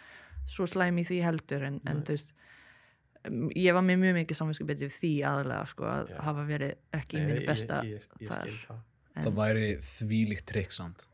svo 0.47 0.67
slæm 0.67 0.99
í 1.01 1.05
því 1.09 1.21
heldur 1.25 1.63
en, 1.69 1.81
en 1.89 2.03
þú 2.05 2.17
veist 2.17 2.33
um, 3.29 3.47
ég 3.57 3.73
var 3.77 3.83
með 3.87 4.03
mjög 4.03 4.15
mikið 4.23 4.37
samvinsku 4.41 4.67
betið 4.69 4.93
því 4.99 5.13
aðalega 5.25 5.67
sko 5.71 5.85
að 5.89 6.11
Já. 6.13 6.19
hafa 6.27 6.45
verið 6.51 6.75
ekki 7.01 7.17
í 7.17 7.25
mínu 7.25 7.41
ég- 7.41 7.47
besta 7.49 7.81
ég, 7.85 8.03
ég, 8.03 8.09
ég 8.21 8.29
þar. 8.29 8.53
það. 8.69 8.83
Það 9.25 9.35
væri 9.39 9.67
þvílíkt 9.89 10.45
trikk 10.51 10.73
samt 10.75 11.07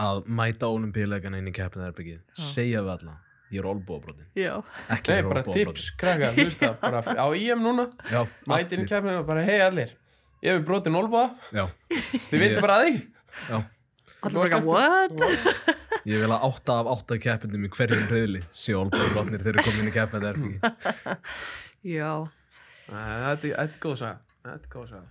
að 0.00 0.26
mæta 0.28 0.68
ólimpíuleikana 0.68 1.38
inn 1.40 1.48
í 1.48 1.54
keppniðarbyggið 1.56 2.20
segja 2.36 2.82
við 2.84 2.90
alla, 2.98 3.14
ég 3.52 3.60
er 3.62 3.68
olbúabrotin 3.70 4.26
já, 4.36 4.52
ekki 4.92 5.14
Nei, 5.14 5.22
bara 5.24 5.42
tips, 5.46 5.86
krakkar, 6.00 6.34
hlusta 6.36 6.72
bara 6.82 7.00
á 7.24 7.26
IM 7.36 7.62
núna, 7.64 7.86
Já, 8.12 8.26
mætin 8.50 8.84
kefninu 8.88 9.22
og 9.22 9.26
bara 9.30 9.44
hei 9.48 9.60
allir 9.64 9.94
ég 10.44 10.52
hef 10.56 10.64
brotin 10.68 10.96
olbúa, 10.98 11.30
Já, 11.54 11.64
þið 12.28 12.42
veitir 12.42 12.60
bara 12.64 12.78
að 12.80 12.86
því. 12.86 13.00
Já. 13.50 13.58
Allir 14.26 14.50
bara 14.50 14.60
what? 14.64 15.20
Ég 16.06 16.22
vil 16.22 16.30
að 16.32 16.44
átta 16.48 16.78
af 16.80 16.88
átta 16.94 17.18
keppindum 17.22 17.66
í 17.66 17.70
hverjum 17.74 18.06
reyðli 18.10 18.40
sé 18.54 18.74
olbúabrotnir 18.78 19.42
þegar 19.42 19.60
þeir 19.60 19.68
komin 19.68 19.90
í 19.90 19.94
já, 21.96 22.10
Nei, 22.86 23.06
Þetta 23.26 23.30
er- 23.32 23.40
þetta 23.42 23.62
er 23.66 23.78
góð 23.82 23.96
saga. 23.98 24.18
Þetta 24.46 24.56
er 24.56 24.72
góð 24.72 24.88
saga. 24.92 25.06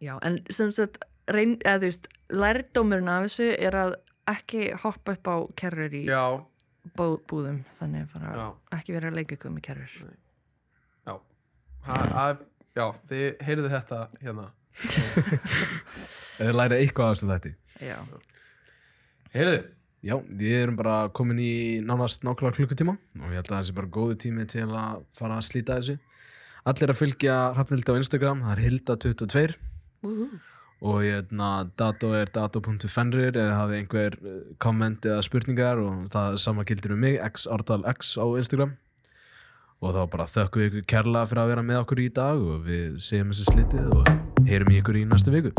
Já, 0.00 0.12
en 0.24 0.38
sem 0.54 0.70
sagt 0.72 1.02
reyn, 1.28 1.56
eða 1.64 1.82
þú 1.82 1.90
veist, 1.90 2.06
lærdómurinn 2.32 3.10
af 3.12 3.26
þessu 3.26 3.48
er 3.58 3.76
að 3.76 3.96
ekki 4.32 4.62
hoppa 4.84 5.16
upp 5.16 5.28
á 5.28 5.36
kerrur 5.60 5.96
í 5.96 6.04
Já, 6.08 6.22
bú, 6.96 7.08
búðum. 7.28 7.62
Þannig 7.76 8.08
já, 8.14 8.46
ekki 8.78 8.96
vera 8.96 9.10
að 9.12 9.18
leika 9.20 9.36
ykkur 9.36 9.52
með 9.56 9.66
kerrur. 9.68 10.14
Já. 11.08 11.14
Ha, 11.88 11.98
að, 12.24 12.46
Já, 12.78 12.86
þið 13.10 13.24
heyrðu 13.42 13.70
þetta 13.72 14.00
hérna 14.22 14.48
Þeir 16.38 16.54
læra 16.54 16.78
eitthvað 16.78 17.10
af 17.10 17.18
þessu 17.18 17.32
þætti. 17.32 17.54
Já, 17.82 17.98
Heyrðu, 19.34 19.58
Já, 19.98 20.14
við 20.22 20.52
erum 20.60 20.76
bara 20.78 21.08
komin 21.10 21.40
í 21.42 21.54
nánast 21.82 22.22
nákvæmlega 22.22 22.54
klukkutíma 22.60 22.92
og 23.18 23.32
ég 23.32 23.40
held 23.40 23.48
að 23.48 23.56
það 23.56 23.64
sé 23.66 23.72
bara 23.74 23.90
góði 23.96 24.18
tími 24.22 24.44
til 24.46 24.68
að 24.68 25.00
fara 25.18 25.38
að 25.40 25.48
slíta 25.48 25.78
þessu. 25.80 25.96
Allir 26.70 26.92
að 26.92 27.00
fylgja 27.00 27.38
Hrafnildi 27.56 27.96
á 27.96 27.98
Instagram, 27.98 28.44
það 28.44 28.54
er 28.54 28.62
Hilda22. 28.66 29.42
Úhú. 30.06 30.28
og 30.78 31.00
hérna, 31.02 31.48
dato 31.74 32.12
er 32.14 32.30
dato.fenrir 32.30 33.34
eða 33.34 33.56
hafið 33.58 33.80
einhver 33.80 34.16
eh, 34.22 34.36
komment 34.62 35.02
eða 35.02 35.24
spurningar 35.26 35.82
og 35.82 36.06
það 36.12 36.38
sama 36.38 36.62
gildir 36.68 36.94
um 36.94 37.02
mig, 37.02 37.18
xardalx 37.18 38.14
á 38.22 38.26
Instagram. 38.38 38.76
Og 39.82 39.94
þá 39.94 40.02
bara 40.14 40.30
þökkum 40.30 40.62
við 40.62 40.70
ykkur 40.70 40.88
kærlega 40.94 41.26
fyrir 41.32 41.42
að 41.42 41.54
vera 41.56 41.66
með 41.66 41.82
okkur 41.82 42.06
í 42.06 42.08
dag 42.14 42.38
og 42.38 42.66
við 42.70 42.98
segjum 43.02 43.34
þessu 43.34 43.50
slitið 43.50 43.94
og 43.98 44.27
heyrum 44.46 44.70
í 44.72 44.78
ykkur 44.82 45.00
í 45.00 45.04
næstu 45.08 45.34
viku 45.34 45.52